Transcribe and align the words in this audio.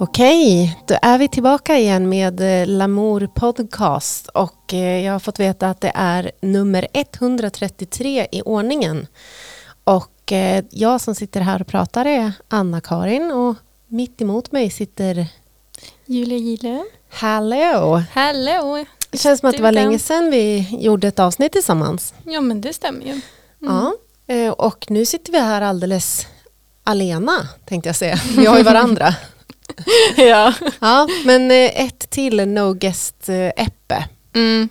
Okej, 0.00 0.78
då 0.86 0.96
är 1.02 1.18
vi 1.18 1.28
tillbaka 1.28 1.78
igen 1.78 2.08
med 2.08 2.40
eh, 2.40 2.66
Lamour 2.66 3.26
Podcast 3.26 4.28
och 4.28 4.74
eh, 4.74 5.04
jag 5.04 5.12
har 5.12 5.18
fått 5.18 5.40
veta 5.40 5.68
att 5.70 5.80
det 5.80 5.92
är 5.94 6.30
nummer 6.40 6.86
133 6.92 8.26
i 8.32 8.42
ordningen. 8.42 9.06
Och 9.84 10.32
eh, 10.32 10.64
jag 10.70 11.00
som 11.00 11.14
sitter 11.14 11.40
här 11.40 11.60
och 11.60 11.66
pratar 11.66 12.04
är 12.04 12.32
Anna-Karin 12.48 13.30
och 13.30 13.56
mitt 13.86 14.20
emot 14.20 14.52
mig 14.52 14.70
sitter 14.70 15.26
Julia 16.06 16.38
Gille. 16.38 16.84
Hallå! 17.10 18.02
Hallå! 18.12 18.84
Det 19.10 19.18
känns 19.18 19.40
som 19.40 19.48
att 19.48 19.56
det 19.56 19.62
var 19.62 19.72
länge 19.72 19.98
sedan 19.98 20.30
vi 20.30 20.68
gjorde 20.80 21.08
ett 21.08 21.18
avsnitt 21.18 21.52
tillsammans. 21.52 22.14
Ja 22.24 22.40
men 22.40 22.60
det 22.60 22.72
stämmer 22.72 23.04
ju. 23.04 23.10
Mm. 23.10 23.22
Ja, 24.26 24.52
och 24.52 24.90
nu 24.90 25.06
sitter 25.06 25.32
vi 25.32 25.38
här 25.38 25.62
alldeles 25.62 26.26
alena 26.84 27.48
tänkte 27.64 27.88
jag 27.88 27.96
säga. 27.96 28.18
Vi 28.36 28.46
har 28.46 28.58
ju 28.58 28.62
varandra. 28.64 29.14
ja. 30.16 30.54
Ja, 30.80 31.08
men 31.24 31.50
eh, 31.50 31.84
ett 31.84 32.10
till 32.10 32.48
No 32.48 32.72
Guest 32.72 33.28
eh. 33.28 34.04
Mm. 34.34 34.68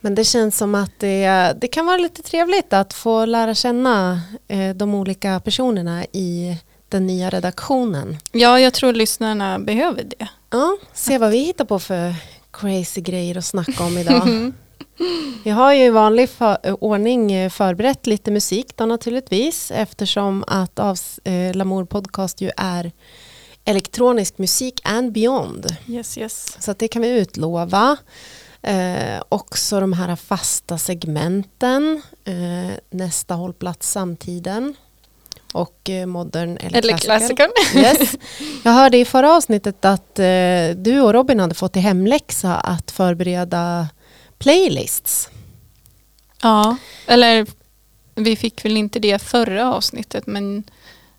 Men 0.00 0.14
det 0.14 0.24
känns 0.24 0.58
som 0.58 0.74
att 0.74 0.92
det, 0.98 1.52
det 1.60 1.68
kan 1.68 1.86
vara 1.86 1.96
lite 1.96 2.22
trevligt 2.22 2.72
att 2.72 2.94
få 2.94 3.24
lära 3.24 3.54
känna 3.54 4.20
eh, 4.48 4.74
de 4.74 4.94
olika 4.94 5.40
personerna 5.40 6.04
i 6.04 6.56
den 6.88 7.06
nya 7.06 7.30
redaktionen. 7.30 8.18
ja, 8.32 8.60
jag 8.60 8.74
tror 8.74 8.92
lyssnarna 8.92 9.58
behöver 9.58 10.02
det. 10.02 10.28
Ja, 10.50 10.76
se 10.92 11.18
vad 11.18 11.30
vi 11.30 11.38
hittar 11.38 11.64
på 11.64 11.78
för 11.78 12.14
crazy 12.50 13.00
grejer 13.00 13.38
att 13.38 13.44
snacka 13.44 13.84
om 13.84 13.98
idag. 13.98 14.52
Vi 15.44 15.50
har 15.50 15.72
ju 15.72 15.84
i 15.84 15.90
vanlig 15.90 16.28
för, 16.30 16.84
ordning 16.84 17.50
förberett 17.50 18.06
lite 18.06 18.30
musik 18.30 18.76
då 18.76 18.86
naturligtvis 18.86 19.70
eftersom 19.70 20.44
att 20.46 20.78
av, 20.78 20.98
eh, 21.24 21.54
Lamour 21.54 21.84
Podcast 21.84 22.40
ju 22.40 22.50
är 22.56 22.92
elektronisk 23.64 24.38
musik 24.38 24.80
and 24.84 25.12
beyond. 25.12 25.76
Yes, 25.86 26.18
yes. 26.18 26.56
Så 26.60 26.72
det 26.78 26.88
kan 26.88 27.02
vi 27.02 27.08
utlova. 27.08 27.96
Eh, 28.62 29.22
också 29.28 29.80
de 29.80 29.92
här 29.92 30.16
fasta 30.16 30.78
segmenten. 30.78 32.02
Eh, 32.24 32.76
nästa 32.90 33.34
hållplats 33.34 33.90
samtiden. 33.90 34.74
Och 35.52 35.90
eh, 35.90 36.06
modern 36.06 36.56
eller, 36.56 36.78
Eller 36.78 36.98
klassiker. 36.98 37.36
klassikern. 37.36 37.50
Yes. 37.82 38.14
Jag 38.62 38.72
hörde 38.72 38.98
i 38.98 39.04
förra 39.04 39.36
avsnittet 39.36 39.84
att 39.84 40.18
eh, 40.18 40.68
du 40.76 41.00
och 41.00 41.12
Robin 41.12 41.40
hade 41.40 41.54
fått 41.54 41.76
i 41.76 41.80
hemläxa 41.80 42.54
att 42.56 42.90
förbereda 42.90 43.88
playlists. 44.38 45.28
ja, 46.42 46.76
eller 47.06 47.46
vi 48.14 48.36
fick 48.36 48.64
väl 48.64 48.76
inte 48.76 48.98
det 48.98 49.22
förra 49.22 49.74
avsnittet 49.74 50.26
men 50.26 50.64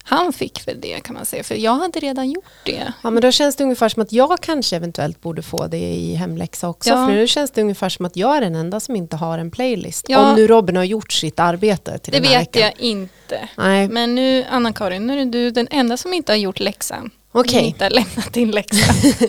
han 0.08 0.34
fick 0.34 0.68
väl 0.68 0.82
det 0.82 1.00
kan 1.04 1.14
man 1.16 1.26
säga 1.26 1.44
för 1.44 1.56
jag 1.56 1.76
hade 1.76 2.00
redan 2.00 2.32
gjort 2.32 2.46
det. 2.64 2.94
Ja, 3.04 3.10
men 3.10 3.22
då 3.22 3.32
känns 3.32 3.56
det 3.56 3.64
ungefär 3.64 3.90
som 3.90 4.02
att 4.02 4.12
jag 4.12 4.40
kanske 4.42 4.76
eventuellt 4.76 5.22
borde 5.22 5.42
få 5.42 5.68
det 5.68 5.78
i 5.78 6.16
hemläxa 6.16 6.70
också. 6.70 6.90
Ja. 6.90 7.08
För 7.08 7.14
nu 7.14 7.28
känns 7.28 7.52
det 7.52 7.62
ungefär 7.62 7.90
som 7.90 8.06
att 8.06 8.16
jag 8.16 8.38
är 8.38 8.42
den 8.42 8.56
enda 8.56 8.80
som 8.80 8.96
inte 8.96 9.16
har 9.16 9.38
en 9.38 9.52
playlist. 9.52 10.06
Ja. 10.10 10.30
Om 10.30 10.36
nu 10.36 10.48
Robin 10.48 10.76
har 10.76 10.84
gjort 10.84 11.12
sitt 11.12 11.40
arbete 11.40 11.98
till 11.98 12.14
Det 12.14 12.20
den 12.20 12.28
här 12.28 12.40
vet 12.40 12.48
veckan. 12.56 12.62
jag 12.62 12.74
inte. 12.80 13.50
Nej, 13.58 13.88
Men 13.88 14.16
nu 14.16 14.46
Anna-Karin, 14.50 15.08
nu 15.08 15.22
är 15.22 15.26
du 15.26 15.52
den 15.52 15.68
enda 15.72 15.98
som 15.98 16.14
inte 16.14 16.32
har 16.32 16.38
gjort 16.38 16.60
läxan. 16.60 17.10
okej. 17.32 17.50
Som 17.60 17.60
inte 17.68 17.86
har 17.86 17.90
lämnat 17.92 18.34
din 18.34 18.52
läxa. 18.52 18.94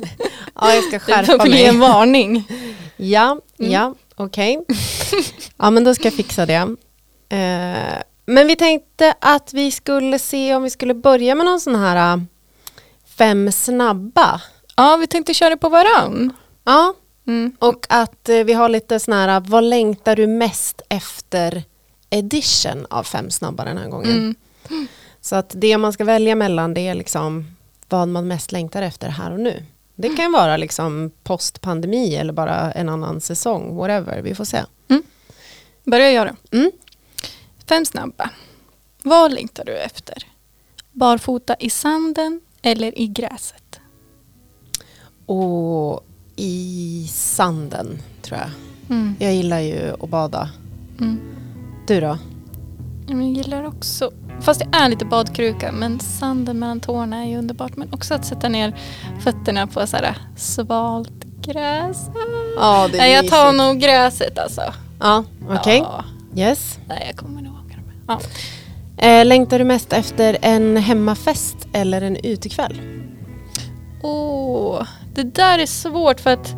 Ja, 0.60 0.74
jag 0.74 0.84
ska 0.84 0.92
Det 0.92 0.98
skärpa 1.00 1.32
får 1.32 1.38
bli 1.48 1.64
en 1.64 1.78
mig. 1.78 1.88
varning. 1.88 2.44
Ja, 2.96 3.38
Mm. 3.58 3.72
ja, 3.72 3.94
okej. 4.14 4.60
Ja, 5.56 5.70
men 5.70 5.84
då 5.84 5.94
ska 5.94 6.04
jag 6.04 6.14
fixa 6.14 6.46
det. 6.46 6.54
Eh, 7.28 8.02
men 8.26 8.46
vi 8.46 8.56
tänkte 8.56 9.14
att 9.20 9.54
vi 9.54 9.70
skulle 9.70 10.18
se 10.18 10.54
om 10.54 10.62
vi 10.62 10.70
skulle 10.70 10.94
börja 10.94 11.34
med 11.34 11.46
någon 11.46 11.60
sån 11.60 11.74
här 11.74 12.12
äh, 12.16 12.22
fem 13.18 13.52
snabba. 13.52 14.40
Ja, 14.76 14.96
vi 14.96 15.06
tänkte 15.06 15.34
köra 15.34 15.56
på 15.56 15.68
varann. 15.68 16.32
Ja, 16.64 16.94
Mm. 17.28 17.52
och 17.58 17.86
att 17.88 18.28
eh, 18.28 18.38
vi 18.44 18.52
har 18.52 18.68
lite 18.68 19.00
sån 19.00 19.14
här, 19.14 19.40
vad 19.40 19.64
längtar 19.64 20.16
du 20.16 20.26
mest 20.26 20.82
efter 20.88 21.62
edition 22.10 22.86
av 22.90 23.02
fem 23.02 23.30
snabba 23.30 23.64
den 23.64 23.78
här 23.78 23.88
gången. 23.88 24.10
Mm. 24.70 24.86
Så 25.20 25.36
att 25.36 25.50
det 25.54 25.78
man 25.78 25.92
ska 25.92 26.04
välja 26.04 26.34
mellan 26.34 26.74
det 26.74 26.80
är 26.88 26.94
liksom 26.94 27.44
vad 27.88 28.08
man 28.08 28.28
mest 28.28 28.52
längtar 28.52 28.82
efter 28.82 29.08
här 29.08 29.32
och 29.32 29.40
nu. 29.40 29.62
Det 29.94 30.08
kan 30.08 30.32
vara 30.32 30.56
liksom 30.56 31.10
postpandemi 31.24 32.16
eller 32.16 32.32
bara 32.32 32.72
en 32.72 32.88
annan 32.88 33.20
säsong, 33.20 33.76
whatever, 33.76 34.22
vi 34.22 34.34
får 34.34 34.44
se. 34.44 34.62
Börjar 35.84 36.10
jag 36.10 36.26
då. 36.26 36.58
Mm. 36.58 36.70
Fem 37.68 37.84
snabba. 37.84 38.30
Vad 39.02 39.32
längtar 39.32 39.64
du 39.64 39.78
efter? 39.78 40.14
Barfota 40.92 41.54
i 41.58 41.70
sanden 41.70 42.40
eller 42.62 42.98
i 42.98 43.06
gräset? 43.06 43.80
Och 45.26 46.04
i 46.36 47.08
sanden 47.12 48.02
tror 48.22 48.40
jag. 48.40 48.50
Mm. 48.96 49.16
Jag 49.18 49.34
gillar 49.34 49.60
ju 49.60 49.94
att 50.00 50.08
bada. 50.08 50.50
Mm. 51.00 51.20
Du 51.86 52.00
då? 52.00 52.18
Jag 53.08 53.22
gillar 53.22 53.64
också, 53.64 54.10
fast 54.40 54.60
det 54.60 54.68
är 54.72 54.88
lite 54.88 55.04
badkruka, 55.04 55.72
men 55.72 56.00
sanden 56.00 56.58
mellan 56.58 56.80
tårna 56.80 57.22
är 57.22 57.28
ju 57.28 57.36
underbart. 57.36 57.76
Men 57.76 57.92
också 57.92 58.14
att 58.14 58.26
sätta 58.26 58.48
ner 58.48 58.78
fötterna 59.20 59.66
på 59.66 59.86
så 59.86 59.96
här 59.96 60.18
svalt 60.36 61.24
gräs. 61.40 62.10
Ja, 62.56 62.88
det 62.92 62.98
Nej, 62.98 63.12
jag 63.12 63.28
tar 63.28 63.52
nog 63.52 63.80
gräset 63.80 64.38
alltså. 64.38 64.62
Ja, 65.00 65.24
okej. 65.50 65.78
Ja. 65.78 66.04
Yes. 66.36 66.78
Nej, 66.88 67.04
jag 67.06 67.16
kommer 67.16 67.42
nog. 67.42 67.55
Ja. 68.08 68.20
Eh, 68.98 69.24
längtar 69.24 69.58
du 69.58 69.64
mest 69.64 69.92
efter 69.92 70.36
en 70.42 70.76
hemmafest 70.76 71.68
eller 71.72 72.02
en 72.02 72.16
utekväll? 72.16 72.80
Åh, 74.02 74.86
det 75.14 75.22
där 75.22 75.58
är 75.58 75.66
svårt 75.66 76.20
för 76.20 76.30
att 76.30 76.54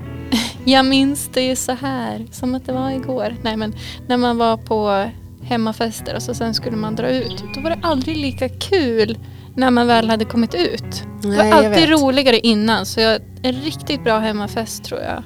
jag 0.64 0.86
minns 0.86 1.30
det 1.32 1.42
ju 1.42 1.56
så 1.56 1.72
här, 1.72 2.26
som 2.32 2.54
att 2.54 2.66
det 2.66 2.72
var 2.72 2.90
igår. 2.90 3.36
Nej 3.42 3.56
men 3.56 3.74
när 4.06 4.16
man 4.16 4.38
var 4.38 4.56
på 4.56 5.10
hemmafester 5.42 6.16
och 6.16 6.22
så 6.22 6.34
sen 6.34 6.54
skulle 6.54 6.76
man 6.76 6.96
dra 6.96 7.08
ut. 7.08 7.44
Då 7.54 7.60
var 7.60 7.70
det 7.70 7.78
aldrig 7.82 8.16
lika 8.16 8.48
kul 8.48 9.18
när 9.56 9.70
man 9.70 9.86
väl 9.86 10.10
hade 10.10 10.24
kommit 10.24 10.54
ut. 10.54 11.02
Det 11.22 11.28
var 11.28 11.52
alltid 11.52 11.88
roligare 11.88 12.38
innan 12.38 12.86
så 12.86 13.00
jag, 13.00 13.20
en 13.42 13.52
riktigt 13.52 14.04
bra 14.04 14.18
hemmafest 14.18 14.84
tror 14.84 15.00
jag. 15.00 15.22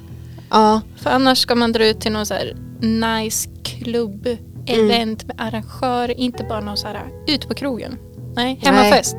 Ja, 0.49 0.81
För 0.97 1.09
annars 1.09 1.37
ska 1.37 1.55
man 1.55 1.71
dra 1.71 1.87
ut 1.87 2.01
till 2.01 2.11
någon 2.11 2.25
så 2.25 2.33
här 2.33 2.55
nice 2.81 3.49
klubb, 3.63 4.27
Mm. 4.67 4.85
event 4.91 5.25
med 5.27 5.35
arrangörer, 5.39 6.19
inte 6.19 6.43
bara 6.43 6.59
någon 6.59 6.77
så 6.77 6.87
här 6.87 7.03
ut 7.27 7.47
på 7.47 7.53
krogen. 7.53 7.97
Nej, 8.35 8.59
hemmafest. 8.63 9.15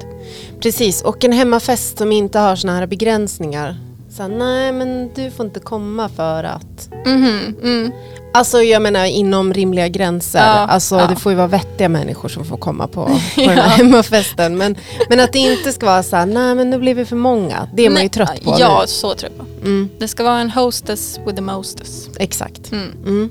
precis. 0.60 1.02
Och 1.02 1.24
en 1.24 1.32
hemmafest 1.32 1.98
som 1.98 2.12
inte 2.12 2.38
har 2.38 2.56
såna 2.56 2.76
här 2.76 2.86
begränsningar. 2.86 3.76
Så, 4.10 4.28
nej, 4.28 4.72
men 4.72 5.10
du 5.14 5.30
får 5.30 5.46
inte 5.46 5.60
komma 5.60 6.08
för 6.08 6.44
att... 6.44 6.90
Mhm, 7.06 7.56
mm. 7.62 7.92
Alltså 8.34 8.62
jag 8.62 8.82
menar 8.82 9.04
inom 9.04 9.54
rimliga 9.54 9.88
gränser. 9.88 10.38
Ja, 10.38 10.44
alltså 10.44 10.96
ja. 10.96 11.06
det 11.06 11.16
får 11.16 11.32
ju 11.32 11.36
vara 11.36 11.46
vettiga 11.46 11.88
människor 11.88 12.28
som 12.28 12.44
får 12.44 12.56
komma 12.56 12.86
på, 12.86 13.04
på 13.34 13.40
den 13.40 13.44
Ja. 13.56 13.62
här 13.62 13.76
hemmafesten. 13.76 14.58
Men, 14.58 14.76
men 15.08 15.20
att 15.20 15.32
det 15.32 15.38
inte 15.38 15.72
ska 15.72 15.86
vara 15.86 16.02
så 16.02 16.16
här, 16.16 16.26
nej 16.26 16.54
men 16.54 16.70
nu 16.70 16.78
blir 16.78 16.94
vi 16.94 17.04
för 17.04 17.16
många. 17.16 17.68
Det 17.74 17.86
är 17.86 17.90
man 17.90 17.96
ju 17.96 18.02
Nej, 18.02 18.08
trött 18.08 18.44
på 18.44 18.56
Ja, 18.58 18.78
nu. 18.80 18.86
så 18.86 19.14
trött 19.14 19.38
på. 19.38 19.44
Mm, 19.62 19.88
Det 19.98 20.08
ska 20.08 20.22
vara 20.24 20.40
en 20.40 20.50
hostess 20.50 21.18
with 21.26 21.34
the 21.36 21.42
mostess. 21.42 22.08
exakt. 22.18 22.72
Mm. 22.72 22.90
Mm. 23.06 23.30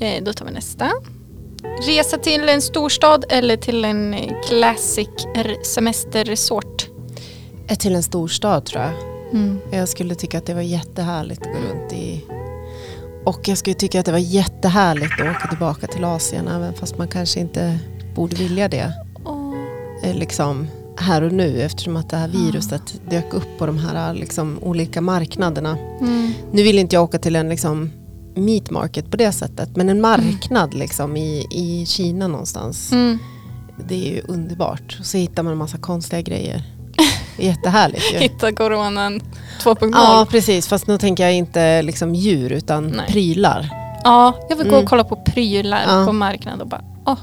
Eh, 0.00 0.22
då 0.24 0.32
tar 0.32 0.44
vi 0.46 0.52
nästa. 0.52 0.90
Resa 1.86 2.18
till 2.18 2.48
en 2.48 2.62
storstad 2.62 3.24
eller 3.28 3.56
till 3.56 3.84
en 3.84 4.14
eh, 4.14 4.40
classic 4.48 5.08
semesterresort. 5.62 6.88
Är 7.68 7.74
till 7.74 7.94
en 7.94 8.02
storstad 8.02 8.64
tror 8.64 8.82
jag. 8.82 8.92
Mm. 9.32 9.58
Jag 9.70 9.88
skulle 9.88 10.14
tycka 10.14 10.38
att 10.38 10.46
det 10.46 10.54
var 10.54 10.62
jättehärligt 10.62 11.40
att 11.40 11.52
gå 11.52 11.58
runt 11.58 11.92
i... 11.92 12.24
Och 13.24 13.48
jag 13.48 13.58
skulle 13.58 13.74
tycka 13.74 14.00
att 14.00 14.06
det 14.06 14.12
var 14.12 14.18
jättehärligt 14.18 15.12
att 15.20 15.36
åka 15.36 15.48
tillbaka 15.48 15.86
till 15.86 16.04
Asien 16.04 16.48
även 16.48 16.74
fast 16.74 16.98
man 16.98 17.08
kanske 17.08 17.40
inte 17.40 17.78
borde 18.14 18.36
vilja 18.36 18.68
det. 18.68 18.92
Eh, 20.04 20.14
Liksom 20.14 20.68
här 20.96 21.22
och 21.22 21.32
nu 21.32 21.62
eftersom 21.62 21.96
att 21.96 22.10
det 22.10 22.16
här 22.16 22.28
viruset 22.28 23.00
dök 23.10 23.34
upp 23.34 23.58
på 23.58 23.66
de 23.66 23.78
här 23.78 24.14
liksom, 24.14 24.58
olika 24.62 25.00
marknaderna. 25.00 25.78
Mm. 26.00 26.32
Nu 26.52 26.62
vill 26.62 26.78
inte 26.78 26.96
jag 26.96 27.04
åka 27.04 27.18
till 27.18 27.36
en 27.36 27.48
liksom, 27.48 27.90
meat 28.34 28.70
market 28.70 29.10
på 29.10 29.16
det 29.16 29.32
sättet 29.32 29.76
men 29.76 29.88
en 29.88 30.00
marknad 30.00 30.74
liksom, 30.74 31.16
i, 31.16 31.46
i 31.50 31.86
Kina 31.86 32.28
någonstans. 32.28 32.92
Mm. 32.92 33.18
Det 33.88 33.94
är 33.94 34.14
ju 34.14 34.20
underbart. 34.28 34.96
Och 35.00 35.06
så 35.06 35.16
hittar 35.18 35.42
man 35.42 35.52
en 35.52 35.58
massa 35.58 35.78
konstiga 35.78 36.22
grejer. 36.22 36.62
Jättehärligt 37.38 38.12
ju. 38.14 38.18
Hitta 38.18 38.52
coronan 38.52 39.20
2.0. 39.62 39.90
Ja 39.92 40.26
precis, 40.30 40.68
fast 40.68 40.86
nu 40.86 40.98
tänker 40.98 41.22
jag 41.24 41.34
inte 41.34 41.82
liksom 41.82 42.14
djur 42.14 42.52
utan 42.52 42.88
Nej. 42.88 43.06
prylar. 43.08 43.68
Ja, 44.04 44.34
jag 44.48 44.56
vill 44.56 44.66
gå 44.68 44.72
Mm. 44.74 44.84
och 44.84 44.90
kolla 44.90 45.04
på 45.04 45.16
prylar 45.16 45.82
Ja. 45.88 46.06
på 46.06 46.12
marknaden 46.12 46.60
och 46.60 46.66
bara, 46.68 46.84
åh, 47.06 47.18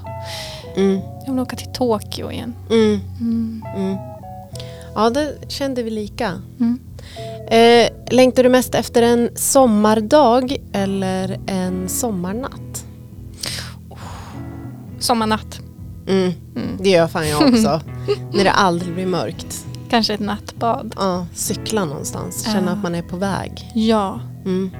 Mm, 0.75 0.99
jag 1.25 1.33
vill 1.33 1.41
åka 1.41 1.55
till 1.55 1.71
Tokyo 1.73 2.31
igen. 2.31 2.55
mm, 2.69 3.01
Mm. 3.19 3.63
mm. 3.75 3.97
Ja, 4.95 5.09
det 5.09 5.51
kände 5.51 5.83
vi 5.83 5.89
lika. 5.89 6.41
Eh, 7.51 7.89
längtar 8.11 8.43
du 8.43 8.49
mest 8.49 8.75
efter 8.75 9.01
en 9.01 9.29
sommardag 9.35 10.57
eller 10.73 11.39
en 11.47 11.89
sommarnatt? 11.89 12.85
Sommarnatt. 14.99 15.59
Mm, 16.07 16.33
Mm. 16.55 16.77
det 16.79 16.89
gör 16.89 17.07
fan 17.07 17.29
jag 17.29 17.41
också. 17.49 17.81
När 18.33 18.43
det 18.43 18.51
aldrig 18.51 18.93
blir 18.93 19.05
mörkt. 19.05 19.65
Kanske 19.89 20.13
ett 20.13 20.19
nattbad. 20.19 20.95
Ja, 20.97 21.25
cykla 21.33 21.85
någonstans, 21.85 22.43
känna 22.45 22.71
Ja. 22.71 22.77
att 22.77 22.83
man 22.83 22.95
är 22.95 23.01
på 23.01 23.15
väg. 23.17 23.71
Ja, 23.75 24.19
Mm. 24.45 24.71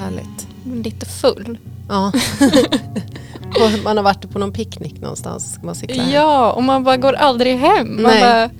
Härligt. 0.00 0.48
lite 0.84 1.06
full. 1.06 1.58
Ja. 1.88 2.12
Man 3.84 3.96
har 3.96 4.04
varit 4.04 4.30
på 4.30 4.38
någon 4.38 4.52
picknick 4.52 5.00
någonstans, 5.00 5.52
ska 5.54 5.66
man 5.66 5.74
cykla 5.74 6.02
hem. 6.02 6.12
Ja, 6.12 6.52
och 6.52 6.62
man 6.62 6.84
bara 6.84 6.96
går 6.96 7.12
aldrig 7.12 7.58
hem. 7.58 8.02
Man 8.02 8.12
Nej. 8.12 8.20
bara 8.20 8.50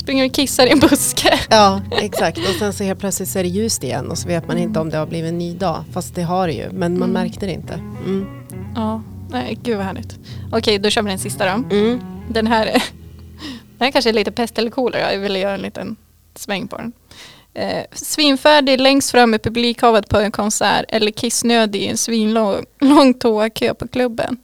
springer 0.00 0.26
och 0.26 0.32
kissar 0.32 0.66
i 0.66 0.70
en 0.70 0.78
buske. 0.80 1.38
Ja, 1.50 1.80
exakt. 1.92 2.38
Och 2.38 2.44
sen 2.58 2.72
så 2.72 2.84
helt 2.84 3.00
plötsligt 3.00 3.28
så 3.28 3.38
är 3.38 3.42
det 3.42 3.48
ljust 3.48 3.84
igen 3.84 4.10
och 4.10 4.18
så 4.18 4.28
vet 4.28 4.46
man 4.48 4.58
inte 4.58 4.80
om 4.80 4.90
det 4.90 4.96
har 4.98 5.06
blivit 5.06 5.28
en 5.28 5.38
ny 5.38 5.54
dag. 5.54 5.84
Fast 5.92 6.14
det 6.14 6.22
har 6.22 6.46
det 6.46 6.52
ju, 6.52 6.70
men 6.72 6.92
man 6.98 7.10
Mm. 7.10 7.22
märkte 7.22 7.46
det 7.46 7.52
inte. 7.52 7.74
Mm. 8.04 8.26
Ja, 8.76 9.02
nej 9.30 9.58
gud 9.62 9.76
vad 9.76 9.86
härligt. 9.86 10.18
Okej, 10.52 10.78
då 10.78 10.90
kör 10.90 11.02
vi 11.02 11.08
den 11.10 11.18
sista 11.18 11.44
då. 11.56 11.76
Mm. 11.76 12.00
Den 12.30 12.46
här 12.46 12.66
är, 12.66 12.72
den 13.78 13.84
här 13.86 13.90
kanske 13.90 14.10
är 14.10 14.14
lite 14.14 14.32
pest 14.32 14.58
eller 14.58 14.70
kolera. 14.70 15.12
Jag 15.12 15.20
ville 15.20 15.38
göra 15.38 15.54
en 15.54 15.62
liten 15.62 15.96
sväng 16.34 16.68
på 16.68 16.76
den. 16.76 16.92
Eh, 17.54 17.84
svinfärdig 17.92 18.80
längst 18.80 19.10
fram 19.10 19.34
i 19.34 19.38
publikhavet 19.38 20.08
på 20.08 20.18
en 20.18 20.32
konsert 20.32 20.84
eller 20.88 21.10
kissnödig 21.10 21.82
i 21.82 21.86
en 21.86 21.96
svinlång 21.96 22.64
lång 22.80 23.14
toakö 23.14 23.74
på 23.74 23.88
klubben. 23.88 24.36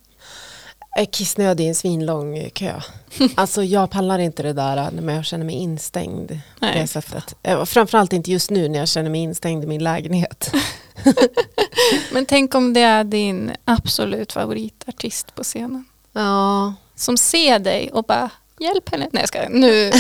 Är 0.99 1.05
kissnödig 1.05 1.65
i 1.65 1.69
en 1.69 1.75
svinlång 1.75 2.51
kö. 2.55 2.81
Alltså 3.35 3.63
jag 3.65 3.91
pallar 3.91 4.19
inte 4.19 4.43
det 4.43 4.53
där 4.53 4.91
när 4.91 5.15
jag 5.15 5.25
känner 5.25 5.45
mig 5.45 5.55
instängd 5.55 6.29
på 6.29 6.37
Nej, 6.61 6.81
det 6.81 6.87
sättet. 6.87 7.35
Eh, 7.43 7.65
Framförallt 7.65 8.13
inte 8.13 8.31
just 8.31 8.51
nu 8.51 8.69
när 8.69 8.79
jag 8.79 8.89
känner 8.89 9.11
mig 9.11 9.21
instängd 9.21 9.65
i 9.65 9.67
min 9.67 9.85
lägenhet. 9.85 10.53
Men 12.13 12.27
tänk 12.27 12.55
om 12.55 12.73
det 12.73 12.81
är 12.81 13.05
din 13.05 13.51
absolut 13.65 14.33
favoritartist 14.33 15.35
på 15.35 15.43
scenen. 15.43 15.85
Ja, 16.13 16.75
Som 16.95 17.17
ser 17.17 17.59
dig 17.59 17.91
och 17.93 18.05
bara 18.05 18.31
hjälp 18.61 18.89
henne. 18.91 19.09
Nej 19.13 19.23
jag 19.23 19.29
ska 19.29 19.49
nu. 19.49 19.93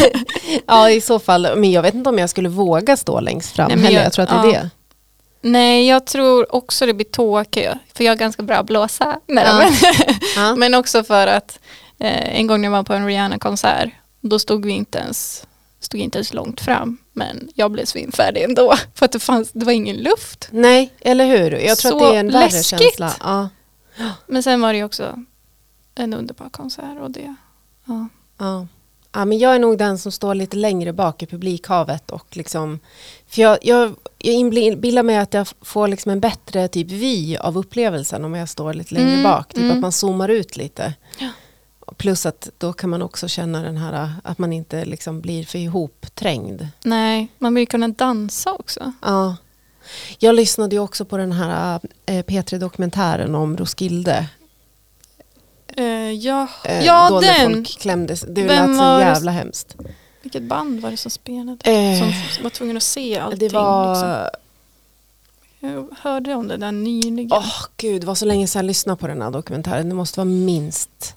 ja 0.66 0.90
i 0.90 1.00
så 1.00 1.18
fall. 1.18 1.48
Men 1.56 1.70
jag 1.72 1.82
vet 1.82 1.94
inte 1.94 2.10
om 2.10 2.18
jag 2.18 2.30
skulle 2.30 2.48
våga 2.48 2.96
stå 2.96 3.20
längst 3.20 3.50
fram 3.56 3.68
Nej, 3.68 3.78
heller. 3.78 3.96
jag- 3.96 4.04
Jag 4.04 4.12
tror 4.12 4.22
att 4.22 4.42
det 4.42 4.48
är 4.50 4.54
ja. 4.54 4.60
det. 4.62 4.70
Nej 5.40 5.86
jag 5.86 6.06
tror 6.06 6.54
också 6.54 6.86
det 6.86 6.94
blir 6.94 7.06
toakö. 7.06 7.74
För 7.94 8.04
jag 8.04 8.12
är 8.12 8.16
ganska 8.16 8.42
bra 8.42 8.56
att 8.56 8.66
blåsa. 8.66 9.20
Nej, 9.26 9.44
Ja. 9.46 9.58
men, 9.58 9.72
Ja. 10.36 10.54
men 10.56 10.74
också 10.74 11.04
för 11.04 11.26
att 11.26 11.58
eh, 11.98 12.38
en 12.38 12.46
gång 12.46 12.60
när 12.60 12.66
jag 12.68 12.72
var 12.72 12.82
på 12.82 12.92
en 12.94 13.06
Rihanna-konsert. 13.06 13.90
Då 14.20 14.38
stod 14.38 14.64
vi 14.66 14.72
inte 14.72 14.98
ens, 14.98 15.46
stod 15.80 16.00
inte 16.00 16.18
ens 16.18 16.34
långt 16.34 16.60
fram. 16.60 16.98
Men 17.12 17.48
jag 17.54 17.70
blev 17.70 17.84
svinfärdig 17.84 18.42
ändå. 18.42 18.74
För 18.94 19.04
att 19.06 19.12
det, 19.12 19.18
fanns, 19.20 19.52
det 19.52 19.64
var 19.64 19.72
ingen 19.72 19.96
luft. 19.96 20.48
Nej, 20.50 20.92
eller 21.00 21.26
hur? 21.26 21.50
Jag 21.50 21.78
tror 21.78 21.90
Så 21.90 21.96
att 22.06 22.12
det 22.12 22.16
är 22.16 22.20
en 22.20 22.32
värre 22.32 22.62
känsla. 22.62 23.14
Ja. 23.20 23.48
Men 24.26 24.42
sen 24.42 24.60
var 24.60 24.72
det 24.72 24.78
ju 24.78 24.84
också 24.84 25.24
en 25.94 26.14
underbar 26.14 26.48
konsert. 26.48 26.98
Och 27.00 27.10
det, 27.10 27.34
ja. 28.38 28.66
Ja. 29.12 29.24
men 29.24 29.38
jag 29.38 29.54
är 29.54 29.58
nog 29.58 29.78
den 29.78 29.98
som 29.98 30.12
står 30.12 30.34
lite 30.34 30.56
längre 30.56 30.92
bak 30.92 31.22
i 31.22 31.26
publikhavet 31.26 32.10
och 32.10 32.36
liksom, 32.36 32.80
för 33.28 33.42
jag, 33.42 33.58
jag, 33.62 33.94
jag 34.18 34.34
inbillar 34.34 35.02
mig 35.02 35.16
att 35.16 35.34
jag 35.34 35.48
får 35.62 35.88
liksom 35.88 36.12
en 36.12 36.20
bättre 36.20 36.68
typ 36.68 36.90
vy 36.90 37.36
av 37.36 37.58
upplevelsen 37.58 38.24
om 38.24 38.34
jag 38.34 38.48
står 38.48 38.74
lite 38.74 38.94
längre 38.94 39.08
Mm, 39.08 39.22
bak, 39.22 39.48
typ 39.48 39.58
mm. 39.62 39.70
att 39.70 39.78
man 39.80 39.92
zoomar 39.92 40.28
ut 40.28 40.56
lite. 40.56 40.94
Ja. 41.18 41.30
Plus 41.96 42.26
att 42.26 42.48
då 42.58 42.72
kan 42.72 42.90
man 42.90 43.02
också 43.02 43.28
känna 43.28 43.62
den 43.62 43.76
här 43.76 44.12
att 44.24 44.38
man 44.38 44.52
inte 44.52 44.84
liksom 44.84 45.20
blir 45.20 45.44
för 45.44 45.58
ihopträngd. 45.58 46.66
Nej, 46.84 47.28
man 47.38 47.54
vill 47.54 47.62
ju 47.62 47.66
kunna 47.66 47.88
dansa 47.88 48.52
också. 48.52 48.92
Ja. 49.02 49.36
Jag 50.18 50.34
lyssnade 50.34 50.76
ju 50.76 50.80
också 50.80 51.04
på 51.04 51.16
den 51.16 51.32
här 51.32 51.80
eh, 52.06 52.24
P3-dokumentären 52.24 53.34
om 53.34 53.56
Roskilde. 53.56 54.28
Eh, 55.78 56.12
ja, 56.12 56.48
Eh, 56.64 56.84
ja 56.84 57.08
då 57.10 57.20
när 57.20 57.38
den. 57.38 57.52
folk 57.54 57.78
klämdes. 57.78 58.20
Det 58.28 58.42
Vem 58.42 58.70
lät 58.70 58.78
så 58.78 58.96
det- 58.98 59.00
jävla 59.04 59.30
hemskt. 59.30 59.76
Vilket 60.22 60.42
band 60.42 60.80
var 60.80 60.90
det 60.90 60.96
som 60.96 61.10
spelade? 61.10 61.70
Eh, 61.70 61.98
som 62.34 62.42
var 62.42 62.50
tvungen 62.50 62.76
att 62.76 62.82
se 62.82 63.18
allting. 63.18 63.38
det 63.38 63.48
var... 63.54 63.90
Liksom. 63.94 64.28
Jag 65.60 65.88
hörde 66.00 66.34
om 66.34 66.48
det 66.48 66.56
där 66.56 66.72
nyligen. 66.72 67.32
Åh 67.32 67.52
gud, 67.76 68.00
det 68.02 68.06
var 68.06 68.14
så 68.14 68.24
länge 68.26 68.46
sedan 68.46 68.60
jag 68.60 68.66
lyssnade 68.66 68.96
på 69.00 69.06
den 69.06 69.22
här 69.22 69.30
dokumentären. 69.30 69.88
Det 69.88 69.94
måste 69.94 70.20
vara 70.20 70.24
minst 70.24 71.14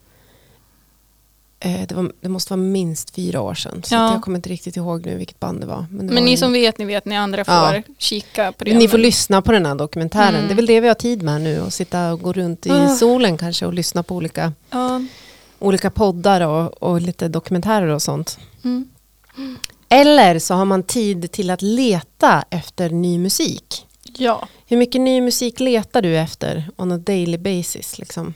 det, 1.62 1.92
var, 1.92 2.12
det 2.22 2.30
måste 2.30 2.54
vara 2.54 2.62
minst 2.62 3.16
fyra 3.16 3.42
år 3.42 3.54
sedan. 3.54 3.84
Så 3.84 3.96
Ja. 3.96 4.12
jag 4.14 4.22
kommer 4.22 4.38
inte 4.38 4.50
riktigt 4.50 4.78
ihåg 4.78 5.06
nu 5.06 5.18
vilket 5.18 5.40
band 5.40 5.60
det 5.62 5.66
var. 5.68 5.86
Men, 5.90 5.98
det 5.98 6.14
Men 6.14 6.16
var 6.16 6.22
ni 6.22 6.32
en- 6.32 6.38
som 6.38 6.54
vet, 6.54 6.78
ni 6.78 6.86
vet. 6.86 7.06
Ni 7.06 7.18
andra 7.18 7.46
får 7.46 7.54
Ja. 7.54 7.82
kika 7.98 8.52
på 8.52 8.64
det. 8.64 8.74
Ni 8.78 8.88
får 8.88 8.98
men- 8.98 9.02
lyssna 9.06 9.42
på 9.42 9.52
den 9.52 9.66
här 9.66 9.76
dokumentären. 9.76 10.36
Mm. 10.36 10.48
Det 10.48 10.54
är 10.54 10.56
väl 10.56 10.66
det 10.66 10.80
vi 10.82 10.88
har 10.88 10.96
tid 10.96 11.22
med 11.22 11.42
nu. 11.42 11.60
Att 11.62 11.74
sitta 11.74 12.14
och 12.14 12.22
gå 12.22 12.34
runt 12.34 12.66
i 12.66 12.70
Ah. 12.72 12.88
solen 12.96 13.38
kanske 13.38 13.66
och 13.66 13.74
lyssna 13.74 14.04
på 14.04 14.16
olika, 14.16 14.54
Ja. 14.70 15.02
olika 15.60 15.90
poddar 15.90 16.42
och, 16.42 16.84
och 16.84 17.02
lite 17.02 17.28
dokumentärer 17.28 17.88
och 17.88 18.02
sånt. 18.02 18.40
Mm. 18.64 18.88
Eller 19.90 20.40
så 20.40 20.54
har 20.54 20.66
man 20.66 20.84
tid 20.84 21.32
till 21.32 21.50
att 21.50 21.62
leta 21.62 22.44
efter 22.50 22.90
ny 22.90 23.18
musik. 23.20 23.86
ja. 24.18 24.48
Hur 24.66 24.78
mycket 24.78 25.02
ny 25.02 25.22
musik 25.22 25.60
letar 25.60 26.02
du 26.02 26.18
efter 26.18 26.70
on 26.78 26.92
a 26.92 26.98
daily 26.98 27.38
basis? 27.38 28.00
Liksom? 28.00 28.34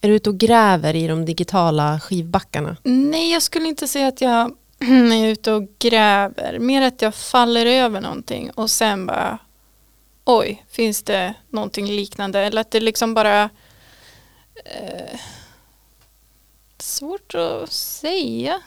Är 0.00 0.08
du 0.08 0.14
ute 0.14 0.30
och 0.30 0.38
gräver 0.38 0.96
i 0.96 1.06
de 1.06 1.24
digitala 1.24 2.00
skivbackarna? 2.00 2.76
Nej, 2.82 3.32
jag 3.32 3.42
skulle 3.42 3.68
inte 3.68 3.88
säga 3.88 4.08
att 4.08 4.20
jag 4.20 4.52
är 5.12 5.26
ute 5.26 5.52
och 5.52 5.68
gräver. 5.78 6.58
Mer 6.58 6.82
att 6.82 7.02
jag 7.02 7.14
faller 7.14 7.66
över 7.66 8.00
någonting 8.00 8.50
och 8.50 8.70
sen 8.70 9.06
bara 9.06 9.38
oj, 10.24 10.64
finns 10.70 11.02
det 11.02 11.34
någonting 11.48 11.86
liknande? 11.86 12.40
Eller 12.40 12.60
att 12.60 12.70
det 12.70 12.80
liksom 12.80 13.14
bara 13.14 13.50
eh, 14.64 15.20
svårt 16.78 17.34
att 17.34 17.72
säga. 17.72 18.60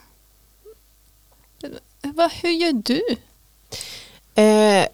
Va, 2.02 2.30
hur 2.42 2.50
gör 2.50 2.74
du? 2.74 3.02
Eh, 4.36 4.88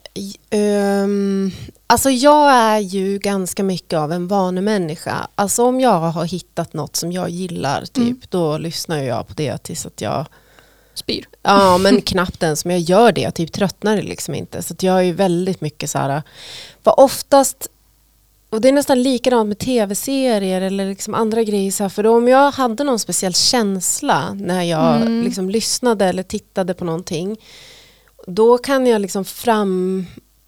ehm, 0.50 1.52
alltså 1.86 2.10
jag 2.10 2.52
är 2.52 2.78
ju 2.78 3.18
ganska 3.18 3.62
mycket 3.62 3.98
av 3.98 4.12
en 4.12 4.28
vanemänniska. 4.28 5.28
Alltså 5.34 5.64
om 5.64 5.80
jag 5.80 5.98
har 6.00 6.24
hittat 6.24 6.72
något 6.72 6.96
som 6.96 7.12
jag 7.12 7.30
gillar, 7.30 7.80
typ, 7.80 7.96
Mm. 7.96 8.20
då 8.28 8.58
lyssnar 8.58 8.98
jag 9.02 9.28
på 9.28 9.34
det 9.36 9.58
tills 9.58 9.86
att 9.86 10.00
jag 10.00 10.26
Spyr. 10.94 11.28
Ja, 11.42 11.78
men 11.78 12.00
knappt 12.02 12.42
ens. 12.42 12.64
Men 12.64 12.76
jag 12.76 12.82
gör 12.82 13.12
det. 13.12 13.20
Jag 13.20 13.34
typ 13.34 13.52
tröttnar 13.52 14.02
liksom 14.02 14.34
inte. 14.34 14.62
Så 14.62 14.74
jag 14.80 14.98
är 14.98 15.02
ju 15.02 15.12
väldigt 15.12 15.60
mycket 15.60 15.90
så 15.90 15.98
här... 15.98 16.22
För 16.84 17.00
oftast... 17.00 17.68
Och 18.50 18.60
det 18.60 18.68
är 18.68 18.72
nästan 18.72 19.02
likadant 19.02 19.48
med 19.48 19.58
tv-serier 19.58 20.60
eller 20.60 20.86
liksom 20.88 21.14
andra 21.14 21.42
grejer. 21.42 21.70
Så 21.72 21.84
här, 21.84 21.88
för 21.88 22.06
om 22.06 22.28
jag 22.28 22.50
hade 22.50 22.84
någon 22.84 22.98
speciell 22.98 23.34
känsla 23.34 24.34
när 24.34 24.62
jag 24.62 24.96
Mm. 24.96 25.22
liksom 25.24 25.50
lyssnade 25.50 26.04
eller 26.04 26.22
tittade 26.22 26.74
på 26.74 26.84
någonting. 26.84 27.36
Då 28.26 28.58
kan 28.58 28.86
jag 28.86 29.00
liksom 29.00 29.24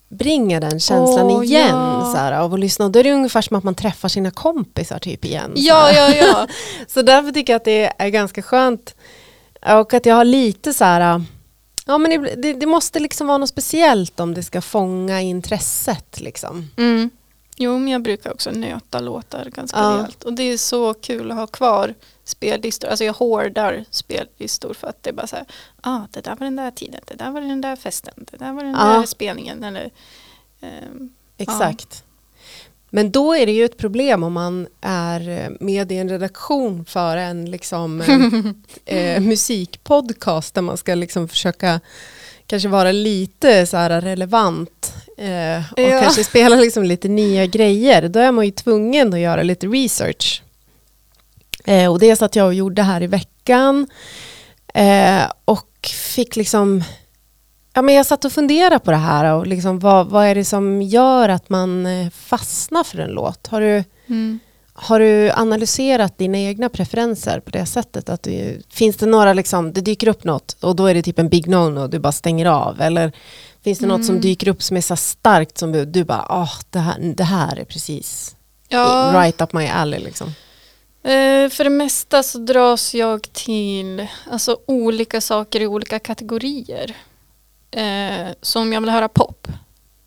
frambringa 0.08 0.60
den 0.60 0.80
känslan 0.80 1.26
Åh, 1.26 1.44
igen. 1.44 1.68
ja. 1.68 2.10
Så 2.12 2.18
här, 2.18 2.32
av 2.32 2.54
att 2.54 2.60
lyssna. 2.60 2.88
Då 2.88 2.98
är 2.98 3.04
det 3.04 3.12
ungefär 3.12 3.42
som 3.42 3.56
att 3.56 3.64
man 3.64 3.74
träffar 3.74 4.08
sina 4.08 4.30
kompisar 4.30 4.98
typ 4.98 5.24
igen. 5.24 5.52
Ja, 5.56 5.92
ja, 5.92 6.14
ja. 6.14 6.46
Så 6.88 7.02
därför 7.02 7.32
tycker 7.32 7.52
jag 7.52 7.56
att 7.60 7.64
det 7.64 7.92
är 7.98 8.08
ganska 8.08 8.42
skönt 8.42 8.94
och 9.80 9.94
att 9.94 10.06
jag 10.06 10.14
har 10.14 10.24
lite 10.24 10.72
så 10.72 10.84
här, 10.84 11.22
ja 11.86 11.98
men 11.98 12.10
det, 12.22 12.34
det, 12.34 12.52
det 12.52 12.66
måste 12.66 12.98
liksom 13.00 13.26
vara 13.26 13.38
något 13.38 13.48
speciellt 13.48 14.20
om 14.20 14.34
det 14.34 14.42
ska 14.42 14.60
fånga 14.60 15.20
intresset 15.20 16.20
liksom. 16.20 16.70
Mm. 16.76 17.10
Jo, 17.56 17.78
men 17.78 17.88
jag 17.92 18.02
brukar 18.02 18.32
också 18.32 18.50
nöta 18.50 19.00
låtar 19.00 19.44
ganska 19.54 19.78
Ja. 19.78 19.90
rejält. 19.94 20.24
Och 20.24 20.32
det 20.32 20.42
är 20.42 20.56
så 20.56 20.94
kul 20.94 21.30
att 21.30 21.36
ha 21.36 21.46
kvar 21.46 21.94
spellistor. 22.28 22.88
Alltså 22.88 23.04
jag 23.04 23.12
hårdar 23.12 23.84
spellistor 23.90 24.74
för 24.74 24.86
att 24.88 25.02
det 25.02 25.10
är 25.10 25.14
bara 25.14 25.26
så 25.26 25.36
här, 25.36 25.44
ah, 25.80 26.00
det 26.10 26.20
där 26.20 26.30
var 26.36 26.44
den 26.44 26.56
där 26.56 26.70
tiden, 26.70 27.00
det 27.06 27.14
där 27.14 27.30
var 27.30 27.40
den 27.40 27.60
där 27.60 27.76
festen, 27.76 28.14
det 28.30 28.36
där 28.36 28.52
var 28.52 28.64
den 28.64 28.72
Ja. 28.72 28.84
där 28.84 29.06
spelningen. 29.06 29.64
Eller, 29.64 29.90
ehm, 30.60 31.10
Exakt. 31.38 32.04
Men 32.90 33.10
då 33.10 33.34
är 33.34 33.46
det 33.46 33.52
ju 33.52 33.64
ett 33.64 33.76
problem 33.78 34.22
om 34.22 34.32
man 34.32 34.66
är 34.80 35.28
eh, 35.28 35.50
med 35.60 35.92
i 35.92 35.96
en 35.96 36.08
redaktion 36.08 36.84
för 36.84 37.16
en 37.16 37.50
liksom, 37.50 38.00
eh, 38.84 38.98
eh, 38.98 39.20
musikpodcast 39.20 40.54
där 40.54 40.62
man 40.62 40.76
ska 40.76 40.94
liksom 40.94 41.28
försöka 41.28 41.80
kanske 42.46 42.68
vara 42.68 42.92
lite 42.92 43.66
så 43.66 43.76
här 43.76 44.00
relevant 44.00 44.94
eh, 45.18 45.72
och 45.72 45.80
Ja. 45.80 46.00
kanske 46.00 46.24
spela 46.24 46.56
liksom 46.56 46.84
lite 46.84 47.08
nya 47.08 47.46
grejer. 47.46 48.08
Då 48.08 48.20
är 48.20 48.32
man 48.32 48.44
ju 48.44 48.50
tvungen 48.50 49.14
att 49.14 49.20
göra 49.20 49.42
lite 49.42 49.66
research. 49.66 50.42
Eh, 51.68 51.92
och 51.92 51.98
det 51.98 52.16
satt 52.16 52.36
jag 52.36 52.46
och 52.46 52.54
gjorde 52.54 52.82
här 52.82 53.02
i 53.02 53.06
veckan 53.06 53.86
eh, 54.74 55.22
och 55.44 55.88
fick 56.14 56.36
liksom 56.36 56.82
Ja, 57.74 57.82
men 57.82 57.94
jag 57.94 58.06
satt 58.06 58.24
och 58.24 58.32
funderade 58.32 58.78
på 58.78 58.90
det 58.90 58.96
här 58.96 59.34
och 59.34 59.46
liksom, 59.46 59.78
vad, 59.78 60.06
vad 60.06 60.26
är 60.26 60.34
det 60.34 60.44
som 60.44 60.82
gör 60.82 61.28
att 61.28 61.48
man 61.48 61.86
eh, 61.86 62.10
fastnar 62.10 62.84
för 62.84 62.98
en 62.98 63.10
låt? 63.10 63.46
Har 63.46 63.60
du, 63.60 63.84
mm. 64.06 64.38
har 64.72 65.00
du 65.00 65.30
analyserat 65.30 66.18
dina 66.18 66.38
egna 66.38 66.68
preferenser 66.68 67.40
på 67.40 67.50
det 67.50 67.66
sättet? 67.66 68.08
Att 68.08 68.22
du, 68.22 68.62
finns 68.70 68.96
det 68.96 69.06
några, 69.06 69.32
liksom, 69.32 69.72
det 69.72 69.80
dyker 69.80 70.08
upp 70.08 70.24
något 70.24 70.56
och 70.60 70.76
då 70.76 70.86
är 70.86 70.94
det 70.94 71.02
typ 71.02 71.18
en 71.18 71.28
big 71.28 71.46
no-no 71.46 71.82
och 71.82 71.90
du 71.90 71.98
bara 71.98 72.12
stänger 72.12 72.46
av? 72.46 72.80
Eller 72.80 73.12
finns 73.64 73.78
det 73.78 73.86
något 73.86 74.04
som 74.04 74.14
Mm. 74.14 74.22
dyker 74.22 74.48
upp 74.48 74.62
som 74.62 74.76
är 74.76 74.80
så 74.80 74.96
starkt 74.96 75.58
som 75.58 75.72
du, 75.72 75.84
du 75.84 76.04
bara, 76.04 76.26
ah, 76.28 76.50
det, 76.70 76.78
här, 76.78 77.14
det 77.16 77.24
här 77.24 77.56
är 77.56 77.64
precis 77.64 78.36
Ja, 78.68 79.10
right 79.14 79.40
up 79.40 79.52
my 79.52 79.66
alley 79.66 80.00
liksom? 80.00 80.34
Eh, 81.12 81.50
för 81.50 81.64
det 81.64 81.70
mesta 81.70 82.22
så 82.22 82.38
dras 82.38 82.94
jag 82.94 83.22
till 83.32 84.06
alltså, 84.30 84.60
olika 84.66 85.20
saker 85.20 85.60
i 85.60 85.66
olika 85.66 85.98
kategorier. 85.98 86.96
Eh, 87.70 88.28
så 88.42 88.60
om 88.60 88.72
jag 88.72 88.80
vill 88.80 88.90
höra 88.90 89.08
pop 89.08 89.48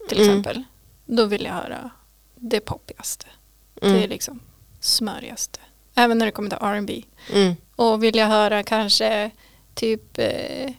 till 0.09 0.17
Mm. 0.21 0.29
exempel. 0.29 0.63
Då 1.05 1.25
vill 1.25 1.45
jag 1.45 1.53
höra 1.53 1.89
det 2.35 2.59
poppigaste. 2.59 3.25
Det 3.81 3.85
är 3.87 3.95
Mm. 3.95 4.09
liksom 4.09 4.39
smörigaste. 4.79 5.59
Även 5.95 6.17
när 6.17 6.25
det 6.25 6.31
kommer 6.31 6.49
till 6.49 6.57
R&B. 6.61 7.03
Mm. 7.33 7.55
Och 7.75 8.03
vill 8.03 8.15
jag 8.15 8.27
höra 8.27 8.63
kanske 8.63 9.31
typ 9.73 10.17
eh, 10.17 10.71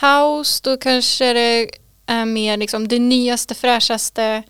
house 0.00 0.60
då 0.64 0.76
kanske 0.76 1.32
det 1.32 1.70
är 2.06 2.24
mer 2.24 2.56
liksom 2.56 2.88
det 2.88 2.98
nyaste 2.98 3.54
fräschaste 3.54 4.42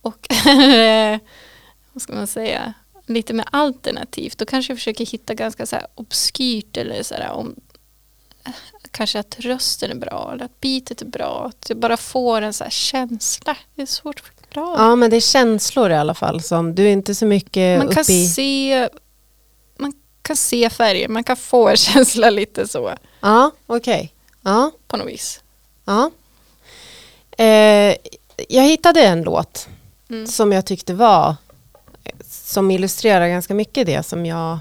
och 0.00 0.26
vad 1.92 2.02
ska 2.02 2.12
man 2.12 2.26
säga 2.26 2.74
lite 3.06 3.32
mer 3.32 3.46
alternativt. 3.52 4.38
Då 4.38 4.44
kanske 4.44 4.70
jag 4.72 4.78
försöker 4.78 5.06
hitta 5.06 5.34
ganska 5.34 5.66
så 5.66 5.76
här 5.76 5.86
obskyrt 5.94 6.76
eller 6.76 7.02
så 7.02 7.14
här 7.14 7.30
om 7.30 7.54
kanske 8.90 9.18
att 9.18 9.36
rösten 9.38 9.90
är 9.90 9.94
bra 9.94 10.30
eller 10.32 10.44
att 10.44 10.60
beatet 10.60 11.02
är 11.02 11.06
bra. 11.06 11.46
Att 11.48 11.68
jag 11.68 11.78
bara 11.78 11.96
får 11.96 12.42
en 12.42 12.52
så 12.52 12.64
känsla. 12.70 13.56
Det 13.74 13.82
är 13.82 13.86
svårt 13.86 14.20
att 14.20 14.26
förklara. 14.26 14.78
Ja, 14.78 14.96
men 14.96 15.10
det 15.10 15.16
är 15.16 15.20
känslor 15.20 15.90
i 15.90 15.94
alla 15.94 16.14
fall. 16.14 16.42
Som, 16.42 16.74
du 16.74 16.84
är 16.86 16.92
inte 16.92 17.14
så 17.14 17.26
mycket 17.26 17.78
man 17.84 17.94
kan 17.94 18.04
i... 18.08 18.26
se 18.28 18.88
man 19.76 19.92
kan 20.22 20.36
se 20.36 20.70
färger, 20.70 21.08
man 21.08 21.24
kan 21.24 21.36
få 21.36 21.68
en 21.68 21.76
känsla 21.92 22.30
lite 22.30 22.68
så 22.68 22.92
Ja, 23.20 23.50
okej. 23.66 24.14
Ja, 24.42 24.70
på 24.86 24.96
något 24.96 25.08
vis. 25.08 25.40
ja. 25.84 26.10
Eh, 27.38 27.96
jag 28.48 28.62
hittade 28.62 29.02
en 29.02 29.22
låt 29.22 29.68
Mm. 30.10 30.26
som 30.26 30.52
jag 30.52 30.66
tyckte 30.66 30.94
var 30.94 31.34
som 32.44 32.70
illustrerar 32.70 33.28
ganska 33.28 33.54
mycket 33.54 33.86
det 33.86 34.02
som 34.02 34.26
jag 34.26 34.58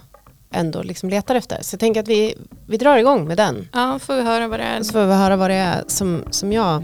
ändå 0.51 0.83
liksom 0.83 1.09
letar 1.09 1.35
efter. 1.35 1.57
Så 1.61 1.73
jag 1.73 1.79
tänker 1.79 1.99
att 2.01 2.07
vi, 2.07 2.35
vi 2.67 2.77
drar 2.77 2.97
igång 2.97 3.27
med 3.27 3.37
den. 3.37 3.67
Ja, 3.73 3.99
får 3.99 4.15
vi 4.15 4.21
höra 4.21 4.47
vad 4.47 4.59
det 4.59 4.63
är. 4.63 4.83
Så 4.83 4.93
får 4.93 5.05
vi 5.05 5.13
höra 5.13 5.35
vad 5.35 5.49
det 5.49 5.55
är 5.55 5.83
som, 5.87 6.23
som 6.29 6.53
jag 6.53 6.83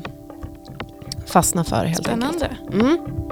fastnar 1.25 1.63
för 1.63 1.85
helt 1.85 2.07
enkelt. 2.09 2.35
Spännande. 2.35 2.57
Mm. 2.73 3.28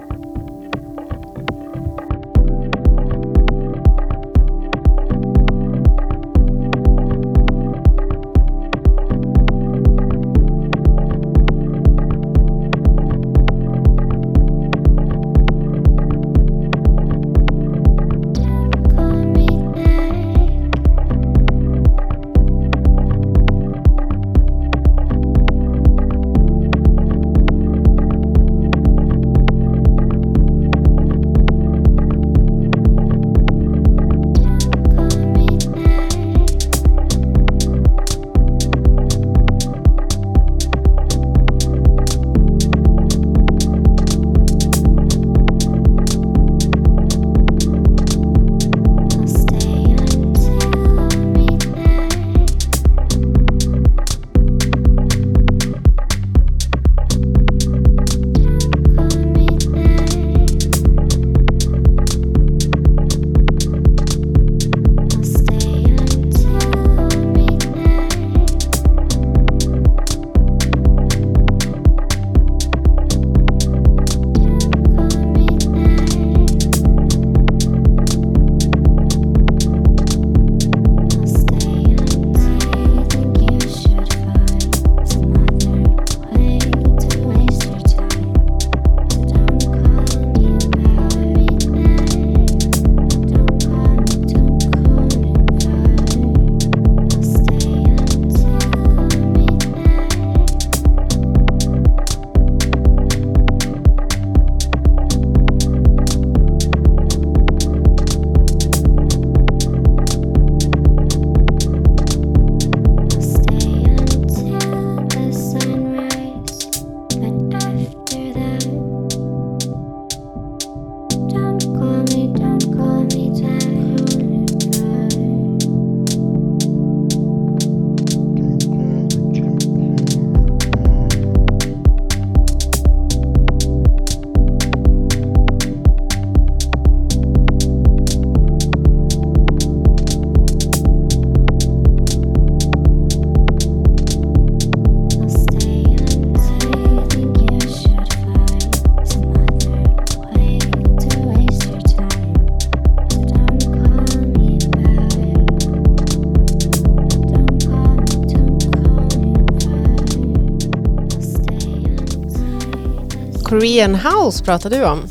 Korean 163.58 163.96
House 163.96 164.44
pratade 164.44 164.78
du 164.78 164.86
om. 164.86 165.04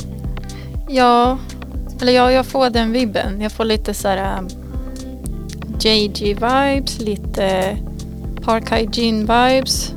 Ja, 0.89 1.39
eller 2.01 2.13
ja, 2.13 2.33
jag 2.33 2.47
får 2.47 2.71
den 2.71 2.93
vibben. 2.93 3.41
Jag 3.41 3.53
får 3.53 3.65
lite 3.65 3.95
så 3.95 4.09
här 4.09 4.39
um, 4.39 4.49
JG-vibes, 5.79 7.03
lite 7.03 7.77
Park 8.43 8.71
Hygiene-vibes. 8.71 9.93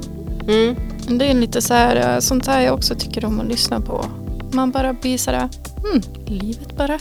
Mm. 0.48 0.76
Det 1.20 1.26
är 1.26 1.34
lite 1.34 1.62
så 1.62 1.74
här, 1.74 2.16
uh, 2.16 2.20
sånt 2.20 2.48
här 2.48 2.62
jag 2.62 2.74
också 2.74 2.96
tycker 2.96 3.26
om 3.26 3.40
att 3.40 3.48
lyssna 3.48 3.82
på. 3.82 4.06
Man 4.52 4.72
bara 4.72 4.94
blir 4.94 5.18
så 5.18 5.32
här, 5.32 5.50
hmm, 5.84 6.02
livet 6.26 6.78
bara 6.78 6.94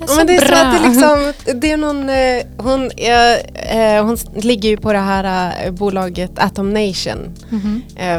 är 0.00 0.16
men 0.16 0.26
det 0.26 0.36
är 0.36 0.46
bra. 0.46 0.56
så 0.56 0.64
att 0.64 0.82
det, 0.82 0.88
liksom, 0.88 1.32
det 1.60 1.72
är 1.72 1.76
någon, 1.76 2.08
eh, 2.08 2.42
hon, 2.56 2.90
är, 2.96 3.38
eh, 3.54 4.04
hon 4.04 4.16
ligger 4.34 4.68
ju 4.68 4.76
på 4.76 4.92
det 4.92 4.98
här 4.98 5.54
eh, 5.64 5.72
bolaget 5.72 6.38
Atom 6.38 6.70
Nation. 6.70 7.34
Mhm. 7.50 7.82
Eh, 7.96 8.18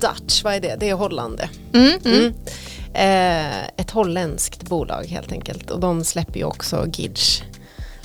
Dutch, 0.00 0.44
vad 0.44 0.54
är 0.54 0.60
det? 0.60 0.76
Det 0.80 0.88
är 0.90 0.94
Holland 0.94 1.36
det. 1.38 1.78
Mm, 1.78 1.98
mm. 2.04 2.18
Mm. 2.18 2.32
Eh, 2.94 3.56
ett 3.76 3.90
holländskt 3.90 4.62
bolag 4.62 5.04
helt 5.06 5.32
enkelt 5.32 5.70
och 5.70 5.80
de 5.80 6.04
släpper 6.04 6.38
ju 6.38 6.44
också 6.44 6.86
Gidge. 6.92 7.42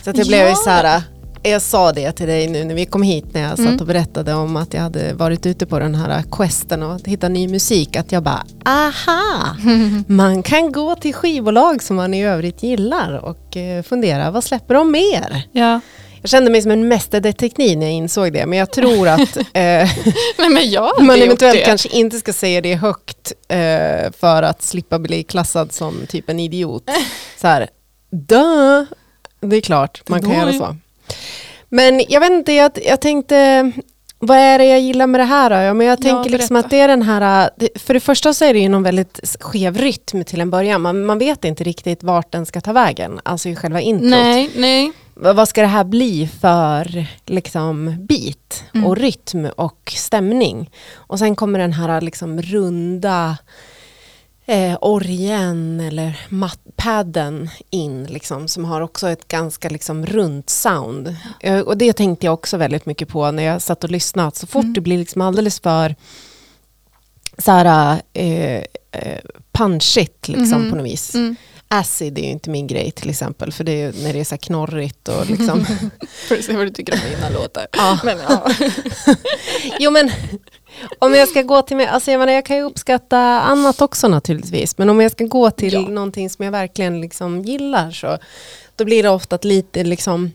Så 0.03 0.09
att 0.09 0.15
det 0.15 0.27
blev 0.27 0.39
ju 0.43 0.49
Ja. 0.49 0.55
så 0.55 0.69
här, 0.69 0.97
eh, 1.43 1.51
jag 1.51 1.61
sa 1.61 1.91
det 1.91 2.11
till 2.11 2.27
dig 2.27 2.47
nu 2.47 2.63
när 2.63 2.75
vi 2.75 2.85
kom 2.85 3.01
hit 3.03 3.25
när 3.33 3.41
jag 3.41 3.59
Mm. 3.59 3.71
satt 3.71 3.81
och 3.81 3.87
berättade 3.87 4.33
om 4.33 4.55
att 4.57 4.73
jag 4.73 4.81
hade 4.81 5.13
varit 5.13 5.45
ute 5.45 5.65
på 5.65 5.79
den 5.79 5.95
här 5.95 6.23
questen 6.31 6.83
och 6.83 7.01
hitta 7.07 7.29
ny 7.29 7.47
musik, 7.47 7.95
att 7.95 8.11
jag 8.11 8.23
bara 8.23 8.43
aha, 8.65 9.55
man 10.07 10.43
kan 10.43 10.71
gå 10.71 10.95
till 10.95 11.13
skivbolag 11.13 11.83
som 11.83 11.95
man 11.95 12.13
i 12.13 12.25
övrigt 12.25 12.63
gillar 12.63 13.13
och 13.25 13.57
eh, 13.57 13.83
fundera, 13.83 14.31
vad 14.31 14.43
släpper 14.43 14.73
de 14.73 14.91
mer? 14.91 15.47
Ja. 15.51 15.79
Jag 16.25 16.29
kände 16.29 16.51
mig 16.51 16.61
som 16.61 16.71
en 16.71 16.87
mästerdetektiv 16.87 17.77
när 17.77 17.85
jag 17.85 17.93
insåg 17.95 18.33
det, 18.33 18.45
men 18.45 18.59
jag 18.59 18.71
tror 18.71 19.07
att 19.07 19.37
eh, 19.53 19.89
men 20.37 20.69
jag 20.71 21.01
man 21.03 21.21
eventuellt 21.21 21.65
kanske 21.65 21.89
inte 21.89 22.19
ska 22.19 22.33
säga 22.33 22.61
det 22.61 22.75
högt 22.75 23.33
eh, 23.47 24.11
för 24.19 24.43
att 24.43 24.61
slippa 24.63 24.99
bli 24.99 25.23
klassad 25.23 25.71
som 25.71 26.05
typ 26.09 26.29
en 26.29 26.39
idiot. 26.39 26.83
Så 27.41 27.47
här, 27.47 27.67
dö! 28.11 28.85
det 29.41 29.55
är 29.55 29.61
klart 29.61 30.01
man 30.09 30.21
kan 30.21 30.31
göra 30.31 30.53
så. 30.53 30.75
Men 31.69 32.03
jag 32.09 32.19
vet 32.19 32.31
inte, 32.31 32.53
jag, 32.53 32.71
jag 32.85 33.01
tänkte, 33.01 33.71
vad 34.19 34.37
är 34.37 34.57
det 34.59 34.65
jag 34.65 34.79
gillar 34.79 35.07
med 35.07 35.19
det 35.21 35.25
här 35.25 35.49
då? 35.49 35.55
Ja, 35.55 35.73
men 35.73 35.87
jag 35.87 35.99
Ja, 35.99 36.03
tänker 36.03 36.29
liksom 36.29 36.53
berätta. 36.53 36.65
att 36.65 36.71
det 36.71 36.79
är 36.79 36.87
den 36.87 37.01
här, 37.01 37.49
för 37.79 37.93
det 37.93 37.99
första 37.99 38.33
så 38.33 38.45
är 38.45 38.53
det 38.53 38.59
ju 38.59 38.69
någon 38.69 38.83
väldigt 38.83 39.37
skev 39.39 39.77
rytm 39.77 40.23
till 40.23 40.41
en 40.41 40.49
början. 40.49 40.81
Man, 40.81 41.05
man 41.05 41.17
vet 41.17 41.45
inte 41.45 41.63
riktigt 41.63 42.03
vart 42.03 42.31
den 42.31 42.45
ska 42.45 42.61
ta 42.61 42.73
vägen, 42.73 43.19
alltså 43.23 43.49
i 43.49 43.55
själva 43.55 43.81
introt. 43.81 44.09
Nej, 44.09 44.49
nej. 44.55 44.91
Vad 45.15 45.49
ska 45.49 45.61
det 45.61 45.67
här 45.67 45.83
bli 45.83 46.29
för 46.39 47.07
liksom, 47.25 47.95
beat 47.99 48.63
Mm. 48.73 48.87
och 48.87 48.97
rytm 48.97 49.45
och 49.57 49.93
stämning? 49.97 50.69
Och 50.93 51.19
sen 51.19 51.35
kommer 51.35 51.59
den 51.59 51.73
här 51.73 52.01
liksom 52.01 52.41
runda 52.41 53.37
eh, 54.45 54.77
orgen 54.81 55.79
eller 55.79 56.19
padden 56.75 57.49
in 57.69 58.03
liksom, 58.03 58.47
som 58.47 58.65
har 58.65 58.81
också 58.81 59.09
ett 59.09 59.27
ganska 59.27 59.69
liksom, 59.69 60.05
runt 60.05 60.49
sound. 60.49 61.15
Eh, 61.39 61.59
och 61.59 61.77
det 61.77 61.93
tänkte 61.93 62.25
jag 62.25 62.33
också 62.33 62.57
väldigt 62.57 62.85
mycket 62.85 63.07
på 63.07 63.31
när 63.31 63.43
jag 63.43 63.61
satt 63.61 63.83
och 63.83 63.91
lyssnade. 63.91 64.31
Så 64.35 64.47
fort 64.47 64.63
Mm. 64.63 64.73
det 64.73 64.81
blir 64.81 64.97
liksom 64.97 65.21
alldeles 65.21 65.59
för 65.59 65.95
så 67.37 67.51
här, 67.51 68.01
eh, 68.13 68.63
eh, 68.91 69.19
punchigt 69.51 70.27
liksom, 70.27 70.61
Mhm. 70.61 70.69
på 70.71 70.75
något 70.77 70.85
vis. 70.85 71.15
Mm. 71.15 71.35
Acid 71.67 72.17
är 72.17 72.21
ju 72.21 72.27
inte 72.29 72.49
min 72.49 72.67
grej 72.67 72.91
till 72.91 73.09
exempel, 73.09 73.51
för 73.51 73.63
det 73.63 73.71
är 73.71 73.75
ju 73.93 74.03
när 74.03 74.13
det 74.13 74.19
är 74.19 74.23
så 74.23 74.37
knorrigt 74.37 75.07
och 75.07 75.29
liksom. 75.29 75.65
Får 76.27 76.35
se 76.41 76.53
vad 76.53 76.65
du 76.65 76.69
tycker 76.69 76.93
om 76.93 76.99
mina 77.15 77.29
låtar. 77.29 77.67
ja. 77.71 77.99
Men, 78.03 78.17
ja. 78.29 78.49
Jo 79.79 79.91
men 79.91 80.11
om 80.99 81.13
jag 81.13 81.27
ska 81.27 81.41
gå 81.41 81.61
till 81.61 81.77
mig, 81.77 81.85
alltså 81.87 82.11
jag 82.11 82.19
menar 82.19 82.33
jag 82.33 82.45
kan 82.45 82.57
ju 82.57 82.63
uppskatta 82.63 83.19
annat 83.41 83.81
också 83.81 84.07
naturligtvis, 84.07 84.77
men 84.77 84.89
om 84.89 85.01
jag 85.01 85.11
ska 85.11 85.23
gå 85.25 85.51
till 85.51 85.73
Ja. 85.73 85.81
någonting 85.81 86.29
som 86.29 86.45
jag 86.45 86.51
verkligen 86.51 87.01
liksom 87.01 87.41
gillar 87.41 87.91
så 87.91 88.17
då 88.75 88.85
blir 88.85 89.03
det 89.03 89.09
ofta 89.09 89.39
lite 89.41 89.83
liksom 89.83 90.31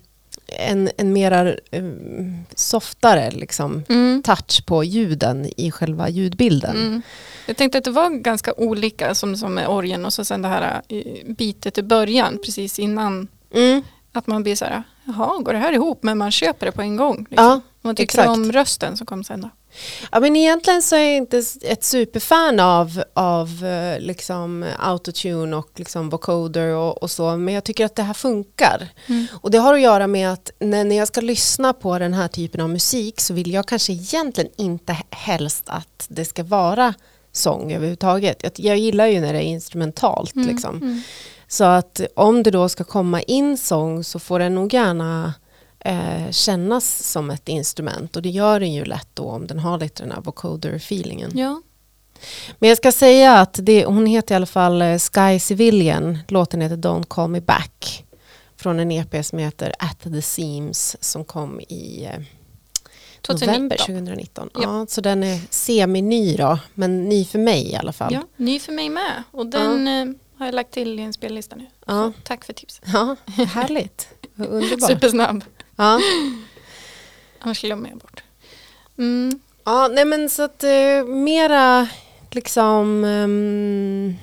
en, 0.58 0.90
en 0.96 1.12
mera 1.12 1.48
eh, 1.70 1.82
softare 2.54 3.30
liksom 3.30 3.84
Mm. 3.88 4.22
touch 4.22 4.66
på 4.66 4.84
ljuden 4.84 5.50
i 5.56 5.70
själva 5.70 6.08
ljudbilden. 6.08 6.76
Mm. 6.76 7.02
Jag 7.46 7.56
tänkte 7.56 7.78
att 7.78 7.84
det 7.84 7.90
var 7.90 8.10
ganska 8.10 8.52
olika 8.54 9.14
som, 9.14 9.36
som 9.36 9.54
med 9.54 9.68
orgen 9.68 10.04
och 10.04 10.12
så 10.12 10.24
sen 10.24 10.42
det 10.42 10.48
här 10.48 10.82
eh, 10.88 11.02
bitet 11.36 11.78
i 11.78 11.82
början 11.82 12.38
precis 12.44 12.78
innan. 12.78 13.28
Mm. 13.54 13.82
Att 14.12 14.26
man 14.26 14.42
blir 14.42 14.56
så 14.56 14.64
här, 14.64 14.82
jaha, 15.04 15.42
går 15.42 15.52
det 15.52 15.58
här 15.58 15.72
ihop? 15.72 16.02
Men 16.02 16.18
man 16.18 16.30
köper 16.30 16.66
det 16.66 16.72
på 16.72 16.82
en 16.82 16.96
gång. 16.96 17.26
Liksom. 17.30 17.46
Ja, 17.46 17.60
man 17.82 17.94
tycker 17.94 18.04
exakt. 18.04 18.28
om 18.28 18.52
rösten 18.52 18.96
som 18.96 19.06
kom 19.06 19.24
sen 19.24 19.40
då. 19.40 19.50
Ja, 20.12 20.20
men 20.20 20.36
egentligen 20.36 20.82
så 20.82 20.96
är 20.96 21.00
jag 21.00 21.16
inte 21.16 21.42
ett 21.62 21.84
superfan 21.84 22.60
av, 22.60 23.02
av 23.14 23.64
eh, 23.64 24.00
liksom 24.00 24.66
autotune 24.78 25.56
och 25.56 25.70
liksom 25.76 26.08
vocoder 26.10 26.74
och, 26.74 27.02
och 27.02 27.10
så, 27.10 27.36
men 27.36 27.54
jag 27.54 27.64
tycker 27.64 27.84
att 27.84 27.96
det 27.96 28.02
här 28.02 28.14
funkar. 28.14 28.88
Mm. 29.06 29.26
Och 29.32 29.50
det 29.50 29.58
har 29.58 29.74
att 29.74 29.80
göra 29.80 30.06
med 30.06 30.32
att 30.32 30.50
när, 30.58 30.84
när 30.84 30.96
jag 30.96 31.08
ska 31.08 31.20
lyssna 31.20 31.72
på 31.72 31.98
den 31.98 32.14
här 32.14 32.28
typen 32.28 32.60
av 32.60 32.70
musik 32.70 33.20
så 33.20 33.34
vill 33.34 33.52
jag 33.52 33.68
kanske 33.68 33.92
egentligen 33.92 34.50
inte 34.56 34.96
helst 35.10 35.64
att 35.66 36.06
det 36.08 36.24
ska 36.24 36.42
vara 36.42 36.94
sång 37.32 37.72
överhuvudtaget. 37.72 38.42
Jag, 38.42 38.52
jag 38.56 38.78
gillar 38.78 39.06
ju 39.06 39.20
när 39.20 39.32
det 39.32 39.38
är 39.38 39.48
instrumentalt. 39.48 40.34
Mm. 40.34 40.48
Liksom. 40.48 40.76
Mm. 40.76 41.02
Så 41.48 41.64
att 41.64 42.00
om 42.16 42.42
det 42.42 42.50
då 42.50 42.68
ska 42.68 42.84
komma 42.84 43.22
in 43.22 43.58
sång 43.58 44.04
så 44.04 44.18
får 44.18 44.38
den 44.38 44.54
nog 44.54 44.74
gärna 44.74 45.34
eh, 45.84 46.30
kännas 46.30 47.02
som 47.12 47.30
ett 47.30 47.48
instrument 47.48 48.16
och 48.16 48.22
det 48.22 48.28
gör 48.28 48.60
den 48.60 48.72
ju 48.72 48.84
lätt 48.84 49.08
då 49.14 49.24
om 49.24 49.46
den 49.46 49.58
har 49.58 49.78
lite 49.78 50.02
den 50.02 50.12
här 50.12 50.20
vocoder-feelingen. 50.20 51.30
Ja. 51.34 51.62
Men 52.58 52.68
jag 52.68 52.78
ska 52.78 52.92
säga 52.92 53.38
att 53.38 53.58
det, 53.62 53.84
hon 53.84 54.06
heter 54.06 54.34
i 54.34 54.36
alla 54.36 54.46
fall 54.46 54.82
eh, 54.82 54.98
Sky 54.98 55.38
Civilian, 55.38 56.18
låten 56.28 56.60
heter 56.60 56.76
Don't 56.76 57.04
Call 57.04 57.30
Me 57.30 57.40
Back 57.40 58.04
från 58.56 58.80
en 58.80 58.90
EP 58.90 59.26
som 59.26 59.38
heter 59.38 59.74
At 59.78 60.00
the 60.02 60.22
Seams 60.22 60.96
som 61.00 61.24
kom 61.24 61.60
i 61.60 62.04
eh, 62.04 62.20
2019. 63.22 63.48
november 63.48 63.76
2019. 63.76 64.50
Ja. 64.54 64.60
Ja. 64.62 64.86
så 64.88 65.00
den 65.00 65.22
är 65.24 65.40
semi-ny 65.50 66.36
då, 66.36 66.58
men 66.74 67.08
ny 67.08 67.24
för 67.24 67.38
mig 67.38 67.70
i 67.70 67.76
alla 67.76 67.92
fall. 67.92 68.12
Ja, 68.12 68.22
ny 68.36 68.58
för 68.58 68.72
mig 68.72 68.88
med. 68.88 69.22
Och 69.30 69.46
den 69.46 69.88
eh, 69.88 70.14
har 70.38 70.46
jag 70.46 70.54
lagt 70.54 70.70
till 70.70 70.98
i 70.98 71.02
en 71.02 71.12
spellista 71.12 71.56
nu. 71.56 71.66
Ja. 71.86 72.12
Tack 72.24 72.44
för 72.44 72.52
tipset. 72.52 72.84
Ja, 72.92 73.16
härligt. 73.26 74.08
Underbart. 74.36 74.82
Supersnabb. 74.90 75.44
Ja. 75.80 76.00
Annars 77.38 77.60
glömmer 77.60 77.88
jag 77.88 77.98
bort. 77.98 78.22
Mm. 78.98 79.40
Ja, 79.64 79.88
nej 79.88 80.04
men 80.04 80.28
så 80.30 80.42
att 80.42 80.64
eh, 80.64 81.04
mera 81.06 81.88
liksom 82.30 83.04
ehm, 83.04 84.14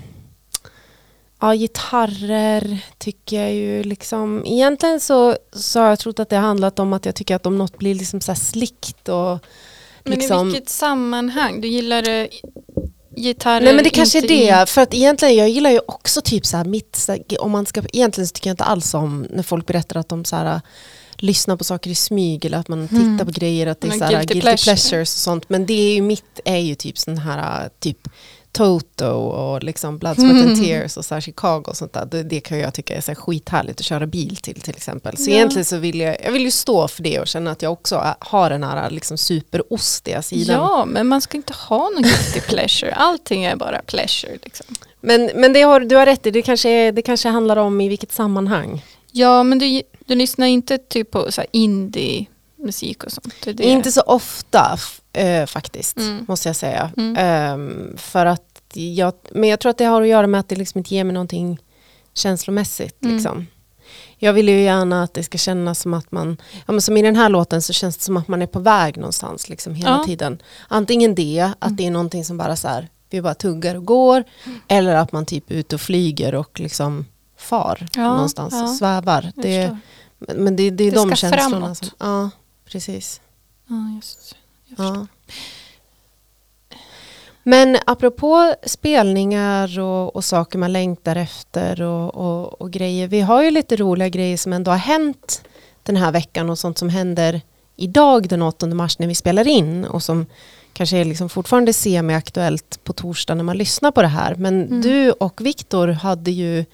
ja, 1.41 1.53
gitarrer 1.55 2.79
tycker 2.97 3.41
jag 3.41 3.53
ju 3.53 3.83
liksom 3.83 4.43
egentligen 4.45 4.99
så, 4.99 5.37
så 5.53 5.79
har 5.79 5.87
jag 5.89 5.99
trott 5.99 6.19
att 6.19 6.29
det 6.29 6.35
har 6.35 6.43
handlat 6.43 6.79
om 6.79 6.93
att 6.93 7.05
jag 7.05 7.15
tycker 7.15 7.35
att 7.35 7.45
om 7.45 7.57
något 7.57 7.77
blir 7.77 7.95
liksom 7.95 8.21
så 8.21 8.31
här 8.31 8.39
slickt 8.39 9.09
och 9.09 9.39
Men 10.03 10.13
liksom 10.19 10.47
i 10.49 10.51
vilket 10.51 10.69
sammanhang? 10.69 11.61
Du 11.61 11.67
gillar 11.67 12.09
eh, 12.09 12.27
gitarrer? 13.15 13.61
Nej 13.65 13.73
men 13.73 13.83
det 13.83 13.89
kanske 13.89 14.17
är 14.19 14.31
i- 14.31 14.45
det, 14.45 14.69
för 14.69 14.81
att 14.81 14.93
egentligen 14.93 15.35
jag 15.35 15.49
gillar 15.49 15.69
ju 15.69 15.79
också 15.87 16.21
typ 16.21 16.45
så 16.45 16.57
här 16.57 16.65
mitt, 16.65 16.95
så 16.95 17.11
här, 17.11 17.41
om 17.41 17.51
man 17.51 17.65
ska, 17.65 17.81
egentligen 17.93 18.27
så 18.27 18.31
tycker 18.33 18.49
jag 18.49 18.53
inte 18.53 18.63
alls 18.63 18.93
om 18.93 19.27
när 19.29 19.43
folk 19.43 19.65
berättar 19.65 19.99
att 19.99 20.09
de 20.09 20.25
så 20.25 20.35
här 20.35 20.61
lyssnar 21.17 21.55
på 21.57 21.63
saker 21.63 21.89
i 21.91 21.95
smyg 21.95 22.45
eller 22.45 22.57
att 22.57 22.67
man 22.67 22.87
tittar 22.87 23.01
Mm. 23.01 23.25
på 23.25 23.31
grejer, 23.31 23.67
att 23.67 23.81
det 23.81 23.87
är 23.87 23.89
Men 23.89 23.99
så 23.99 24.05
här, 24.05 24.11
guilty 24.11 24.33
guilty, 24.33 24.41
pleasure. 24.41 24.63
pleasures 24.63 25.13
och 25.15 25.19
sånt. 25.19 25.49
Men 25.49 25.65
det 25.65 25.73
är 25.73 25.95
ju 25.95 26.01
mitt 26.01 26.39
är 26.45 26.57
ju 26.57 26.75
typ 26.75 26.97
sån 26.97 27.17
här 27.17 27.69
typ 27.79 28.07
Toto 28.51 29.05
och 29.11 29.63
liksom 29.63 29.97
Blood, 29.97 30.15
Sweat 30.15 30.45
and 30.47 30.63
Tears 30.63 30.97
och 30.97 31.05
så 31.05 31.21
Chicago 31.21 31.63
och 31.67 31.77
sånt 31.77 31.93
där. 31.93 32.05
Det, 32.05 32.23
det 32.23 32.39
kan 32.39 32.59
jag 32.59 32.73
tycka 32.73 32.95
är 32.95 33.01
så 33.01 33.11
här 33.11 33.15
skithärligt 33.15 33.79
att 33.79 33.85
köra 33.85 34.05
bil 34.07 34.35
till 34.35 34.61
till 34.61 34.75
exempel. 34.75 35.17
Så 35.17 35.29
Ja. 35.31 35.35
egentligen 35.35 35.65
så 35.65 35.77
vill 35.77 35.99
jag, 35.99 36.17
jag 36.25 36.31
vill 36.31 36.41
ju 36.41 36.51
stå 36.51 36.87
för 36.87 37.03
det 37.03 37.19
och 37.19 37.27
känna 37.27 37.51
att 37.51 37.61
jag 37.61 37.71
också 37.71 37.95
är- 37.95 38.15
har 38.19 38.49
den 38.49 38.63
här 38.63 38.89
liksom 38.89 39.17
superostiga 39.17 40.21
sidan. 40.21 40.55
Ja, 40.55 40.85
men 40.85 41.07
man 41.07 41.21
ska 41.21 41.37
inte 41.37 41.53
ha 41.53 41.89
någon 41.89 42.01
guilty 42.03 42.39
pleasure. 42.41 42.93
Allting 42.95 43.43
är 43.43 43.55
bara 43.55 43.81
pleasure. 43.81 44.37
Liksom. 44.43 44.65
Men, 45.01 45.31
men 45.35 45.53
det 45.53 45.61
har, 45.61 45.79
du 45.79 45.95
har 45.95 46.05
rätt 46.05 46.25
i, 46.25 46.31
det 46.31 46.41
kanske, 46.41 46.91
det 46.91 47.01
kanske 47.01 47.29
handlar 47.29 47.57
om 47.57 47.81
i 47.81 47.87
vilket 47.89 48.11
sammanhang. 48.11 48.85
Ja, 49.11 49.43
men 49.43 49.59
du, 49.59 49.81
du 50.07 50.15
lyssnar 50.15 50.47
inte 50.47 50.77
typ 50.77 51.11
på 51.11 51.31
så 51.31 51.41
här 51.41 51.47
indie-musik 51.51 53.03
och 53.03 53.11
sånt? 53.11 53.33
Det 53.43 53.49
är 53.49 53.53
det. 53.53 53.63
Inte 53.63 53.91
så 53.91 54.01
ofta 54.01 54.77
eh, 55.13 55.45
faktiskt, 55.45 55.97
Mm. 55.97 56.25
måste 56.27 56.49
jag 56.49 56.55
säga. 56.55 56.91
Mm. 56.97 57.15
Ehm, 57.17 57.97
för 57.97 58.25
att 58.25 58.43
jag, 58.73 59.13
men 59.31 59.49
jag 59.49 59.59
tror 59.59 59.69
att 59.69 59.77
det 59.77 59.85
har 59.85 60.01
att 60.01 60.07
göra 60.07 60.27
med 60.27 60.39
att 60.39 60.49
det 60.49 60.55
liksom 60.55 60.77
inte 60.79 60.95
ger 60.95 61.03
mig 61.03 61.13
någonting 61.13 61.59
känslomässigt. 62.13 63.03
Mm. 63.03 63.15
Liksom. 63.15 63.47
Jag 64.17 64.33
vill 64.33 64.49
ju 64.49 64.61
gärna 64.61 65.03
att 65.03 65.13
det 65.13 65.23
ska 65.23 65.37
kännas 65.37 65.79
som 65.79 65.93
att 65.93 66.11
man, 66.11 66.37
ja, 66.65 66.71
men 66.73 66.81
som 66.81 66.97
i 66.97 67.01
den 67.01 67.15
här 67.15 67.29
låten 67.29 67.61
så 67.61 67.73
känns 67.73 67.97
det 67.97 68.03
som 68.03 68.17
att 68.17 68.27
man 68.27 68.41
är 68.41 68.47
på 68.47 68.59
väg 68.59 68.97
någonstans 68.97 69.49
liksom, 69.49 69.75
hela 69.75 69.89
Ja. 69.97 70.03
tiden. 70.03 70.41
Antingen 70.67 71.15
det, 71.15 71.51
att 71.59 71.65
Mm. 71.67 71.75
det 71.75 71.85
är 71.87 71.91
någonting 71.91 72.25
som 72.25 72.37
bara 72.37 72.55
så 72.55 72.67
här, 72.67 72.87
vi 73.09 73.21
bara 73.21 73.33
tuggar 73.35 73.75
och 73.75 73.85
går, 73.85 74.23
eller 74.67 74.95
att 74.95 75.11
man 75.11 75.25
typ 75.25 75.51
är 75.51 75.55
ute 75.55 75.75
och 75.75 75.81
flyger 75.81 76.35
och 76.35 76.59
liksom 76.59 77.05
far 77.37 77.87
Ja, 77.95 78.13
någonstans 78.13 78.53
ja. 78.53 78.67
svävar. 78.67 79.31
Det, 79.35 79.77
men 80.19 80.55
det, 80.55 80.69
det 80.69 80.83
är 80.83 80.91
Det 80.91 80.97
de 80.97 81.07
ska 81.07 81.15
känslorna. 81.15 81.49
framåt. 81.59 81.77
Som, 81.77 81.89
ja, 81.99 82.29
precis. 82.65 83.21
Ja, 83.67 83.75
just. 83.95 84.35
Jag 84.67 84.77
förstår. 84.77 85.07
Men 87.43 87.77
apropå 87.85 88.55
spelningar 88.65 89.79
och, 89.79 90.15
och 90.15 90.23
saker 90.25 90.59
man 90.59 90.73
längtar 90.73 91.15
efter 91.15 91.81
och, 91.81 92.15
och, 92.15 92.61
och 92.61 92.71
grejer. 92.71 93.07
Vi 93.07 93.21
har 93.21 93.43
ju 93.43 93.51
lite 93.51 93.75
roliga 93.75 94.09
grejer 94.09 94.37
som 94.37 94.53
ändå 94.53 94.71
har 94.71 94.77
hänt 94.77 95.41
den 95.83 95.95
här 95.97 96.11
veckan 96.11 96.49
och 96.49 96.59
sånt 96.59 96.77
som 96.77 96.89
händer 96.89 97.41
idag 97.75 98.27
den 98.29 98.41
8 98.41 98.65
mars 98.67 98.99
när 98.99 99.07
vi 99.07 99.15
spelar 99.15 99.47
in 99.47 99.85
och 99.85 100.03
som 100.03 100.25
kanske 100.73 100.97
är 100.97 101.05
liksom 101.05 101.29
fortfarande 101.29 101.73
semi-aktuellt 101.73 102.79
på 102.83 102.93
torsdag 102.93 103.35
när 103.35 103.43
man 103.43 103.57
lyssnar 103.57 103.91
på 103.91 104.01
det 104.01 104.07
här. 104.07 104.35
Men 104.35 104.63
Mm. 104.67 104.81
du 104.81 105.11
och 105.11 105.41
Viktor 105.41 105.87
hade 105.87 106.31
ju 106.31 106.65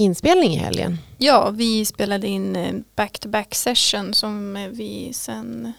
inspelning 0.00 0.52
i 0.52 0.56
helgen. 0.56 0.98
Ja, 1.18 1.50
vi 1.50 1.84
spelade 1.84 2.26
in 2.28 2.56
eh, 2.56 2.74
back-to-back 2.96 3.54
session 3.54 4.14
som 4.14 4.56
eh, 4.56 4.68
vi 4.68 5.12
sen 5.12 5.72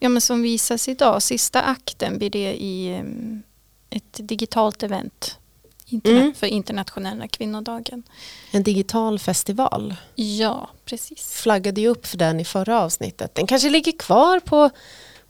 ja, 0.00 0.08
men 0.08 0.20
som 0.20 0.42
visas 0.42 0.88
idag. 0.88 1.22
Sista 1.22 1.62
akten 1.62 2.18
blir 2.18 2.30
det 2.30 2.54
i 2.62 2.92
eh, 2.92 3.96
ett 3.98 4.20
digitalt 4.28 4.82
event 4.82 5.38
interna- 5.86 6.20
Mm. 6.20 6.34
för 6.34 6.46
internationella 6.46 7.28
kvinnodagen. 7.28 8.02
En 8.50 8.62
digital 8.62 9.18
festival. 9.18 9.94
Ja, 10.14 10.68
precis. 10.84 11.32
flaggade 11.32 11.80
ju 11.80 11.88
upp 11.88 12.06
för 12.06 12.18
den 12.18 12.40
i 12.40 12.44
förra 12.44 12.80
avsnittet. 12.82 13.34
Den 13.34 13.46
kanske 13.46 13.70
ligger 13.70 13.92
kvar 13.92 14.40
på, 14.40 14.70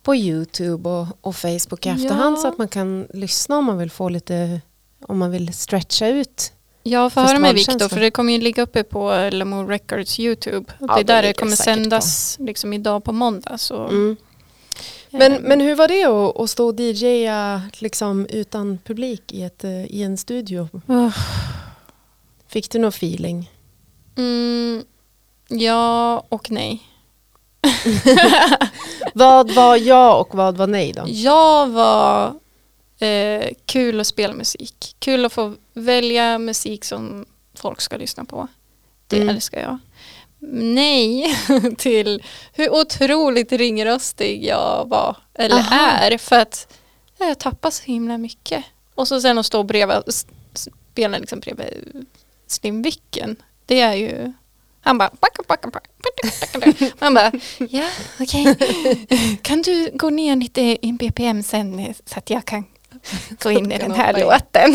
på 0.03 0.15
Youtube 0.17 0.89
och, 0.89 1.07
och 1.21 1.37
Facebook 1.37 1.87
i 1.87 1.89
efterhand 1.89 2.37
Ja. 2.37 2.41
så 2.43 2.49
att 2.49 2.59
man 2.59 2.69
kan 2.69 3.07
lyssna 3.15 3.59
om 3.59 3.65
man 3.65 3.79
vill 3.79 3.91
få 3.91 4.09
lite, 4.09 4.61
om 5.07 5.19
man 5.19 5.31
vill 5.31 5.55
stretcha 5.55 6.07
ut. 6.09 6.53
Jag 6.83 7.13
får 7.13 7.21
höra 7.21 7.39
med. 7.39 7.55
Viktor 7.55 7.89
för 7.89 8.01
det 8.01 8.11
kommer 8.11 8.33
ju 8.33 8.39
ligga 8.41 8.63
uppe 8.63 8.83
på 8.85 9.29
Lamour 9.33 9.67
Records 9.67 10.21
YouTube. 10.21 10.73
Ja, 10.81 10.87
det 10.95 11.01
är 11.01 11.05
där 11.05 11.23
det 11.23 11.33
kommer 11.33 11.57
sändas 11.57 12.37
liksom 12.41 12.73
idag 12.73 13.05
på 13.05 13.13
måndag. 13.13 13.59
Så, 13.59 13.77
Mm. 13.85 14.17
Men, 15.11 15.33
eh, 15.33 15.41
men 15.43 15.61
hur 15.61 15.75
var 15.75 15.89
det 15.89 16.05
att, 16.05 16.41
att 16.41 16.51
stå 16.51 16.67
och 16.69 16.81
DJa 16.81 17.63
liksom 17.79 18.27
utan 18.27 18.79
publik 18.85 19.33
i, 19.33 19.43
ett, 19.43 19.65
eh, 19.65 19.85
i 19.85 20.03
en 20.03 20.17
studio? 20.17 20.69
Uff. 20.87 21.17
Fick 22.49 22.71
du 22.71 22.79
någon 22.79 22.89
feeling? 22.89 23.51
Mm, 24.17 24.85
Ja 25.49 26.25
och 26.29 26.51
nej. 26.51 26.83
Vad 29.15 29.51
var 29.55 29.77
ja 29.77 30.15
och 30.15 30.35
vad 30.35 30.57
var 30.57 30.67
nej 30.67 30.93
då? 30.93 31.03
Jag 31.07 31.69
var 31.69 32.35
eh, 32.99 33.49
kul 33.67 34.01
att 34.01 34.07
spela 34.07 34.35
musik. 34.35 34.97
Kul 34.99 35.25
att 35.25 35.33
få 35.33 35.55
välja 35.75 36.39
musik 36.39 36.85
som 36.85 37.27
folk 37.55 37.81
ska 37.81 37.97
lyssna 37.97 38.25
på. 38.25 38.49
Det 39.07 39.17
Mm. 39.17 39.29
älskar 39.29 39.61
jag. 39.61 39.79
Nej 40.75 41.37
till 41.79 42.23
hur 42.53 42.71
otroligt 42.75 43.53
ringrostig 43.53 44.45
jag 44.45 44.89
var 44.89 45.17
eller 45.35 45.57
Aha. 45.57 45.91
är. 45.91 46.19
För 46.19 46.39
att 46.39 46.79
ja, 47.19 47.27
jag 47.27 47.39
tappar 47.39 47.71
så 47.71 47.83
himla 47.85 48.19
mycket. 48.19 48.65
Och 48.95 49.09
så 49.09 49.21
sen 49.21 49.39
att 49.39 49.47
stå 49.47 49.63
bredvid, 49.63 50.03
spela 50.55 51.19
liksom 51.19 51.41
bredvid 51.41 52.07
Slim 52.47 52.83
Vicken. 52.83 53.37
Det 53.67 53.81
är 53.81 53.95
ju 53.95 54.33
han 54.85 54.99
bara, 54.99 55.11
backa, 55.21 55.43
backa, 55.49 55.69
backa, 55.71 56.91
man 56.99 57.15
bara, 57.15 57.33
ja 57.71 57.89
okej, 58.21 58.57
kan 59.43 59.63
du 59.63 59.91
gå 59.95 60.11
ner 60.11 60.37
lite 60.37 60.61
i 60.87 60.93
BPM 60.93 61.43
sen 61.43 61.95
så 62.07 62.19
att 62.19 62.31
jag 62.31 62.45
kan 62.45 62.65
gå 63.43 63.51
in 63.51 63.73
i 63.73 63.79
den 63.79 63.93
här 63.93 64.21
låten. 64.21 64.75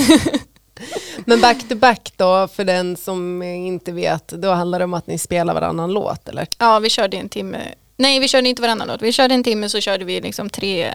Men 1.25 1.41
back 1.41 1.69
to 1.69 1.75
back 1.75 2.13
då, 2.17 2.47
för 2.47 2.63
den 2.63 2.97
som 2.97 3.43
inte 3.43 3.91
vet, 3.91 4.27
då 4.27 4.51
handlar 4.51 4.79
det 4.79 4.85
om 4.85 4.93
att 4.93 5.07
ni 5.07 5.17
spelar 5.17 5.53
varannan 5.53 5.93
låt 5.93 6.29
eller? 6.29 6.47
Ja, 6.59 6.79
vi 6.79 6.89
körde 6.89 7.17
en 7.17 7.29
timme. 7.29 7.61
Nej, 7.97 8.19
vi 8.19 8.27
körde 8.27 8.49
inte 8.49 8.61
varannan 8.61 8.87
låt. 8.87 9.01
Vi 9.01 9.11
körde 9.11 9.33
en 9.33 9.43
timme 9.43 9.69
så 9.69 9.79
körde 9.79 10.05
vi 10.05 10.21
liksom 10.21 10.49
tre 10.49 10.93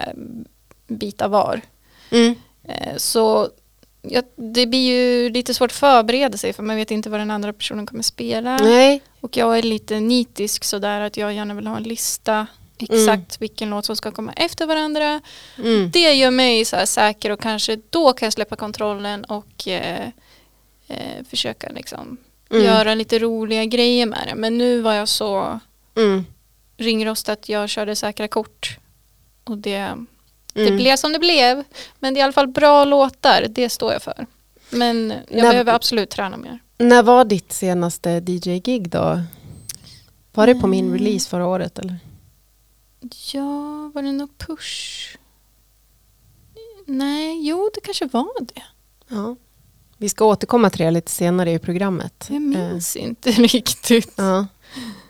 bitar 0.89 1.29
var. 1.29 1.61
Mm. 2.11 2.35
Eh, 2.69 2.97
Så 2.97 3.49
ja, 4.03 4.23
det 4.37 4.67
blir 4.67 4.87
ju 4.93 5.31
lite 5.31 5.55
svårt 5.55 5.71
att 5.71 5.77
förbereda 5.77 6.39
sig 6.39 6.53
för 6.53 6.63
man 6.63 6.77
vet 6.77 6.91
inte 6.91 7.11
vad 7.11 7.21
den 7.21 7.31
andra 7.31 7.53
personen 7.53 7.87
kommer 7.87 8.03
spela. 8.03 8.57
Nej. 8.57 9.03
Och 9.21 9.37
jag 9.37 9.59
är 9.59 9.63
lite 9.63 10.01
nitisk 10.01 10.65
sådär 10.65 11.01
att 11.01 11.17
jag 11.17 11.35
gärna 11.35 11.55
vill 11.55 11.67
ha 11.67 11.77
en 11.77 11.83
lista 11.83 12.47
exakt 12.91 13.43
vilken 13.43 13.71
låt 13.71 13.85
som 13.87 13.97
ska 13.97 14.11
komma 14.11 14.33
efter 14.33 14.67
varandra. 14.67 15.21
Mm. 15.59 15.91
Det 15.91 16.13
gör 16.15 16.31
mig 16.31 16.65
så 16.65 16.87
säker 16.87 17.31
och 17.31 17.41
kanske 17.41 17.79
då 17.91 18.13
kan 18.13 18.27
jag 18.27 18.33
släppa 18.33 18.57
kontrollen 18.57 19.25
och 19.25 19.69
eh, 19.69 20.09
eh, 20.89 21.25
försöka 21.31 21.69
liksom 21.69 22.17
Mm. 22.51 22.65
göra 22.65 22.95
lite 22.95 23.19
roliga 23.19 23.65
grejer 23.65 24.07
med 24.07 24.25
det. 24.29 24.35
Men 24.35 24.59
nu 24.59 24.81
var 24.81 24.93
jag 24.95 25.09
så 25.09 25.61
Mm. 25.97 26.25
ringrostig 26.77 27.33
att 27.33 27.49
jag 27.49 27.69
körde 27.69 27.97
säkra 27.97 28.29
kort. 28.29 28.79
Och 29.45 29.59
det, 29.59 29.89
det 30.53 30.63
Mm. 30.67 30.77
blev 30.77 30.97
som 30.97 31.13
det 31.13 31.19
blev. 31.19 31.65
Men 31.99 32.15
det 32.15 32.19
är 32.19 32.23
i 32.23 32.25
alla 32.25 32.33
fall 32.33 32.49
bra 32.49 32.85
låtar, 32.85 33.47
det 33.51 33.69
står 33.69 33.93
jag 33.93 34.03
för. 34.03 34.27
Men 34.71 35.11
jag 35.29 35.43
När- 35.43 35.51
behöver 35.51 35.73
absolut 35.73 36.11
träna 36.11 36.37
mer. 36.37 36.59
När 36.79 37.03
var 37.03 37.25
ditt 37.25 37.53
senaste 37.53 38.11
DJ-gig 38.27 38.89
då? 38.89 39.21
Var 40.35 40.47
det 40.47 40.55
på 40.55 40.67
min 40.67 40.87
Mm. 40.87 40.99
release 40.99 41.29
förra 41.31 41.47
året 41.47 41.79
eller? 41.79 41.97
Ja, 43.33 43.91
var 43.95 44.03
det 44.03 44.13
någon 44.13 44.29
push? 44.39 45.17
Nej, 46.87 47.49
jo 47.49 47.71
det 47.75 47.81
kanske 47.81 48.07
var 48.07 48.41
det. 48.41 48.63
Ja. 49.09 49.37
Vi 49.99 50.09
ska 50.09 50.25
återkomma 50.25 50.71
till 50.71 50.81
det 50.85 50.91
lite 50.91 51.11
senare 51.11 51.53
i 51.53 51.59
programmet. 51.59 52.27
Jag 52.31 52.43
minns 52.43 52.97
inte 52.97 53.31
riktigt. 53.33 54.19
Eh, 54.19 54.25
ja. 54.25 54.47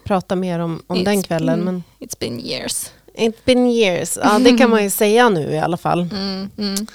Prata 0.05 0.37
mer 0.37 0.59
om, 0.59 0.83
om 0.87 1.05
den 1.05 1.23
kvällen. 1.23 1.61
been- 1.61 1.65
Men 1.65 1.83
It's 1.99 2.19
been 2.19 2.41
years. 2.41 2.91
it's 3.15 3.45
been 3.45 3.67
years. 3.67 4.19
Ja, 4.23 4.39
det 4.39 4.59
kan 4.59 4.71
man 4.71 4.83
ju 4.85 4.91
säga 5.03 5.29
nu 5.29 5.51
i 5.53 5.59
alla 5.59 5.77
fall. 5.77 6.01
Mm, 6.01 6.51
mm. 6.59 6.87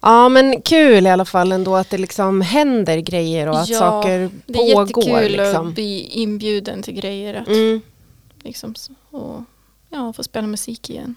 Ja, 0.00 0.28
men 0.28 0.62
kul 0.62 1.06
i 1.06 1.10
alla 1.10 1.24
fall 1.24 1.52
ändå 1.52 1.76
att 1.76 1.90
det 1.90 1.98
liksom 1.98 2.40
händer 2.40 2.98
grejer 2.98 3.46
och 3.48 3.58
att 3.60 3.68
Ja, 3.68 3.78
saker 3.78 4.30
Det 4.46 4.58
är 4.58 4.74
pågår. 4.74 4.86
jättekul 5.08 5.32
Liksom. 5.44 5.68
att 5.68 5.74
bli 5.74 6.00
inbjuden 6.00 6.82
till 6.82 6.94
grejer. 6.94 7.34
Att, 7.34 7.48
Mm. 7.48 7.80
liksom, 8.42 8.74
och 9.10 9.40
ja, 9.94 10.12
få 10.12 10.22
spela 10.22 10.46
musik 10.46 10.90
igen. 10.90 11.14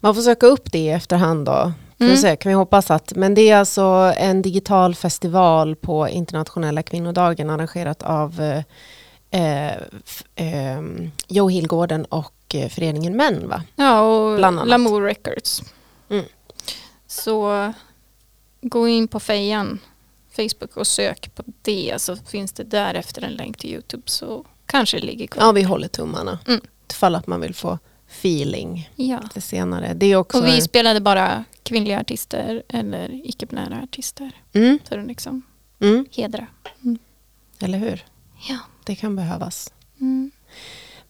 Man 0.00 0.14
får 0.14 0.22
söka 0.22 0.46
upp 0.46 0.72
det 0.72 0.78
i 0.78 0.88
efterhand 0.88 1.46
då. 1.46 1.72
Mm. 2.00 2.16
se, 2.16 2.36
kan 2.36 2.50
vi 2.50 2.54
hoppas 2.56 2.90
att, 2.90 3.12
men 3.16 3.34
det 3.34 3.50
är 3.50 3.56
alltså 3.56 4.12
en 4.16 4.42
digital 4.42 4.94
festival 4.94 5.76
på 5.76 6.08
internationella 6.08 6.82
kvinnodagen 6.82 7.50
arrangerat 7.50 8.02
av 8.02 8.40
eh, 8.40 8.58
eh, 9.30 9.76
f- 10.06 10.24
eh, 10.34 10.80
Joe 11.28 11.48
Hillgården 11.48 12.04
och 12.04 12.34
föreningen 12.70 13.16
Män 13.16 13.48
va? 13.48 13.62
Ja, 13.76 14.00
och. 14.00 14.38
Lamour 14.66 15.02
Records. 15.02 15.62
Mm. 16.10 16.24
Så 17.06 17.72
gå 18.62 18.88
in 18.88 19.08
på 19.08 19.20
fejan 19.20 19.78
Facebook 20.36 20.76
och 20.76 20.86
sök 20.86 21.34
på 21.34 21.42
det 21.62 21.94
så 21.98 22.16
finns 22.16 22.52
det 22.52 22.64
därefter 22.64 23.22
en 23.24 23.32
länk 23.32 23.58
till 23.58 23.70
Youtube 23.70 24.02
så 24.06 24.44
kanske 24.66 24.96
det 25.00 25.06
ligger 25.06 25.26
kvar. 25.26 25.44
Ja, 25.44 25.52
vi 25.52 25.62
håller 25.62 25.88
tummarna. 25.88 26.38
Mm. 26.48 26.60
Ifall 26.90 27.14
att 27.14 27.26
man 27.26 27.40
vill 27.40 27.54
få 27.54 27.78
feeling 28.10 28.90
Ja. 28.96 29.20
lite 29.22 29.40
senare. 29.40 29.94
Det 29.94 30.06
är 30.06 30.16
också... 30.16 30.38
Och 30.38 30.46
vi 30.46 30.60
spelade 30.60 31.00
bara 31.00 31.44
kvinnliga 31.62 32.00
artister 32.00 32.62
eller 32.68 33.20
icke-binära 33.28 33.80
artister. 33.82 34.30
mm, 34.52 34.78
För 34.88 34.98
att 34.98 35.06
liksom 35.06 35.42
mm, 35.80 36.06
hedra. 36.16 36.46
eller 37.60 37.78
hur? 37.78 38.04
Ja. 38.48 38.58
Det 38.84 38.94
kan 38.94 39.16
behövas. 39.16 39.72
Mm. 40.00 40.30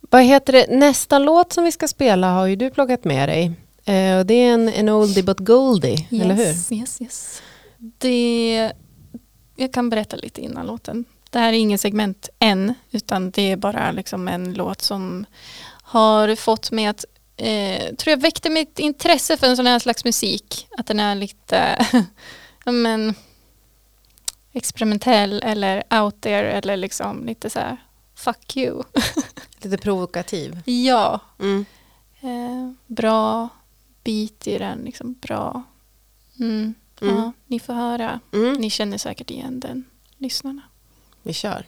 Vad 0.00 0.22
heter 0.24 0.52
det? 0.52 0.66
Nästa 0.70 1.18
låt 1.18 1.52
som 1.52 1.64
vi 1.64 1.72
ska 1.72 1.88
spela 1.88 2.32
har 2.32 2.46
ju 2.46 2.56
du 2.56 2.70
plockat 2.70 3.04
med 3.04 3.28
dig. 3.28 3.44
Eh, 3.84 4.20
det 4.24 4.34
är 4.34 4.52
en, 4.54 4.68
en 4.68 4.88
oldie 4.88 5.22
but 5.22 5.38
goldie, 5.38 6.06
eller 6.10 6.34
hur? 6.34 6.44
Yes, 6.44 6.72
yes, 6.72 7.00
yes. 7.00 7.42
Det, 7.78 8.72
jag 9.56 9.72
kan 9.72 9.90
berätta 9.90 10.16
lite 10.16 10.40
innan 10.40 10.66
låten. 10.66 11.04
Det 11.30 11.38
här 11.38 11.48
är 11.52 11.56
ingen 11.56 11.78
segment 11.78 12.28
än, 12.38 12.74
utan 12.90 13.30
det 13.30 13.42
är 13.52 13.56
bara 13.56 13.92
liksom 13.92 14.28
en 14.28 14.54
låt 14.54 14.82
som 14.82 15.26
har 15.90 16.34
fått 16.34 16.70
mig 16.70 16.86
att, 16.86 17.04
eh, 17.36 17.94
tror 17.94 18.10
jag 18.10 18.20
väckte 18.20 18.50
mitt 18.50 18.78
intresse 18.78 19.36
för 19.36 19.46
en 19.46 19.56
sån 19.56 19.66
här 19.66 19.78
slags 19.78 20.04
musik. 20.04 20.66
Att 20.78 20.86
den 20.86 21.00
är 21.00 21.14
lite, 21.14 21.86
men, 22.64 23.14
experimentell 24.52 25.40
eller 25.44 25.82
out 26.02 26.20
there 26.20 26.52
eller 26.52 26.76
liksom 26.76 27.26
lite 27.26 27.50
så 27.50 27.58
här, 27.58 27.76
fuck 28.14 28.56
you. 28.56 28.82
Lite 29.62 29.78
provokativ. 29.78 30.60
ja, 30.64 31.20
Mm. 31.38 31.64
eh, 32.20 32.72
bra 32.86 33.48
beat 34.04 34.46
i 34.46 34.58
den, 34.58 34.78
liksom 34.78 35.14
bra. 35.14 35.62
Mm. 36.40 36.74
Mm. 37.00 37.16
Ja, 37.16 37.32
ni 37.46 37.60
får 37.60 37.72
höra. 37.72 38.20
Mm. 38.32 38.52
Ni 38.52 38.70
känner 38.70 38.98
säkert 38.98 39.30
igen 39.30 39.60
den, 39.60 39.84
lyssnarna. 40.18 40.62
Vi 41.22 41.32
kör. 41.32 41.66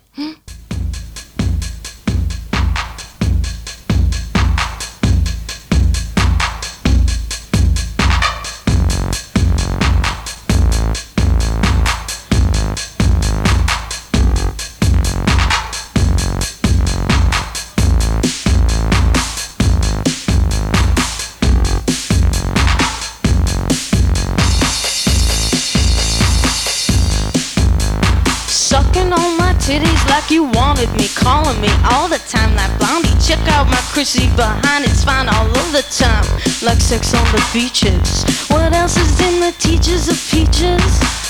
Like 30.32 30.54
you 30.54 30.58
wanted 30.58 30.90
me, 30.96 31.08
calling 31.14 31.60
me 31.60 31.68
all 31.90 32.08
the 32.08 32.18
time. 32.18 32.54
That 32.56 32.70
blondie, 32.78 33.14
check 33.20 33.40
out 33.48 33.66
my 33.66 33.80
Chrissy 33.92 34.28
behind, 34.36 34.84
it's 34.84 35.04
fine 35.04 35.28
all 35.28 35.46
of 35.46 35.72
the 35.72 35.82
time. 35.90 36.24
Like 36.62 36.80
sex 36.80 37.14
on 37.14 37.24
the 37.32 37.44
beaches. 37.52 38.24
What 38.48 38.72
else 38.72 38.96
is 38.96 39.20
in 39.20 39.40
the 39.40 39.52
teachers 39.58 40.08
of 40.08 40.16
peaches? 40.30 40.82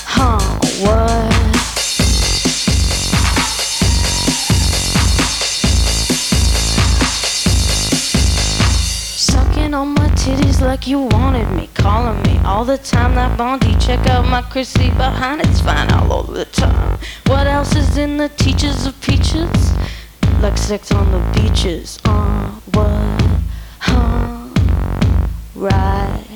Huh, 0.07 0.39
what? 0.83 1.52
Sucking 9.73 9.89
on 9.89 9.95
my 9.95 10.09
titties 10.17 10.61
like 10.61 10.87
you 10.87 10.99
wanted 10.99 11.51
me, 11.53 11.71
calling 11.73 12.21
me 12.25 12.39
all 12.45 12.63
the 12.63 12.77
time. 12.77 13.15
That 13.15 13.39
Bondi, 13.39 13.75
check 13.79 14.07
out 14.07 14.29
my 14.29 14.43
Chrissy 14.43 14.91
behind, 14.91 15.41
it's 15.41 15.63
fine 15.63 15.91
all 15.93 16.13
over 16.13 16.33
the 16.33 16.45
time. 16.45 16.99
What 17.27 17.47
else 17.47 17.75
is 17.75 17.97
in 17.97 18.19
the 18.19 18.29
teachers 18.29 18.85
of 18.85 19.01
peaches? 19.01 19.73
Like 20.43 20.59
sex 20.59 20.93
on 20.93 21.11
the 21.11 21.41
beaches. 21.41 21.99
Uh, 22.05 22.51
what? 22.75 22.91
Huh? 23.81 24.49
Right. 25.55 26.32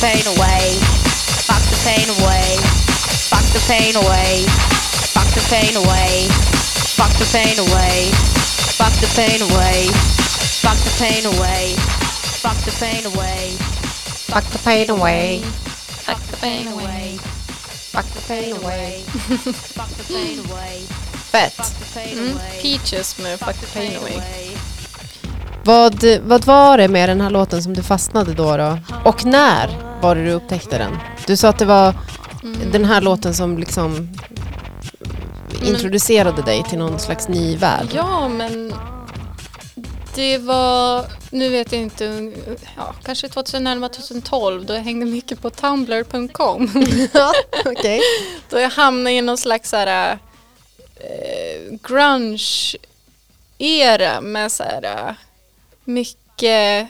Pain 0.00 0.24
away. 0.32 0.80
Fuck 1.44 1.60
the 1.68 1.76
pain 1.84 2.08
away. 2.08 2.56
Fuck 3.28 3.44
the 3.52 3.60
pain 3.68 3.94
away. 3.96 4.44
Fuck 5.12 5.28
the 5.36 5.44
pain 5.52 5.76
away. 5.76 6.28
Fuck 6.96 7.12
the 7.20 7.28
pain 7.28 7.58
away. 7.60 8.08
Fuck 8.80 8.94
the 9.00 9.08
pain 9.14 9.40
away. 9.44 9.92
Fuck 10.64 10.78
the 10.84 10.92
pain 10.96 11.26
away. 11.26 11.76
Fuck 12.40 12.56
the 12.64 12.72
pain 12.80 13.04
away. 13.04 13.56
Fuck 14.32 14.44
the 14.52 14.58
pain 14.58 14.90
away. 14.90 15.40
Fuck 16.02 16.20
the 16.30 16.36
pain 16.40 16.68
away. 16.68 17.18
Fuck 17.92 18.06
the 18.14 18.22
pain 18.28 18.52
away. 18.56 19.02
Fuck 19.76 19.88
the 19.98 20.04
pain 20.14 20.38
away. 20.48 20.80
Fett. 21.32 21.74
Mm. 21.96 22.38
Peaches 22.62 23.18
med 23.18 23.38
Fuck 23.38 23.56
the 23.60 23.66
pain 23.66 23.96
away. 23.96 24.56
Vad, 25.64 26.04
vad 26.22 26.44
var 26.44 26.78
det 26.78 26.88
med 26.88 27.08
den 27.08 27.20
här 27.20 27.30
låten 27.30 27.62
som 27.62 27.74
du 27.74 27.82
fastnade 27.82 28.34
då, 28.34 28.56
då? 28.56 28.78
Och 29.04 29.24
när 29.24 29.89
var 30.02 30.14
det 30.14 30.24
du 30.24 30.30
upptäckte 30.32 30.78
den? 30.78 30.98
Du 31.26 31.36
sa 31.36 31.48
att 31.48 31.58
det 31.58 31.64
var 31.64 31.94
Mm. 32.42 32.70
den 32.72 32.84
här 32.84 33.00
låten 33.00 33.34
som 33.34 33.58
liksom 33.58 34.08
introducerade 35.64 36.42
dig 36.42 36.64
till 36.68 36.78
någon 36.78 36.98
slags 36.98 37.28
ny 37.28 37.56
värld. 37.56 37.86
Ja, 37.94 38.28
men 38.28 38.74
det 40.14 40.38
var, 40.38 41.04
nu 41.30 41.48
vet 41.48 41.72
jag 41.72 41.82
inte, 41.82 42.32
ja, 42.76 42.94
kanske 43.04 43.28
2011, 43.28 43.88
2012 43.88 44.66
då 44.66 44.74
jag 44.74 44.80
hängde 44.80 45.06
mycket 45.06 45.42
på 45.42 45.50
tumblr.com. 45.50 46.70
Ja, 47.12 47.32
okej. 47.64 48.00
då 48.50 48.58
jag 48.60 48.70
hamnade 48.70 49.12
i 49.16 49.22
någon 49.22 49.38
slags 49.38 49.70
så 49.70 49.76
här, 49.76 50.18
eh, 50.96 51.78
grunge-era 53.58 54.20
med 54.20 54.52
så 54.52 54.62
här, 54.62 54.84
eh, 54.84 55.14
mycket 55.84 56.88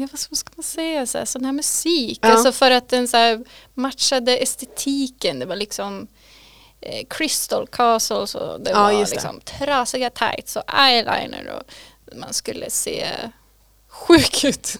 Ja, 0.00 0.08
vad 0.30 0.38
ska 0.38 0.50
man 0.56 0.62
säga? 0.64 1.06
Så 1.06 1.18
här, 1.18 1.24
sån 1.24 1.44
här 1.44 1.52
musik. 1.52 2.18
Ja. 2.22 2.28
Alltså 2.28 2.52
för 2.52 2.70
att 2.70 2.88
den 2.88 3.08
så 3.08 3.16
här, 3.16 3.44
matchade 3.74 4.36
estetiken. 4.36 5.38
Det 5.38 5.46
var 5.46 5.56
liksom 5.56 6.06
eh, 6.80 7.06
Crystal 7.10 7.66
Castles 7.66 8.34
och 8.34 8.60
det 8.60 8.70
Ja, 8.70 8.82
var 8.82 8.92
det. 8.92 9.10
liksom 9.10 9.40
trasiga 9.40 10.10
tights 10.10 10.56
och 10.56 10.62
eyeliner 10.78 11.52
och 11.56 11.62
man 12.16 12.32
skulle 12.34 12.70
se 12.70 13.06
sjuk 13.88 14.44
ut. 14.44 14.76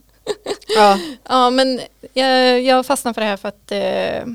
Ja. 0.68 0.98
Ja, 1.28 1.50
men 1.50 1.81
jag, 2.12 2.61
jag 2.62 2.87
fastnade 2.87 3.14
för 3.14 3.20
det 3.20 3.26
här 3.26 3.37
för 3.37 3.48
att 3.48 3.72
eh, 3.72 4.26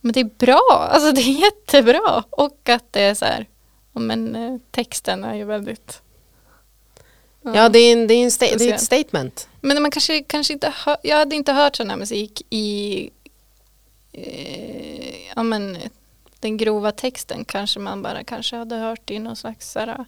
men 0.00 0.12
det 0.12 0.20
är 0.20 0.24
bra. 0.38 0.88
Alltså 0.92 1.12
det 1.12 1.20
är 1.20 1.40
jättebra. 1.44 2.24
Och 2.30 2.68
att 2.68 2.92
det 2.92 3.00
är 3.02 3.14
så 3.14 3.24
här, 3.24 3.46
men 3.92 4.36
eh, 4.36 4.56
texten 4.70 5.24
är 5.24 5.34
ju 5.34 5.44
väldigt 5.44 6.02
ja, 7.54 7.68
det 7.68 7.78
är, 7.78 7.92
en, 7.92 8.06
det, 8.06 8.14
är 8.14 8.24
en 8.24 8.30
sta- 8.30 8.56
det 8.58 8.70
är 8.70 8.74
ett 8.74 8.80
statement. 8.82 9.48
Men 9.60 9.82
man 9.82 9.90
kanske, 9.90 10.22
kanske 10.22 10.52
inte 10.52 10.72
hör, 10.76 10.96
jag 11.02 11.16
hade 11.16 11.36
inte 11.36 11.52
hört 11.52 11.76
sån 11.76 11.90
här 11.90 11.96
musik 11.96 12.42
i 12.50 13.10
eh, 14.12 15.28
ja, 15.36 15.42
men, 15.42 15.78
den 16.40 16.56
grova 16.56 16.92
texten. 16.92 17.44
Kanske 17.44 17.80
man 17.80 18.02
bara 18.02 18.24
kanske 18.24 18.56
hade 18.56 18.76
hört 18.76 19.10
i 19.10 19.18
någon 19.18 19.36
slags 19.36 19.74
här, 19.74 20.04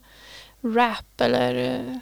rap 0.60 1.20
eller 1.20 1.54
eh, 1.54 1.96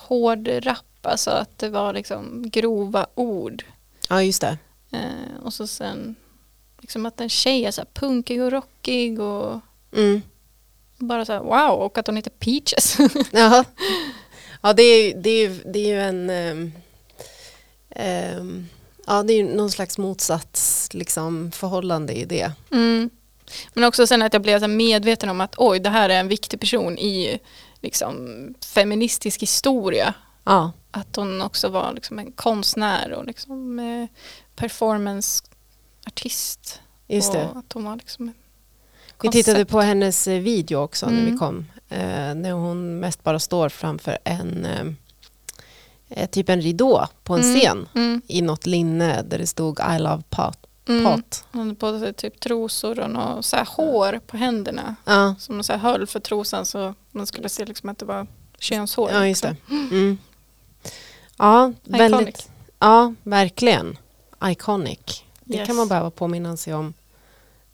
hård 0.00 0.48
rap. 0.48 0.78
Alltså 1.02 1.30
att 1.30 1.58
det 1.58 1.68
var 1.68 1.92
liksom 1.92 2.50
grova 2.50 3.06
ord. 3.14 3.64
Ja, 4.08 4.22
just 4.22 4.40
det. 4.40 4.58
Eh, 4.92 5.42
och 5.44 5.52
så 5.54 5.66
sen 5.66 6.14
liksom 6.80 7.06
att 7.06 7.20
en 7.20 7.28
tjej 7.28 7.64
är 7.64 7.70
så 7.70 7.80
här 7.80 7.88
punkig 7.94 8.42
och 8.42 8.52
rockig 8.52 9.20
och 9.20 9.60
Mm. 9.96 10.22
bara 10.98 11.24
så 11.24 11.32
här 11.32 11.40
wow 11.40 11.80
och 11.80 11.98
att 11.98 12.06
hon 12.06 12.16
heter 12.16 12.30
Peaches. 12.30 12.96
Ja, 13.30 13.64
ja 14.62 14.72
det, 14.72 14.82
är, 14.82 15.14
det, 15.14 15.30
är, 15.30 15.72
det 15.72 15.78
är 15.78 15.86
ju 15.88 16.00
en... 16.00 16.30
ehm, 16.30 16.72
ehm, 17.90 18.68
ja, 19.06 19.22
det 19.22 19.32
är 19.32 19.36
ju 19.36 19.54
någon 19.56 19.70
slags 19.70 19.98
motsats 19.98 20.88
liksom, 20.94 21.50
förhållande 21.52 22.12
i 22.12 22.24
det. 22.24 22.52
Mm. 22.72 23.10
Men 23.74 23.84
också 23.84 24.06
sen 24.06 24.22
att 24.22 24.32
jag 24.32 24.42
blev 24.42 24.60
så 24.60 24.68
medveten 24.68 25.28
om 25.28 25.40
att 25.40 25.54
oj, 25.56 25.80
det 25.80 25.90
här 25.90 26.08
är 26.08 26.20
en 26.20 26.28
viktig 26.28 26.60
person 26.60 26.98
i 26.98 27.38
liksom, 27.80 28.38
feministisk 28.64 29.42
historia. 29.42 30.14
Ja, 30.44 30.72
Att 30.90 31.16
hon 31.16 31.42
också 31.42 31.68
var 31.68 31.92
liksom, 31.94 32.18
en 32.18 32.32
konstnär 32.32 33.12
och 33.12 33.24
liksom, 33.24 33.78
eh, 33.78 34.06
performanceartist. 34.56 36.80
just 37.08 37.28
och 37.28 37.34
det. 37.34 37.48
att 37.54 37.72
hon 37.72 37.84
var 37.84 37.96
liksom 37.96 38.32
Vi 39.22 39.28
tittade 39.30 39.64
på 39.64 39.80
hennes 39.80 40.28
eh, 40.28 40.40
video 40.40 40.78
också 40.78 41.06
när 41.06 41.20
vi 41.20 41.26
Mm. 41.26 41.38
kom. 41.38 41.66
Eh, 41.92 42.34
när 42.34 42.52
hon 42.52 43.00
mest 43.00 43.22
bara 43.22 43.38
står 43.38 43.68
framför 43.68 44.18
en 44.24 44.64
eh, 44.64 44.86
eh, 46.08 46.30
typ 46.30 46.48
en 46.48 46.60
ridå 46.60 47.06
på 47.24 47.34
en 47.34 47.40
Mm. 47.40 47.60
scen 47.60 47.88
Mm, 47.94 48.22
i 48.26 48.42
något 48.42 48.66
linne 48.66 49.22
där 49.22 49.38
det 49.38 49.46
stod 49.46 49.80
I 49.96 49.98
love 49.98 50.22
pot. 50.30 50.58
mm. 50.88 51.04
pot. 51.04 51.44
Hon 51.52 51.60
hade 51.60 51.74
på 51.74 51.98
sig 51.98 52.12
typ 52.14 52.40
trosor 52.40 53.00
och 53.00 53.10
något 53.10 53.44
så 53.44 53.56
här 53.56 53.68
hår 53.76 54.20
på 54.26 54.36
händerna. 54.36 54.96
Ja, 55.04 55.34
Som 55.38 55.54
hon 55.54 55.64
så 55.64 55.72
här 55.72 55.80
höll 55.80 56.06
för 56.06 56.20
trosan 56.20 56.66
så 56.66 56.94
man 57.10 57.26
skulle 57.26 57.48
se 57.48 57.64
liksom 57.64 57.88
att 57.88 57.98
det 57.98 58.04
var 58.04 58.26
könshår. 58.58 59.10
ja, 59.10 59.26
just 59.26 59.42
det. 59.42 59.50
liksom. 59.68 59.88
Mm. 59.92 60.18
Ja, 61.38 61.72
Iconic. 61.84 62.00
väldigt. 62.12 62.48
Ja, 62.78 63.14
verkligen. 63.22 63.98
Iconic. 64.44 65.22
Det 65.44 65.56
Yes. 65.56 65.66
kan 65.66 65.76
man 65.76 65.88
behöva 65.88 66.10
påminna 66.10 66.56
sig 66.56 66.74
om 66.74 66.94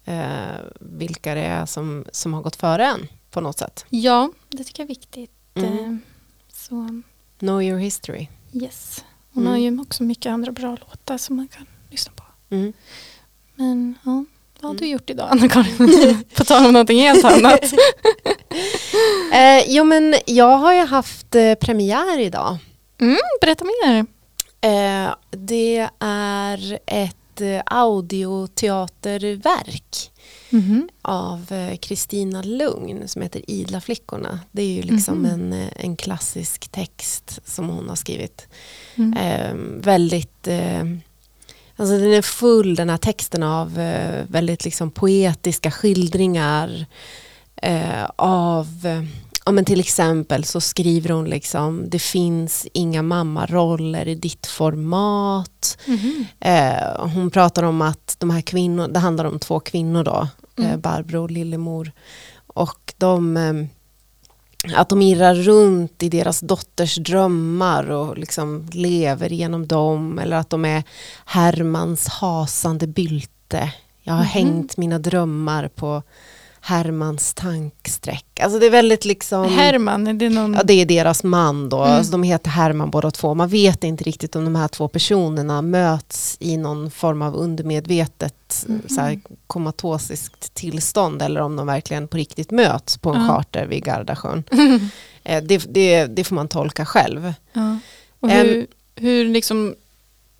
eh, 0.04 0.58
vilka 0.80 1.34
det 1.34 1.40
är 1.40 1.66
som, 1.66 2.04
som 2.12 2.34
har 2.34 2.42
gått 2.42 2.56
före 2.56 2.86
en 2.86 3.08
på 3.30 3.40
något 3.40 3.58
sätt. 3.58 3.84
Ja, 3.88 4.30
det 4.48 4.64
tycker 4.64 4.82
jag 4.82 4.84
är 4.84 4.88
viktigt. 4.88 5.30
Mm. 5.54 5.78
Eh, 5.78 5.96
Så 6.52 7.02
Know 7.38 7.62
your 7.62 7.78
history. 7.78 8.28
yes. 8.52 9.04
Hon 9.32 9.42
Mm. 9.42 9.52
har 9.52 9.58
ju 9.58 9.80
också 9.80 10.02
mycket 10.02 10.30
andra 10.30 10.52
bra 10.52 10.70
låtar 10.76 11.18
som 11.18 11.36
man 11.36 11.48
kan 11.48 11.66
lyssna 11.90 12.12
på. 12.16 12.24
Mm. 12.54 12.72
Men 13.54 13.94
ja, 14.04 14.24
vad 14.60 14.62
har 14.62 14.70
Mm. 14.70 14.80
du 14.80 14.86
gjort 14.86 15.10
idag 15.10 15.28
Anna-Karin? 15.30 16.24
på 16.34 16.44
tal 16.44 16.66
om 16.66 16.72
någonting 16.72 16.98
helt 17.00 17.24
annat. 17.24 17.60
Eh, 19.32 19.64
jo 19.68 19.84
men 19.84 20.14
jag 20.26 20.56
har 20.58 20.74
ju 20.74 20.84
haft 20.84 21.34
eh, 21.34 21.54
premiär 21.54 22.18
idag. 22.18 22.56
Mm, 23.00 23.16
berätta 23.40 23.64
mer. 23.64 24.06
Eh, 24.60 25.14
det 25.30 25.88
är 26.00 26.78
ett 26.86 27.40
eh, 27.40 27.62
audioteaterverk 30.52 30.90
av 31.02 31.52
eh, 31.52 31.76
Kristina 31.76 32.42
Lugn 32.42 33.08
som 33.08 33.22
heter 33.22 33.50
Idla 33.50 33.80
flickorna. 33.80 34.40
Det 34.52 34.62
är 34.62 34.72
ju 34.72 34.82
liksom 34.82 35.18
Mhm. 35.18 35.26
en, 35.32 35.52
eh, 35.52 35.68
en 35.76 35.96
klassisk 35.96 36.68
text 36.68 37.40
som 37.44 37.68
hon 37.68 37.88
har 37.88 37.96
skrivit. 37.96 38.46
Mm. 38.96 39.12
Eh, 39.12 39.54
väldigt, 39.82 40.46
eh, 40.48 40.84
alltså 41.76 41.98
den 41.98 42.12
är 42.14 42.22
full 42.22 42.74
den 42.74 42.90
här 42.90 42.96
texten 42.96 43.42
av 43.42 43.78
eh, 43.78 44.24
väldigt 44.28 44.64
liksom 44.64 44.90
poetiska 44.90 45.70
skildringar 45.70 46.86
eh, 47.62 48.04
av, 48.16 48.66
ja 49.48 49.52
men 49.52 49.64
till 49.64 49.80
exempel 49.80 50.44
så 50.44 50.60
skriver 50.60 51.10
hon 51.10 51.24
liksom 51.30 51.90
det 51.90 51.98
finns 51.98 52.66
inga 52.72 53.02
mammaroller 53.02 54.08
i 54.08 54.14
ditt 54.14 54.46
format. 54.46 55.78
Mhm. 55.86 56.26
Eh, 56.40 57.06
hon 57.14 57.30
pratar 57.30 57.62
om 57.62 57.82
att 57.82 58.16
de 58.18 58.30
här 58.30 58.40
kvinnorna, 58.40 58.88
det 58.92 58.98
handlar 58.98 59.24
om 59.24 59.38
två 59.38 59.60
kvinnor 59.60 60.04
då, 60.04 60.28
Mm. 60.58 60.70
eh, 60.70 60.76
Barbro 60.76 61.22
och 61.22 61.30
Lillemor. 61.30 61.92
Och 62.46 62.94
de, 62.98 63.36
eh, 63.36 63.54
att 64.80 64.88
de 64.88 65.02
irrar 65.02 65.34
runt 65.34 66.02
i 66.02 66.08
deras 66.08 66.40
dotters 66.40 66.96
drömmar 66.96 67.90
och 67.90 68.18
liksom 68.18 68.68
lever 68.72 69.28
genom 69.30 69.66
dem. 69.66 70.18
Eller 70.18 70.36
att 70.36 70.50
de 70.50 70.64
är 70.64 70.82
Hermans 71.24 72.08
hasande 72.08 72.86
bylte. 72.86 73.72
Jag 74.02 74.12
har 74.14 74.20
Mhm. 74.24 74.28
hängt 74.30 74.76
mina 74.76 74.98
drömmar 74.98 75.68
på 75.68 76.02
Hermans 76.60 77.34
tanksträck. 77.34 78.40
Alltså 78.40 78.58
det 78.58 78.66
är 78.66 78.70
väldigt 78.70 79.04
liksom... 79.04 79.48
Herman, 79.48 80.06
är 80.06 80.14
det 80.14 80.28
någon... 80.28 80.54
Ja, 80.54 80.62
det 80.64 80.72
är 80.74 80.86
deras 80.86 81.24
man 81.24 81.68
då. 81.68 81.82
Mm. 81.84 81.96
Alltså, 81.96 82.12
de 82.12 82.22
heter 82.22 82.50
Herman 82.50 82.90
båda 82.90 83.10
två. 83.10 83.34
Man 83.34 83.48
vet 83.48 83.84
inte 83.84 84.04
riktigt 84.04 84.36
om 84.36 84.44
de 84.44 84.54
här 84.56 84.68
två 84.68 84.88
personerna 84.88 85.62
möts 85.62 86.36
i 86.40 86.56
någon 86.56 86.90
form 86.90 87.22
av 87.22 87.34
undermedvetet 87.36 88.34
Mhm. 88.68 88.82
så 88.88 89.00
här, 89.00 89.20
komatosiskt 89.46 90.54
tillstånd 90.54 91.22
eller 91.22 91.40
om 91.40 91.56
de 91.56 91.66
verkligen 91.66 92.08
på 92.08 92.16
riktigt 92.16 92.50
möts 92.50 92.98
på 92.98 93.10
en 93.10 93.20
Ja. 93.20 93.28
charter 93.28 93.66
vid 93.66 93.84
Gardasjön. 93.84 94.44
Eh, 95.24 95.42
det, 95.42 95.58
det, 95.74 96.06
det 96.06 96.24
får 96.24 96.34
man 96.34 96.48
tolka 96.48 96.86
själv. 96.86 97.32
Ja. 97.52 97.78
Och 98.20 98.30
hur, 98.30 98.66
hur 98.94 99.28
liksom, 99.28 99.74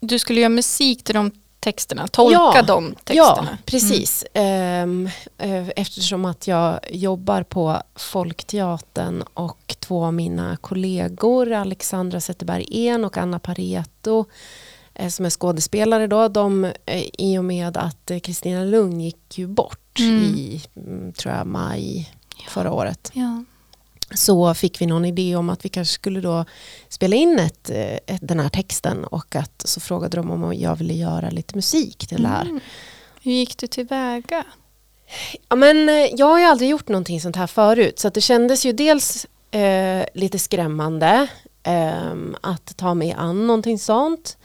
du 0.01 0.19
skulle 0.19 0.41
göra 0.41 0.49
musik 0.49 1.05
till 1.05 1.15
de 1.15 1.31
texterna, 1.73 2.09
tolka 2.09 2.33
Ja, 2.55 2.63
de 2.63 2.85
Ja, 2.85 2.95
texterna. 3.05 3.59
precis. 3.65 4.25
Ehm, 4.35 5.09
eh, 5.39 5.69
eftersom 5.69 6.25
att 6.25 6.47
jag 6.47 6.81
jobbar 6.91 7.43
på 7.43 7.83
Folkteatern 7.97 9.23
och 9.35 9.77
två 9.81 10.05
av 10.05 10.15
mina 10.15 10.57
kollegor, 10.57 11.53
Alexandra 11.53 12.21
Zetterberg-En 12.21 13.05
och 13.05 13.17
Anna 13.17 13.39
Pareto, 13.39 14.25
eh, 14.95 15.09
som 15.09 15.27
är 15.27 15.31
skådespelare 15.31 16.07
då, 16.07 16.29
de, 16.29 16.65
eh, 16.65 17.05
i 17.19 17.39
och 17.39 17.45
med 17.45 17.77
att 17.77 18.11
Kristina 18.23 18.65
Lugn 18.65 19.01
gick 19.01 19.39
ju 19.39 19.47
bort 19.47 19.99
Mm. 20.01 20.23
i, 20.25 20.63
mm, 20.77 21.13
tror 21.13 21.35
jag, 21.35 21.47
maj 21.47 22.13
förra 22.49 22.73
året, 22.73 23.11
Ja. 23.15 23.45
Så 24.15 24.55
fick 24.55 24.81
vi 24.81 24.87
någon 24.87 25.05
idé 25.05 25.37
om 25.37 25.51
att 25.51 25.65
vi 25.65 25.69
kanske 25.69 25.95
skulle 25.95 26.21
då 26.21 26.45
spela 26.89 27.17
in 27.17 27.39
ett, 27.39 27.71
eh, 27.71 27.95
ett, 27.95 28.21
den 28.21 28.41
här 28.41 28.49
texten 28.49 29.05
och 29.05 29.37
att 29.37 29.63
så 29.65 29.81
frågade 29.81 30.17
de 30.17 30.31
om 30.31 30.55
jag 30.55 30.77
ville 30.77 30.95
göra 30.95 31.31
lite 31.31 31.55
musik 31.55 32.07
till 32.07 32.23
det 32.23 32.29
här. 32.29 32.43
Mm. 32.45 32.61
Hur 33.23 33.33
gick 33.33 33.59
du 33.59 33.67
tillväga? 33.67 34.45
Ja, 35.49 35.57
men, 35.57 35.89
eh, 35.89 35.95
jag 35.95 36.27
har 36.27 36.39
ju 36.39 36.45
aldrig 36.45 36.71
gjort 36.71 36.89
någonting 36.89 37.21
sånt 37.21 37.37
här 37.37 37.47
förut 37.47 37.99
så 37.99 38.09
det 38.09 38.21
kändes 38.21 38.67
ju 38.67 38.73
dels 38.73 39.27
eh, 39.51 40.05
lite 40.15 40.39
skrämmande 40.39 41.27
ehm, 41.63 42.37
att 42.41 42.77
ta 42.77 42.95
mig 42.95 43.13
an 43.13 43.47
någonting 43.47 43.79
sånt. 43.79 44.39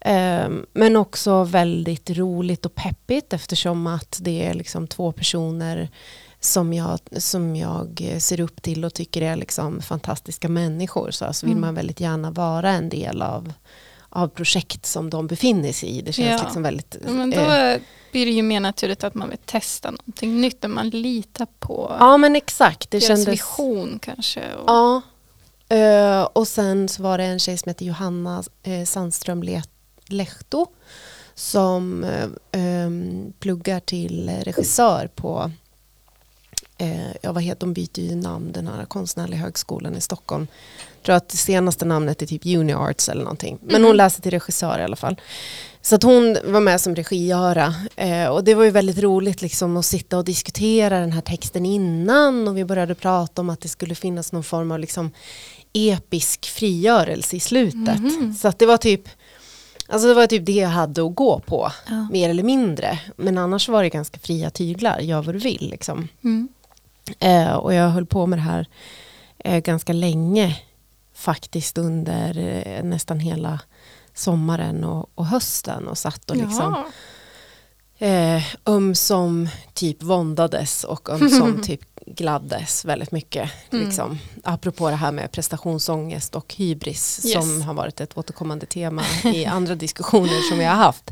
Ehm, 0.00 0.66
men 0.72 0.96
också 0.96 1.44
väldigt 1.44 2.10
roligt 2.10 2.66
och 2.66 2.74
peppigt 2.74 3.32
eftersom 3.32 3.86
att 3.86 4.18
det 4.22 4.46
är 4.46 4.54
liksom 4.54 4.86
två 4.86 5.12
personer 5.12 5.90
som 6.46 6.72
jag, 6.72 6.98
som 7.16 7.56
jag 7.56 8.00
eh, 8.12 8.18
ser 8.18 8.40
upp 8.40 8.62
till 8.62 8.84
och 8.84 8.94
tycker 8.94 9.22
är 9.22 9.36
liksom 9.36 9.82
fantastiska 9.82 10.48
människor. 10.48 11.10
Så 11.10 11.24
alltså 11.24 11.46
vill 11.46 11.52
Mm. 11.52 11.60
man 11.60 11.74
väldigt 11.74 12.00
gärna 12.00 12.30
vara 12.30 12.70
en 12.70 12.88
del 12.88 13.22
av, 13.22 13.52
av 14.08 14.28
projekt 14.28 14.86
som 14.86 15.10
de 15.10 15.26
befinner 15.26 15.72
sig 15.72 15.88
i. 15.88 16.02
Det 16.02 16.12
känns 16.12 16.28
Ja. 16.40 16.44
liksom 16.44 16.62
väldigt... 16.62 16.96
Men 17.04 17.30
då 17.30 17.40
eh, 17.40 17.80
blir 18.12 18.26
det 18.26 18.32
ju 18.32 18.42
mer 18.42 18.60
naturligt 18.60 19.04
att 19.04 19.14
man 19.14 19.28
vill 19.28 19.38
testa 19.44 19.90
någonting 19.90 20.40
nytt 20.40 20.62
när 20.62 20.68
man 20.68 20.88
litar 20.90 21.46
på 21.58 21.96
ja 22.00 22.16
men 22.16 22.36
exakt. 22.36 22.90
Det 22.90 22.98
deras 22.98 23.06
kändes... 23.08 23.28
vision 23.28 23.98
kanske. 24.02 24.54
Och, 24.54 24.64
Ja. 24.70 25.00
Eh, 25.68 26.22
och 26.22 26.48
sen 26.48 26.88
så 26.88 27.02
var 27.02 27.18
det 27.18 27.24
en 27.24 27.38
tjej 27.38 27.58
som 27.58 27.70
heter 27.70 27.84
Johanna 27.86 28.42
uh, 28.68 28.84
Sandström 28.84 29.42
Le- 29.42 29.62
Lehto 30.06 30.66
som 31.34 32.04
eh, 32.04 32.28
ehm, 32.52 33.32
pluggar 33.38 33.80
till 33.80 34.30
regissör 34.42 35.10
på 35.14 35.50
eh, 36.78 37.10
ja, 37.22 37.32
vad 37.32 37.42
heter, 37.42 37.60
de 37.60 37.72
byter 37.72 38.00
ju 38.00 38.14
namn, 38.16 38.52
den 38.52 38.66
här 38.66 38.84
konstnärliga 38.84 39.40
högskolan 39.40 39.96
i 39.96 40.00
Stockholm. 40.00 40.46
Jag 40.96 41.02
tror 41.06 41.16
att 41.16 41.28
det 41.28 41.36
senaste 41.36 41.84
namnet 41.84 42.22
är 42.22 42.26
typ 42.26 42.46
UniArts 42.46 43.08
eller 43.08 43.22
någonting. 43.24 43.58
Men 43.62 43.74
hon 43.82 43.90
Mhm. 43.90 43.96
läser 43.96 44.22
till 44.22 44.30
regissör 44.30 44.78
i 44.78 44.82
alla 44.82 44.96
fall. 44.96 45.20
Så 45.82 45.94
att 45.94 46.02
hon 46.02 46.36
var 46.44 46.60
med 46.60 46.80
som 46.80 46.94
regigöra. 46.96 47.74
Eh, 47.96 48.26
och 48.26 48.44
det 48.44 48.54
var 48.54 48.64
ju 48.64 48.70
väldigt 48.70 48.98
roligt 48.98 49.42
liksom, 49.42 49.76
att 49.76 49.86
sitta 49.86 50.18
och 50.18 50.24
diskutera 50.24 51.00
den 51.00 51.12
här 51.12 51.20
texten 51.20 51.66
innan. 51.66 52.48
Och 52.48 52.56
vi 52.56 52.64
började 52.64 52.94
prata 52.94 53.40
om 53.42 53.50
att 53.50 53.60
det 53.60 53.68
skulle 53.68 53.94
finnas 53.94 54.32
någon 54.32 54.44
form 54.44 54.70
av 54.72 54.78
liksom, 54.78 55.10
episk 55.72 56.44
frigörelse 56.46 57.36
i 57.36 57.40
slutet. 57.40 57.98
Mhm. 58.00 58.34
Så 58.40 58.48
att 58.48 58.58
det 58.58 58.66
var 58.66 58.76
typ 58.76 59.08
Alltså 59.88 60.08
det 60.08 60.14
var 60.14 60.26
typ 60.26 60.46
det 60.46 60.52
jag 60.52 60.68
hade 60.68 61.06
att 61.06 61.14
gå 61.14 61.40
på, 61.46 61.72
Ja. 61.88 62.08
mer 62.12 62.30
eller 62.30 62.42
mindre. 62.42 62.98
Men 63.16 63.38
annars 63.38 63.68
var 63.68 63.82
det 63.82 63.88
ganska 63.88 64.18
fria 64.18 64.50
tyglar, 64.50 64.98
gör 65.00 65.22
vad 65.22 65.34
du 65.34 65.38
vill. 65.38 65.68
Liksom. 65.70 66.08
Mm. 66.24 66.48
Eh, 67.18 67.52
och 67.52 67.74
jag 67.74 67.88
höll 67.88 68.06
på 68.06 68.26
med 68.26 68.38
det 68.38 68.42
här 68.42 68.66
eh, 69.38 69.58
ganska 69.58 69.92
länge. 69.92 70.60
Faktiskt 71.14 71.78
under 71.78 72.38
eh, 72.38 72.82
nästan 72.84 73.20
hela 73.20 73.60
sommaren 74.14 74.84
och, 74.84 75.10
och 75.14 75.26
hösten. 75.26 75.88
Och 75.88 75.98
satt 75.98 76.30
och 76.30 76.36
liksom 76.36 76.84
eh, 77.98 78.42
ömsom 78.66 79.48
typ 79.74 80.02
våndades 80.02 80.84
och 80.84 81.10
ömsom 81.10 81.62
typ 81.64 81.80
gladdes 82.06 82.84
väldigt 82.84 83.12
mycket. 83.12 83.50
Mm. 83.70 83.86
Liksom. 83.86 84.18
Apropå 84.44 84.90
det 84.90 84.96
här 84.96 85.12
med 85.12 85.32
prestationsångest 85.32 86.34
och 86.34 86.54
hybris 86.54 87.20
Yes. 87.24 87.32
som 87.32 87.62
har 87.62 87.74
varit 87.74 88.00
ett 88.00 88.18
återkommande 88.18 88.66
tema 88.66 89.02
i 89.24 89.46
andra 89.46 89.74
diskussioner 89.74 90.48
som 90.48 90.58
vi 90.58 90.64
har 90.64 90.74
haft. 90.76 91.10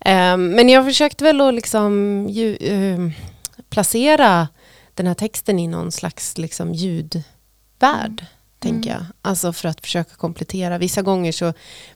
Eh, 0.00 0.36
men 0.36 0.68
jag 0.68 0.84
försökte 0.84 1.24
väl 1.24 1.40
att 1.40 1.54
liksom 1.54 2.26
ju, 2.30 2.56
eh, 2.56 3.10
placera 3.70 4.48
den 4.94 5.06
här 5.06 5.14
texten 5.14 5.58
i 5.58 5.66
någon 5.68 5.92
slags 5.92 6.38
liksom 6.38 6.74
ljudvärld. 6.74 8.26
Tänker 8.58 8.90
jag. 8.90 9.04
Alltså 9.22 9.52
för 9.52 9.68
att 9.68 9.80
försöka 9.80 10.14
komplettera. 10.16 10.78
Vissa 10.78 11.02
gånger 11.02 11.32
så 11.32 11.52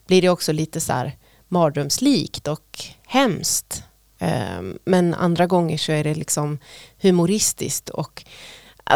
blir 0.07 0.21
det 0.21 0.29
också 0.29 0.51
lite 0.51 0.79
så 0.81 0.93
här 0.93 1.17
mardrömslikt 1.47 2.47
och 2.47 2.79
hemskt. 3.07 3.83
Ehm, 4.19 4.77
Men 4.85 5.13
andra 5.13 5.45
gånger 5.45 5.77
så 5.77 5.91
är 5.91 6.03
det 6.03 6.15
liksom 6.15 6.59
humoristiskt 7.01 7.89
och 7.89 8.23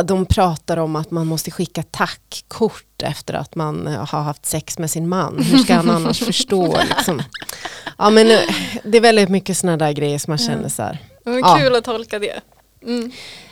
de 0.06 0.26
pratar 0.26 0.78
om 0.78 0.96
att 0.96 1.12
man 1.12 1.28
måste 1.28 1.52
skicka 1.52 1.84
tackkort 1.84 3.02
efter 3.04 3.34
att 3.34 3.56
man 3.56 3.88
eh, 3.88 4.06
har 4.06 4.22
haft 4.22 4.46
sex 4.46 4.80
med 4.80 4.92
sin 4.92 5.10
man. 5.10 5.44
Hur 5.44 5.58
ska 5.58 5.74
han 5.74 5.90
annars 5.90 6.20
förstå? 6.26 6.78
Liksom? 6.90 7.24
Ja, 7.98 8.10
men 8.10 8.32
eh, 8.32 8.40
det 8.84 8.98
är 8.98 9.02
väldigt 9.02 9.30
mycket 9.30 9.58
sådana 9.58 9.78
där 9.78 9.92
grejer 9.92 10.20
som 10.20 10.32
man 10.32 10.38
känner 10.38 10.70
så 10.70 10.82
här. 10.84 10.98
Ja. 11.26 11.58
kul 11.60 11.76
att 11.76 11.84
tolka 11.84 12.20
det. 12.20 12.42
Mm. 12.84 13.12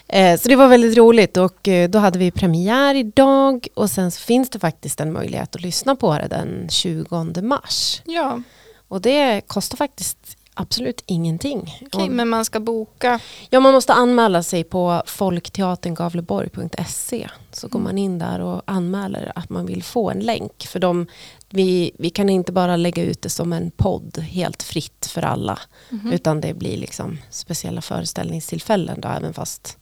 Eh, 0.09 0.39
Så 0.39 0.47
det 0.49 0.55
var 0.55 0.67
väldigt 0.67 0.97
roligt 0.97 1.37
och 1.37 1.67
eh, 1.67 1.89
då 1.89 1.99
hade 1.99 2.19
vi 2.19 2.31
premiär 2.31 2.95
idag 2.95 3.67
och 3.73 3.89
sen 3.89 4.11
så 4.11 4.19
finns 4.21 4.49
det 4.49 4.59
faktiskt 4.59 4.99
en 5.01 5.13
möjlighet 5.13 5.55
att 5.55 5.61
lyssna 5.61 5.95
på 5.95 6.13
det 6.13 6.27
den 6.27 6.69
20 6.69 7.41
mars. 7.41 8.01
Ja, 8.05 8.41
Och 8.87 9.01
det 9.01 9.41
kostar 9.47 9.77
faktiskt 9.77 10.17
absolut 10.53 11.03
ingenting. 11.05 11.59
okej, 11.85 12.03
Och- 12.03 12.09
men 12.11 12.29
man 12.29 12.45
ska 12.45 12.59
boka. 12.59 13.19
Ja, 13.49 13.59
man 13.59 13.73
måste 13.73 13.93
anmäla 13.93 14.43
sig 14.43 14.63
på 14.63 15.03
folkteaterngavleborg.se. 15.05 17.29
Så 17.51 17.67
går 17.67 17.79
Mm. 17.79 17.83
man 17.89 17.97
in 17.97 18.19
där 18.19 18.39
och 18.39 18.61
anmäler 18.65 19.31
att 19.35 19.49
man 19.49 19.65
vill 19.65 19.83
få 19.83 20.09
en 20.09 20.19
länk. 20.19 20.65
För 20.67 20.79
de, 20.79 21.07
vi, 21.49 21.91
vi 21.99 22.09
kan 22.09 22.29
inte 22.29 22.51
bara 22.51 22.75
lägga 22.75 23.03
ut 23.03 23.21
det 23.21 23.29
som 23.29 23.53
en 23.53 23.71
podd 23.71 24.17
helt 24.17 24.63
fritt 24.63 25.05
för 25.13 25.21
alla. 25.21 25.59
Mhm. 25.89 26.11
Utan 26.13 26.41
det 26.41 26.53
blir 26.53 26.77
liksom 26.77 27.17
speciella 27.29 27.81
föreställningstillfällen 27.81 29.01
då, 29.01 29.07
även 29.07 29.33
fast 29.33 29.77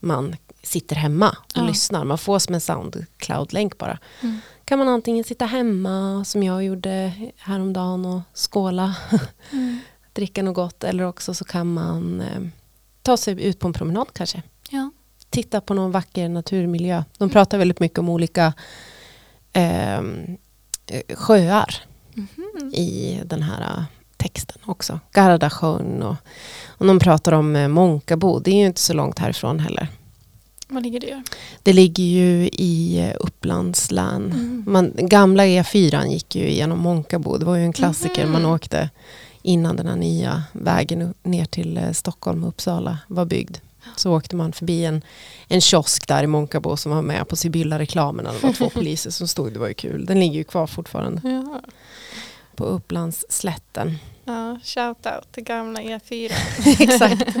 man 0.00 0.36
sitter 0.62 0.96
hemma 0.96 1.28
och 1.30 1.36
Ja. 1.54 1.62
lyssnar. 1.62 2.04
Man 2.04 2.18
får 2.18 2.38
som 2.38 2.54
en 2.54 2.60
Soundcloud-länk 2.60 3.78
bara. 3.78 3.98
Mm. 4.22 4.38
Kan 4.64 4.78
man 4.78 4.88
antingen 4.88 5.24
sitta 5.24 5.44
hemma 5.44 6.24
som 6.24 6.42
jag 6.42 6.64
gjorde 6.64 7.12
häromdagen 7.38 8.04
och 8.06 8.20
skåla, 8.34 8.94
Mm. 9.52 9.78
dricka 10.12 10.42
något 10.42 10.54
gott. 10.54 10.84
Eller 10.84 11.04
också 11.04 11.34
så 11.34 11.44
kan 11.44 11.72
man 11.72 12.20
eh, 12.20 12.42
ta 13.02 13.16
sig 13.16 13.42
ut 13.44 13.58
på 13.58 13.66
en 13.66 13.72
promenad 13.72 14.06
kanske. 14.12 14.42
Ja. 14.70 14.90
Titta 15.30 15.60
på 15.60 15.74
någon 15.74 15.90
vacker 15.92 16.28
naturmiljö. 16.28 17.04
De 17.18 17.30
pratar 17.30 17.58
väldigt 17.58 17.80
mycket 17.80 17.98
om 17.98 18.08
olika 18.08 18.52
eh, 19.52 20.02
sjöar 21.14 21.74
Mhm. 22.14 22.70
i 22.74 23.20
den 23.24 23.42
här 23.42 23.60
eh, 23.78 23.82
texten 24.20 24.58
också. 24.66 25.00
Gardasjön 25.12 26.02
och, 26.02 26.16
och 26.68 26.86
de 26.86 26.98
pratar 26.98 27.32
om 27.32 27.56
eh, 27.56 27.68
Månkabo. 27.68 28.38
Det 28.38 28.50
är 28.50 28.54
ju 28.60 28.66
inte 28.66 28.80
så 28.80 28.92
långt 28.92 29.18
härifrån 29.18 29.60
heller. 29.60 29.88
Vad 30.68 30.82
ligger 30.82 31.00
det? 31.00 31.22
Det 31.62 31.72
ligger 31.72 32.04
ju 32.04 32.48
i 32.52 32.98
eh, 33.00 33.16
Upplands 33.20 33.90
län. 33.90 34.24
Mm. 34.34 34.64
Man, 34.66 34.92
gamla 34.96 35.44
E4 35.46 36.06
gick 36.06 36.36
ju 36.36 36.50
genom 36.50 36.78
Månkabo. 36.78 37.38
Det 37.38 37.44
var 37.44 37.56
ju 37.56 37.62
en 37.64 37.72
klassiker. 37.72 38.22
Mhm. 38.24 38.32
Man 38.32 38.46
åkte 38.46 38.90
innan 39.42 39.76
den 39.76 39.86
här 39.86 39.96
nya 39.96 40.42
vägen 40.52 41.14
ner 41.22 41.44
till 41.44 41.76
eh, 41.76 41.92
Stockholm 41.92 42.42
och 42.42 42.48
Uppsala 42.48 42.98
var 43.06 43.24
byggd. 43.24 43.56
Så 43.96 44.16
åkte 44.16 44.36
man 44.36 44.52
förbi 44.52 44.84
en, 44.84 45.02
en 45.48 45.60
kiosk 45.60 46.08
där 46.08 46.22
i 46.22 46.26
Månkabo 46.26 46.76
som 46.76 46.92
var 46.92 47.02
med 47.02 47.28
på 47.28 47.36
Sibylla-reklamen. 47.36 48.24
Det 48.24 48.46
var 48.46 48.52
två 48.52 48.70
poliser 48.74 49.10
som 49.10 49.28
stod. 49.28 49.52
Det 49.52 49.58
var 49.58 49.68
ju 49.68 49.74
kul. 49.74 50.06
Den 50.06 50.20
ligger 50.20 50.34
ju 50.38 50.44
kvar 50.44 50.66
fortfarande 50.66 51.20
Ja. 51.24 51.60
på 52.56 52.64
Upplandsslätten. 52.64 53.98
Ja, 54.24 54.58
shout 54.64 55.06
out 55.06 55.32
till 55.32 55.44
gamla 55.44 55.82
E 55.82 55.98
E4. 56.08 56.32
Exakt. 56.82 57.36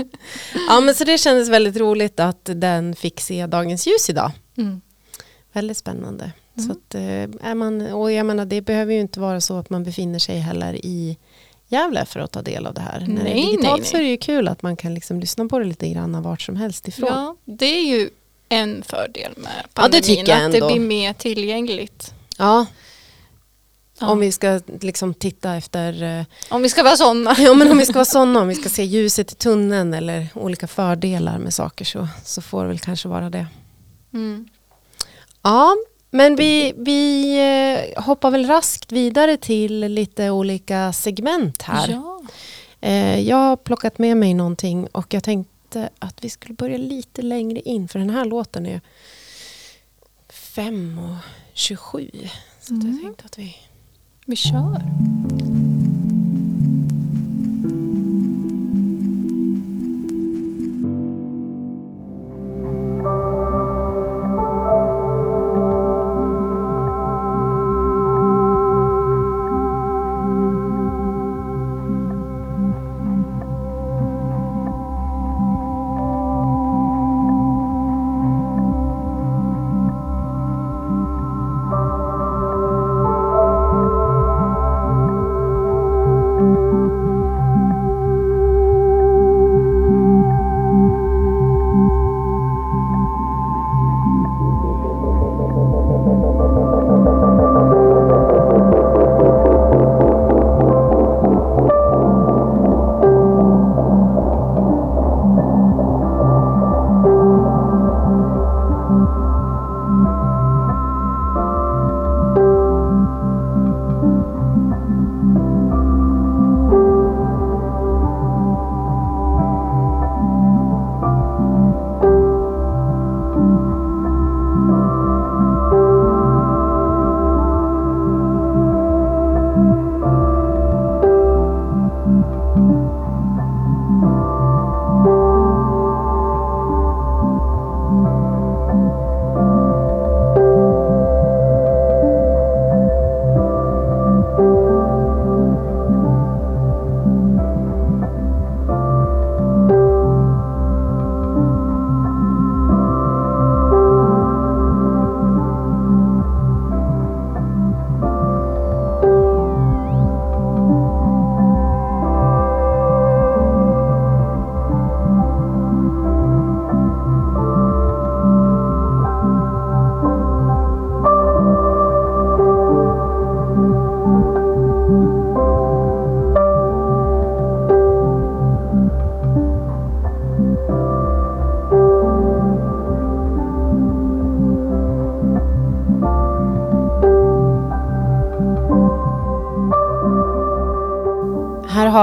Ja, 0.68 0.80
men 0.80 0.94
så 0.94 1.04
det 1.04 1.18
kändes 1.18 1.48
väldigt 1.48 1.76
roligt 1.76 2.20
att 2.20 2.50
den 2.54 2.94
fick 2.96 3.20
se 3.20 3.46
dagens 3.46 3.86
ljus 3.86 4.10
idag. 4.10 4.30
Mm. 4.56 4.80
Väldigt 5.52 5.76
spännande. 5.76 6.32
Mm. 6.56 6.66
Så 6.68 6.72
att, 6.72 6.94
eh, 6.94 7.50
är 7.50 7.54
man, 7.54 7.80
och 7.92 8.12
jag 8.12 8.26
menar, 8.26 8.44
det 8.44 8.60
behöver 8.60 8.94
ju 8.94 9.00
inte 9.00 9.20
vara 9.20 9.40
så 9.40 9.58
att 9.58 9.70
man 9.70 9.84
befinner 9.84 10.18
sig 10.18 10.38
heller 10.38 10.74
i, 10.74 11.16
Gävle 11.72 12.04
för 12.06 12.20
att 12.20 12.32
ta 12.32 12.42
del 12.42 12.66
av 12.66 12.74
det 12.74 12.80
här. 12.80 13.00
När 13.00 13.24
det 13.24 13.30
är 13.30 13.34
Nej, 13.34 13.46
digitalt 13.46 13.80
nej, 13.80 13.90
så 13.90 13.96
är 13.96 14.00
det 14.00 14.08
ju 14.08 14.16
kul 14.16 14.48
att 14.48 14.62
man 14.62 14.76
kan 14.76 14.94
liksom 14.94 15.20
lyssna 15.20 15.46
på 15.46 15.58
det 15.58 15.64
lite 15.64 15.88
grann 15.88 16.22
vart 16.22 16.42
som 16.42 16.56
helst 16.56 16.88
ifrån. 16.88 17.08
Ja, 17.08 17.36
det 17.44 17.66
är 17.66 17.82
ju 17.82 18.10
en 18.48 18.82
fördel 18.82 19.32
med 19.36 19.50
Ja, 19.56 19.62
det 19.62 19.68
pandemin. 19.74 20.02
tycker 20.02 20.32
jag 20.32 20.44
att 20.44 20.52
det 20.52 20.58
ändå. 20.58 20.66
blir 20.68 20.80
mer 20.80 21.12
tillgängligt. 21.12 22.14
Ja, 22.38 22.66
Ja. 24.00 24.06
om 24.10 24.20
vi 24.20 24.32
ska 24.32 24.60
liksom 24.80 25.14
titta 25.14 25.54
efter 25.56 26.02
eh, 26.18 26.24
Om 26.50 26.62
vi 26.62 26.68
ska 26.68 26.82
vara 26.82 26.96
sådana. 26.96 27.36
Ja 27.38 27.54
men 27.54 27.70
om 27.70 27.78
vi 27.78 27.84
ska 27.84 27.94
vara 27.94 28.04
sådana, 28.04 28.40
om 28.40 28.48
vi 28.48 28.54
ska 28.54 28.68
se 28.68 28.84
ljuset 28.84 29.32
i 29.32 29.34
tunneln 29.34 29.94
eller 29.94 30.26
olika 30.34 30.66
fördelar 30.66 31.38
med 31.38 31.54
saker 31.54 31.84
så, 31.84 32.08
så 32.24 32.42
får 32.42 32.62
det 32.62 32.68
väl 32.68 32.78
kanske 32.78 33.08
vara 33.08 33.30
det. 33.30 33.46
Mm. 34.12 34.48
Ja, 35.42 35.76
men 36.10 36.36
vi, 36.36 36.72
vi 36.76 37.32
eh, 37.96 38.02
hoppar 38.02 38.30
väl 38.30 38.46
raskt 38.46 38.92
vidare 38.92 39.36
till 39.36 39.80
lite 39.80 40.30
olika 40.30 40.92
segment 40.92 41.62
här. 41.62 41.88
Ja. 41.88 42.20
Eh, 42.80 43.20
jag 43.20 43.36
har 43.36 43.56
plockat 43.56 43.98
med 43.98 44.16
mig 44.16 44.34
någonting 44.34 44.86
och 44.86 45.14
jag 45.14 45.24
tänkte 45.24 45.88
att 45.98 46.24
vi 46.24 46.30
skulle 46.30 46.54
börja 46.54 46.76
lite 46.78 47.22
längre 47.22 47.60
in 47.60 47.88
för 47.88 47.98
den 47.98 48.10
här 48.10 48.24
låten 48.24 48.66
är 48.66 48.80
5 50.28 50.98
och 50.98 51.16
27. 51.54 52.10
Så 52.60 52.74
att 52.74 52.82
jag 52.82 52.90
Mm. 52.90 53.02
tänkte 53.02 53.24
att 53.24 53.38
vi... 53.38 53.56
Vi 54.30 54.36
kör. 54.36 54.82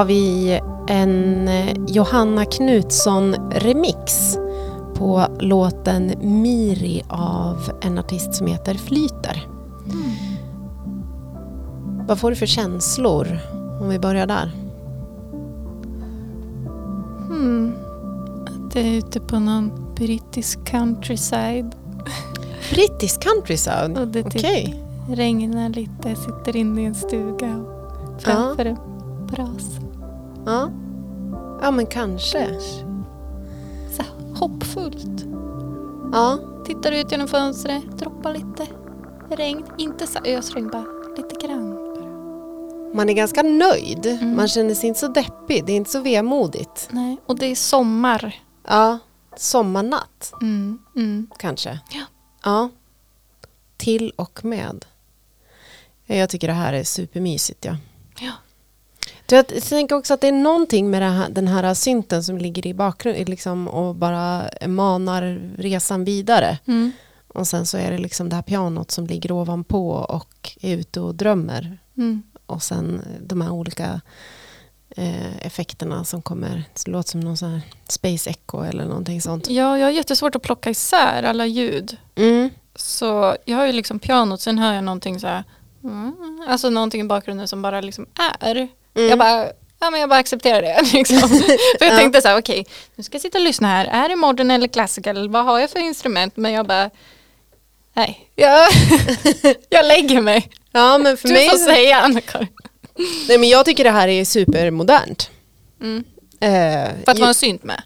Vi 0.08 0.60
en 0.88 1.47
eh, 1.47 1.76
Johanna 1.88 2.43
Knutsson-remix 2.43 4.38
på 4.95 5.26
låten 5.39 6.14
Miri 6.22 7.03
av 7.10 7.72
en 7.82 7.99
artist 7.99 8.34
som 8.34 8.47
heter 8.47 8.74
Flyter. 8.76 9.47
Vad 12.08 12.20
får 12.20 12.30
du 12.30 12.36
för 12.36 12.45
känslor 12.45 13.39
om 13.82 13.89
vi 13.89 13.99
börjar 13.99 14.28
där? 14.28 14.51
Hmm. 17.28 17.74
Att 18.45 18.74
det 18.74 18.80
är 18.80 18.97
ute 18.97 19.20
på 19.20 19.39
någon 19.39 19.93
brittisk 19.95 20.72
countryside. 20.72 21.76
Brittisk 22.72 23.24
countryside? 23.24 23.97
Och 23.97 24.08
det 24.08 24.24
typ 24.24 24.36
Okej. 24.36 24.84
regnar 25.10 25.70
lite, 25.70 26.16
sitter 26.16 26.55
inne 26.55 26.82
i 26.82 26.86
en 26.86 26.95
stuga 26.95 27.64
framför 28.20 28.66
en 28.66 28.78
brasa. 29.28 29.76
Ja. 31.68 31.72
men 31.72 31.86
kanske. 31.86 32.59
Så 33.91 34.03
hoppfullt. 34.36 35.26
Ja. 36.11 36.39
Tittar 36.65 36.91
ut 36.91 37.11
genom 37.11 37.28
fönstret, 37.28 37.97
droppar 37.97 38.34
lite 38.34 38.68
regn. 39.30 39.63
Inte 39.78 40.07
så 40.07 40.20
ösregn, 40.26 40.70
bara 40.70 40.86
lite 41.18 41.47
grann. 41.47 41.70
Man 42.93 43.09
är 43.09 43.13
ganska 43.13 43.43
nöjd. 43.43 44.05
Mm. 44.05 44.36
Man 44.36 44.47
känner 44.47 44.74
sig 44.76 44.88
inte 44.88 44.99
så 44.99 45.07
deppig. 45.07 45.65
Det 45.65 45.72
är 45.72 45.76
inte 45.76 45.89
så 45.91 45.99
vemodigt. 45.99 46.88
Nej, 46.91 47.18
och 47.26 47.39
det 47.39 47.45
är 47.45 47.55
sommar. 47.55 48.36
Ja, 48.68 48.99
sommarnatt 49.36 50.34
Mm, 50.41 50.80
mm. 50.95 51.28
kanske. 51.39 51.80
Ja. 51.91 52.01
Ja. 52.43 52.70
Till 53.78 54.13
och 54.15 54.45
med. 54.45 54.86
Ja, 56.05 56.15
Jag 56.15 56.30
tycker 56.30 56.47
det 56.47 56.53
här 56.53 56.74
är 56.74 56.84
supermysigt. 56.84 57.65
Ja. 57.65 57.76
Jag 59.30 59.47
tänker 59.47 59.95
också 59.95 60.13
att 60.13 60.21
det 60.21 60.28
är 60.28 60.32
någonting 60.32 60.89
med 60.89 61.13
här, 61.13 61.30
den 61.30 61.47
här 61.47 61.73
synten 61.73 62.23
som 62.23 62.38
ligger 62.38 62.67
i 62.67 62.73
bakgrunden 62.73 63.25
liksom, 63.25 63.67
och 63.67 63.95
bara 63.95 64.49
manar 64.67 65.53
resan 65.57 66.03
vidare. 66.03 66.57
Mm. 66.67 66.91
Och 67.28 67.47
sen 67.47 67.65
så 67.65 67.78
är 67.78 67.91
det 67.91 67.97
liksom 67.97 68.30
det 68.30 68.36
här 68.36 68.43
pianot 68.43 68.91
som 68.91 69.07
ligger 69.07 69.32
ovanpå 69.32 69.89
och 69.91 70.55
är 70.61 70.78
ute 70.78 70.99
och 70.99 71.15
drömmer. 71.15 71.78
Mm. 71.97 72.23
Och 72.45 72.63
sen 72.63 73.01
de 73.21 73.41
här 73.41 73.51
olika 73.51 74.01
eh, 74.89 75.45
effekterna 75.45 76.03
som 76.03 76.21
kommer. 76.21 76.63
Det 76.73 76.91
låter 76.91 77.09
som 77.09 77.19
någon 77.19 77.38
sån 77.38 77.49
här 77.49 77.61
space 77.88 78.30
echo 78.30 78.63
eller 78.63 78.86
någonting 78.86 79.21
sånt. 79.21 79.49
Ja, 79.49 79.78
jag 79.78 79.86
har 79.86 79.91
jättesvårt 79.91 80.36
att 80.36 80.41
plocka 80.41 80.69
isär 80.69 81.23
alla 81.23 81.45
ljud. 81.45 81.97
Mm. 82.15 82.49
Så 82.75 83.36
jag 83.45 83.57
har 83.57 83.65
ju 83.65 83.71
liksom 83.71 83.99
pianot, 83.99 84.41
sen 84.41 84.59
hör 84.59 84.73
jag 84.73 84.84
någonting 84.84 85.19
så 85.19 85.28
här, 85.28 85.43
mm, 85.84 86.15
alltså 86.47 86.69
någonting 86.69 87.01
i 87.01 87.03
bakgrunden 87.03 87.47
som 87.47 87.61
bara 87.61 87.82
liksom 87.82 88.05
är. 88.41 88.67
Mm. 88.98 89.10
Jag 89.10 89.20
bara, 89.20 89.45
ja 89.80 89.89
men 89.91 90.00
jag 90.00 90.10
bara 90.10 90.20
accepterar 90.20 90.62
det. 90.62 90.82
Liksom. 90.93 91.20
För 91.30 91.86
jag 91.86 91.93
Ja. 91.93 91.98
tänkte 91.98 92.22
så 92.22 92.28
här, 92.28 92.39
okej, 92.39 92.66
nu 92.95 93.04
ska 93.04 93.16
jag 93.16 93.22
sitta 93.22 93.38
och 93.38 93.43
lyssna 93.43 93.68
här. 93.68 93.86
Är 93.86 94.10
det 94.10 94.16
modern 94.16 94.52
eller 94.52 94.68
classical? 94.68 95.30
Vad 95.30 95.45
har 95.45 95.60
jag 95.60 95.70
för 95.70 95.80
instrument? 95.80 96.38
Men 96.38 96.52
jag 96.52 96.68
bara, 96.68 96.89
nej, 97.93 98.30
jag, 98.36 98.68
jag 99.70 99.86
lägger 99.86 100.22
mig. 100.22 100.50
Ja, 100.72 100.98
men 100.98 101.18
för 101.18 101.28
Du 101.28 101.34
mig... 101.34 101.50
får 101.50 101.58
säga 101.58 102.00
Anna-Karin. 102.02 102.48
Nej, 103.28 103.38
men 103.38 103.50
jag 103.50 103.66
tycker 103.66 103.84
det 103.84 103.91
här 103.91 104.08
är 104.08 104.26
supermodernt. 104.26 105.30
Mm. 105.82 106.04
Eh, 106.39 106.89
För 107.06 107.12
att 107.12 107.20
vara 107.20 107.28
en 107.30 107.34
synt 107.36 107.64
med. 107.64 107.82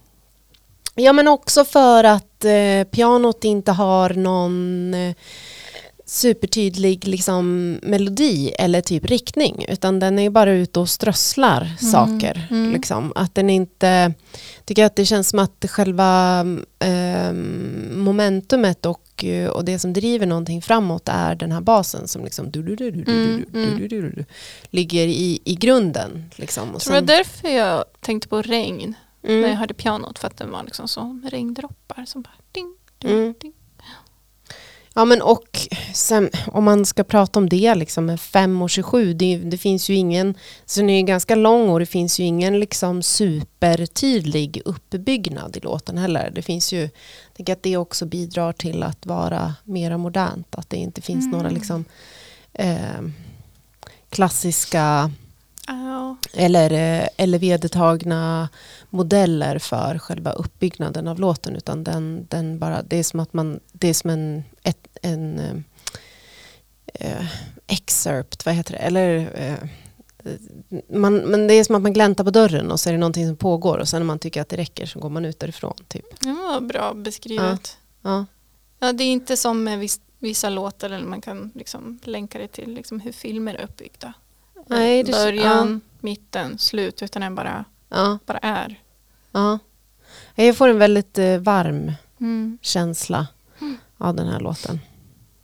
Ja 0.95 1.13
men 1.13 1.27
också 1.27 1.65
för 1.65 2.03
att 2.03 2.45
eh, 2.45 2.83
pianot 2.91 3.43
inte 3.43 3.71
har 3.71 4.09
någon 4.09 4.93
eh, 4.93 5.15
supertydlig 6.11 7.07
liksom, 7.07 7.71
melodi 7.83 8.51
eller 8.59 8.81
typ 8.81 9.05
riktning 9.05 9.65
utan 9.67 9.99
den 9.99 10.19
är 10.19 10.29
bara 10.29 10.51
ute 10.51 10.79
och 10.79 10.89
strösslar 10.89 11.67
saker. 11.79 12.47
mm. 12.51 12.71
Liksom. 12.73 13.13
Att 13.15 13.35
den 13.35 13.49
inte, 13.49 14.13
tycker 14.65 14.85
att 14.85 14.95
det 14.95 15.05
känns 15.05 15.29
som 15.29 15.39
att 15.39 15.65
själva 15.69 16.39
eh, 16.79 17.33
momentumet 17.95 18.85
och, 18.85 19.23
eh, 19.25 19.49
och 19.49 19.65
det 19.65 19.79
som 19.79 19.93
driver 19.93 20.25
någonting 20.25 20.61
framåt 20.61 21.09
är 21.09 21.35
den 21.35 21.51
här 21.51 21.61
basen 21.61 22.07
som 22.07 22.23
liksom 22.23 22.45
Mm, 22.45 23.45
mm. 23.53 24.25
ligger 24.69 25.07
i, 25.07 25.39
i 25.43 25.55
grunden. 25.55 26.25
Liksom. 26.35 26.75
Och 26.75 26.81
Tror 26.81 26.93
det 26.95 27.01
var 27.01 27.07
därför 27.07 27.49
jag 27.49 27.85
tänkte 27.99 28.27
på 28.27 28.41
regn 28.41 28.95
när 29.21 29.33
jag 29.33 29.43
mm, 29.43 29.57
hörde 29.57 29.73
pianot. 29.73 30.19
För 30.19 30.27
att 30.27 30.37
den 30.37 30.51
var 30.51 30.63
liksom 30.63 30.87
som 30.87 31.25
regndroppar 31.31 32.05
som 32.05 32.21
bara 32.21 32.33
ding, 32.51 32.75
ding, 32.97 33.11
Mm. 33.11 33.33
ding. 33.41 33.53
Ja 34.93 35.05
men 35.05 35.21
och 35.21 35.59
sen, 35.93 36.29
om 36.47 36.63
man 36.63 36.85
ska 36.85 37.03
prata 37.03 37.39
om 37.39 37.49
det 37.49 37.75
liksom 37.75 38.05
med 38.05 38.19
5 38.21 38.61
och 38.61 38.69
27, 38.69 39.13
det, 39.13 39.37
det 39.37 39.57
finns 39.57 39.89
ju 39.89 39.95
ingen, 39.95 40.35
så 40.65 40.79
den 40.79 40.89
är 40.89 40.97
ju 40.97 41.03
ganska 41.05 41.35
lång 41.35 41.69
och 41.69 41.79
det 41.79 41.85
finns 41.85 42.19
ju 42.19 42.23
ingen 42.23 42.59
liksom 42.59 43.03
supertydlig 43.03 44.61
uppbyggnad 44.65 45.57
i 45.57 45.59
låten 45.59 45.97
heller. 45.97 46.31
Det 46.35 46.41
finns 46.41 46.73
ju, 46.73 46.79
jag 46.81 46.91
tänker 47.35 47.53
att 47.53 47.63
det 47.63 47.77
också 47.77 48.05
bidrar 48.05 48.53
till 48.53 48.83
att 48.83 49.05
vara 49.05 49.55
mera 49.63 49.97
modernt, 49.97 50.55
att 50.55 50.69
det 50.69 50.77
inte 50.77 51.01
finns 51.01 51.25
Mm. 51.25 51.37
några 51.37 51.49
liksom 51.49 51.85
eh, 52.53 53.01
klassiska 54.09 55.11
Ja. 55.67 56.15
eller, 56.33 56.71
eller 57.17 57.39
vedertagna 57.39 58.49
modeller 58.89 59.59
för 59.59 59.97
själva 59.99 60.31
uppbyggnaden 60.31 61.07
av 61.07 61.19
låten 61.19 61.55
utan 61.55 61.83
den, 61.83 62.25
den 62.29 62.59
bara, 62.59 62.81
det 62.81 62.97
är 62.97 63.03
som 63.03 63.19
att 63.19 63.33
man, 63.33 63.59
det 63.71 63.87
är 63.87 63.93
som 63.93 64.09
en, 64.09 64.43
ett, 64.63 64.80
en 65.01 65.39
eh, 65.39 65.55
eh, 67.17 67.25
excerpt, 67.67 68.45
vad 68.45 68.55
heter 68.55 68.71
det, 68.73 68.77
eller 68.79 69.31
eh, 69.35 69.69
man, 70.89 71.17
men 71.17 71.47
det 71.47 71.53
är 71.53 71.63
som 71.63 71.75
att 71.75 71.81
man 71.81 71.93
gläntar 71.93 72.23
på 72.23 72.29
dörren 72.31 72.71
och 72.71 72.79
så 72.79 72.89
är 72.89 72.93
det 72.93 72.99
någonting 72.99 73.27
som 73.27 73.35
pågår 73.35 73.77
och 73.77 73.87
sen 73.89 73.99
när 74.01 74.05
man 74.05 74.19
tycker 74.19 74.41
att 74.41 74.49
det 74.49 74.57
räcker 74.57 74.85
så 74.85 74.99
går 74.99 75.09
man 75.09 75.25
ut 75.25 75.39
därifrån. 75.39 75.73
Typ. 75.87 76.05
Var 76.25 76.61
bra 76.61 76.93
beskrivet. 76.93 77.77
Ja. 78.01 78.25
Ja, 78.79 78.93
det 78.93 79.03
är 79.03 79.11
inte 79.11 79.37
som 79.37 79.63
med 79.63 79.79
vis, 79.79 80.01
vissa 80.19 80.49
låtar 80.49 80.89
eller 80.89 81.05
man 81.07 81.21
kan 81.21 81.51
liksom 81.55 81.99
länka 82.03 82.39
det 82.39 82.47
till 82.47 82.73
liksom 82.73 82.99
hur 82.99 83.11
filmer 83.11 83.53
är 83.55 83.63
uppbyggda. 83.63 84.13
Nej, 84.67 85.03
det- 85.03 85.11
Början, 85.11 85.81
mitten, 85.99 86.57
slut 86.57 87.01
utan 87.01 87.21
den 87.21 87.35
bara, 87.35 87.65
Ja, 87.89 88.19
bara 88.25 88.37
är. 88.37 88.79
ja. 89.31 89.59
Jag 90.35 90.57
får 90.57 90.67
en 90.67 90.77
väldigt 90.79 91.17
eh, 91.17 91.37
varm 91.37 91.91
Mm. 92.19 92.57
känsla 92.61 93.27
av 93.97 94.15
den 94.15 94.27
här 94.27 94.39
låten. 94.39 94.79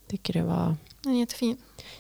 Tycker 0.08 0.34
det 0.34 0.44
var 0.44 0.76
Den 1.04 1.14
är 1.16 1.20
jättefin. 1.20 1.58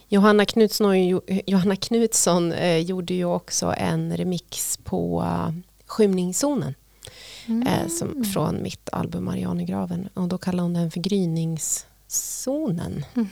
Johanna 0.07 0.45
Knutsson, 0.45 1.19
Johanna 1.47 1.75
Knutsson 1.75 2.51
eh, 2.51 2.77
gjorde 2.77 3.13
ju 3.13 3.25
också 3.25 3.73
en 3.77 4.17
remix 4.17 4.77
på 4.83 5.21
uh, 5.21 5.49
Skymningszonen 5.85 6.75
Mm. 7.47 7.67
eh, 7.67 7.87
som, 7.87 8.25
från 8.25 8.63
mitt 8.63 8.89
album 8.91 9.25
Marianne 9.25 9.63
i 9.63 9.65
graven. 9.65 10.09
Och 10.13 10.27
då 10.27 10.37
kallar 10.37 10.63
hon 10.63 10.73
den 10.73 10.91
för 10.91 10.99
gryningszonen. 10.99 13.05
Mhm. 13.13 13.27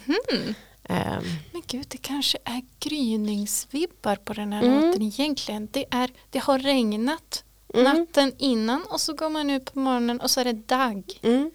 Eh, 0.83 1.17
Men 1.51 1.61
gud, 1.67 1.85
det 1.87 1.97
kanske 1.97 2.37
är 2.43 2.61
gryningsvibbar 2.79 4.15
på 4.15 4.33
den 4.33 4.53
här 4.53 4.63
Mm. 4.63 4.81
låten 4.85 5.01
egentligen. 5.01 5.67
Det, 5.71 5.85
är, 5.91 6.09
det 6.29 6.39
har 6.39 6.59
regnat 6.59 7.43
mm, 7.73 7.83
natten 7.97 8.31
innan 8.37 8.83
och 8.89 9.01
så 9.01 9.13
går 9.13 9.29
man 9.29 9.49
ut 9.49 9.73
på 9.73 9.79
morgonen 9.79 10.19
och 10.19 10.31
så 10.31 10.39
är 10.39 10.45
det 10.45 10.67
dagg. 10.67 11.19
mm. 11.23 11.51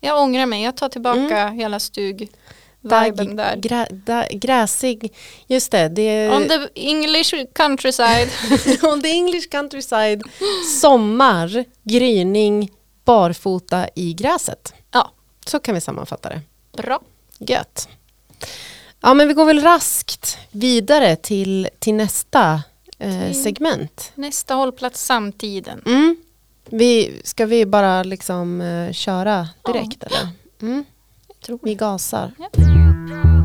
Jag 0.00 0.22
ångrar 0.22 0.46
mig, 0.46 0.62
jag 0.62 0.76
tar 0.76 0.88
tillbaka 0.88 1.48
hela 1.48 1.80
stug 1.80 2.30
viben 2.84 3.36
där. 3.36 3.56
grä, 3.56 3.86
da, 3.90 4.26
gräsig, 4.30 5.12
just 5.46 5.70
det. 5.70 5.88
det 5.88 6.28
On 6.28 6.48
the 6.48 6.68
English 6.74 7.34
countryside. 7.54 8.28
on 8.82 9.02
the 9.02 9.08
English 9.08 9.48
countryside, 9.50 10.22
sommar, 10.80 11.64
gryning, 11.82 12.70
barfota 13.04 13.88
i 13.94 14.12
gräset. 14.12 14.74
ja, 14.92 15.10
Så 15.46 15.58
kan 15.60 15.74
vi 15.74 15.80
sammanfatta 15.80 16.28
det. 16.28 16.40
bra. 16.82 17.00
Gött. 17.38 17.88
Ja, 19.00 19.14
men 19.14 19.28
vi 19.28 19.34
går 19.34 19.44
väl 19.44 19.60
raskt 19.60 20.38
vidare 20.50 21.16
till, 21.16 21.68
till 21.78 21.94
nästa 21.94 22.62
eh, 22.98 23.32
segment. 23.32 24.12
Nästa 24.14 24.54
hållplats 24.54 25.04
samtiden. 25.04 25.82
Mm. 25.86 26.16
Vi, 26.70 27.20
ska 27.24 27.46
vi 27.46 27.66
bara 27.66 28.02
liksom 28.02 28.60
eh, 28.60 28.92
köra 28.92 29.48
direkt 29.66 30.02
eller? 30.02 30.28
Mm. 30.62 30.84
Vi 31.62 31.74
gasar. 31.74 32.30
Ja. 32.38 33.43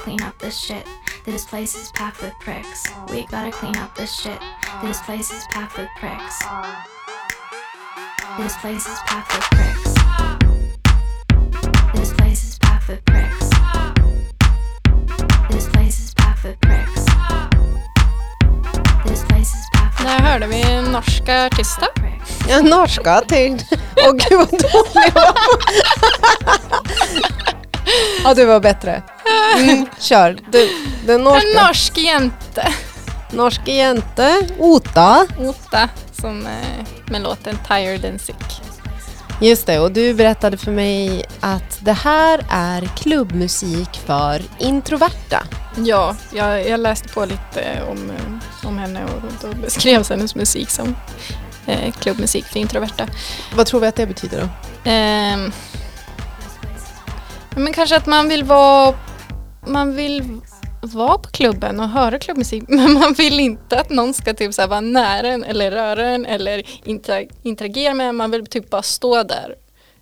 Clean 0.00 0.22
up 0.22 0.38
this 0.38 0.56
shit. 0.58 0.86
This 1.26 1.44
place 1.44 1.74
is 1.74 1.92
packed 1.92 2.22
with 2.22 2.32
pricks. 2.40 2.88
We 3.10 3.26
gotta 3.26 3.50
clean 3.52 3.76
up 3.76 3.94
this 3.94 4.12
shit. 4.18 4.40
This 4.82 4.98
place 5.02 5.30
is 5.30 5.44
packed 5.50 5.76
with 5.76 5.88
pricks. 5.98 6.38
This 8.38 8.56
place 8.56 8.86
is 8.86 8.98
packed 9.06 9.32
with 9.34 9.44
pricks. 9.50 9.94
This 11.94 12.12
place 12.14 12.44
is 12.48 12.58
packed 12.58 12.88
with 12.88 13.04
pricks. 13.04 13.50
This 15.50 15.68
place 15.68 16.00
is 16.00 16.14
packed 16.14 16.44
with 16.44 16.60
pricks. 16.60 17.04
This 19.04 19.24
place 19.24 19.54
is 19.54 19.64
packed 19.74 19.98
with 19.98 20.06
Där 20.08 20.18
hörde 20.18 20.46
vi 20.46 20.82
norska 20.92 21.44
artister. 21.46 21.86
pricks. 21.94 22.48
Ja, 22.48 22.60
norska 22.62 23.20
till... 23.28 23.62
Åh 23.96 24.12
gud 24.12 24.38
vad 24.38 24.48
dålig 24.48 25.12
jag 25.14 25.34
var. 25.34 25.60
Ja, 28.24 28.34
du 28.34 28.44
var 28.44 28.60
bättre. 28.60 29.02
Mm, 29.58 29.86
kör. 30.00 30.38
Du, 30.52 30.68
den 31.06 31.16
En 31.16 31.24
norska. 31.24 31.66
norsk 31.66 31.98
jente. 31.98 32.72
Norske 33.32 33.72
jente. 33.72 34.46
Ota. 34.58 35.26
Ota 35.38 35.88
som 36.20 36.46
eh, 36.46 36.86
med 37.06 37.22
låten 37.22 37.58
Tired 37.68 38.04
and 38.04 38.20
Sick. 38.20 38.36
Just 39.42 39.66
det, 39.66 39.78
och 39.78 39.92
du 39.92 40.14
berättade 40.14 40.56
för 40.56 40.70
mig 40.72 41.24
att 41.40 41.78
det 41.80 41.92
här 41.92 42.46
är 42.50 42.88
klubbmusik 42.96 44.00
för 44.06 44.42
introverta. 44.58 45.42
Ja, 45.76 46.16
jag, 46.32 46.68
jag 46.68 46.80
läste 46.80 47.08
på 47.08 47.24
lite 47.24 47.82
om, 47.90 48.10
eh, 48.10 48.68
om 48.68 48.78
henne 48.78 49.04
och 49.04 49.22
då 49.42 49.56
beskrevs 49.62 50.10
hennes 50.10 50.34
musik 50.34 50.70
som 50.70 50.96
eh, 51.66 51.92
klubbmusik 51.92 52.44
för 52.44 52.58
introverta. 52.58 53.06
Vad 53.54 53.66
tror 53.66 53.80
vi 53.80 53.86
att 53.86 53.96
det 53.96 54.06
betyder 54.06 54.40
då? 54.40 54.48
Ehm, 54.90 55.52
men 57.56 57.72
kanske 57.72 57.96
att 57.96 58.06
man 58.06 58.28
vill 58.28 58.44
vara 58.44 58.94
man 59.66 59.94
vill 59.96 60.40
vara 60.82 61.18
på 61.18 61.30
klubben 61.30 61.80
och 61.80 61.88
höra 61.88 62.18
klubbmusik 62.18 62.62
men 62.68 62.92
man 62.92 63.12
vill 63.12 63.40
inte 63.40 63.80
att 63.80 63.90
någon 63.90 64.14
ska 64.14 64.34
typ 64.34 64.54
så 64.54 64.66
vara 64.66 64.80
nära 64.80 65.28
en 65.28 65.44
eller 65.44 65.70
röra 65.70 66.08
en 66.08 66.26
eller 66.26 66.58
inter- 66.62 67.30
interagera 67.42 67.94
med 67.94 68.08
en. 68.08 68.16
Man 68.16 68.30
vill 68.30 68.46
typ 68.46 68.70
bara 68.70 68.82
stå 68.82 69.22
där. 69.22 69.54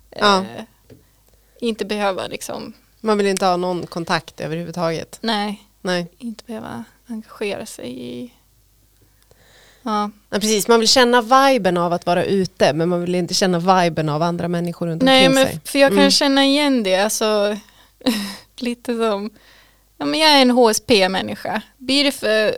Ja. 0.09 0.37
Eh, 0.39 0.63
inte 1.61 1.85
behöva 1.85 2.27
liksom, 2.27 2.73
Man 3.01 3.17
vill 3.17 3.27
inte 3.27 3.45
ha 3.45 3.57
någon 3.57 3.87
kontakt 3.87 4.41
överhuvudtaget. 4.41 5.17
nej, 5.21 5.61
Nej. 5.81 6.07
inte 6.17 6.43
behöva 6.43 6.83
engagera 7.07 7.65
sig 7.65 8.01
i 8.05 8.33
Ja. 9.83 10.11
Ja, 10.29 10.39
precis, 10.39 10.67
man 10.67 10.79
vill 10.79 10.89
känna 10.89 11.21
viben 11.21 11.77
av 11.77 11.93
att 11.93 12.05
vara 12.05 12.23
ute 12.25 12.73
men 12.73 12.89
man 12.89 13.01
vill 13.01 13.15
inte 13.15 13.33
känna 13.33 13.59
viben 13.81 14.09
av 14.09 14.21
andra 14.21 14.47
människor 14.47 14.87
runt 14.87 15.01
Nej, 15.01 15.27
omkring 15.27 15.45
sig. 15.45 15.59
för 15.65 15.79
jag 15.79 15.89
kan 15.89 15.97
Mm. 15.97 16.11
känna 16.11 16.45
igen 16.45 16.83
det. 16.83 16.95
Alltså, 16.95 17.57
lite 18.59 18.97
som, 18.97 19.29
ja, 19.97 20.05
men 20.05 20.19
jag 20.19 20.29
är 20.31 20.41
en 20.41 20.51
HSP-människa. 20.51 21.61
Blir 21.77 22.03
det 22.03 22.11
för, 22.11 22.57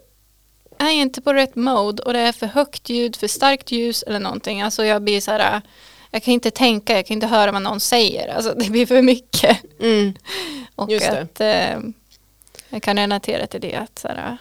jag 0.78 0.88
är 0.90 0.94
inte 0.94 1.22
på 1.22 1.34
rätt 1.34 1.56
mode 1.56 2.04
och 2.04 2.14
det 2.14 2.20
är 2.20 2.32
för 2.32 2.48
högt 2.48 2.90
ljud, 2.90 3.16
för 3.16 3.28
starkt 3.28 3.72
ljus 3.72 4.04
eller 4.04 4.20
någonting. 4.20 4.62
Alltså 4.62 4.86
jag 4.86 5.02
blir 5.02 5.22
så 5.22 5.32
här, 5.32 5.62
jag 6.12 6.24
kan 6.24 6.34
inte 6.34 6.52
tänka, 6.52 6.96
jag 6.96 7.06
kan 7.06 7.16
inte 7.16 7.28
höra 7.28 7.52
vad 7.52 7.62
någon 7.62 7.80
säger. 7.80 8.36
Alltså 8.36 8.54
det 8.58 8.70
blir 8.70 8.86
för 8.86 9.02
mycket. 9.02 9.58
Mm. 9.80 10.14
Och 10.76 10.92
Just 10.92 11.10
att 11.10 11.42
eh, 11.42 11.80
jag 12.70 12.82
kan 12.84 12.98
relatera 12.98 13.48
till 13.48 13.62
det 13.62 13.76
att 13.76 14.00
så 14.00 14.08
här, 14.08 14.38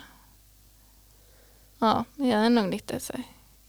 ja, 1.81 2.05
jag 2.16 2.28
är 2.47 2.51
nog 2.51 2.70
lite 2.70 3.01
så 3.01 3.12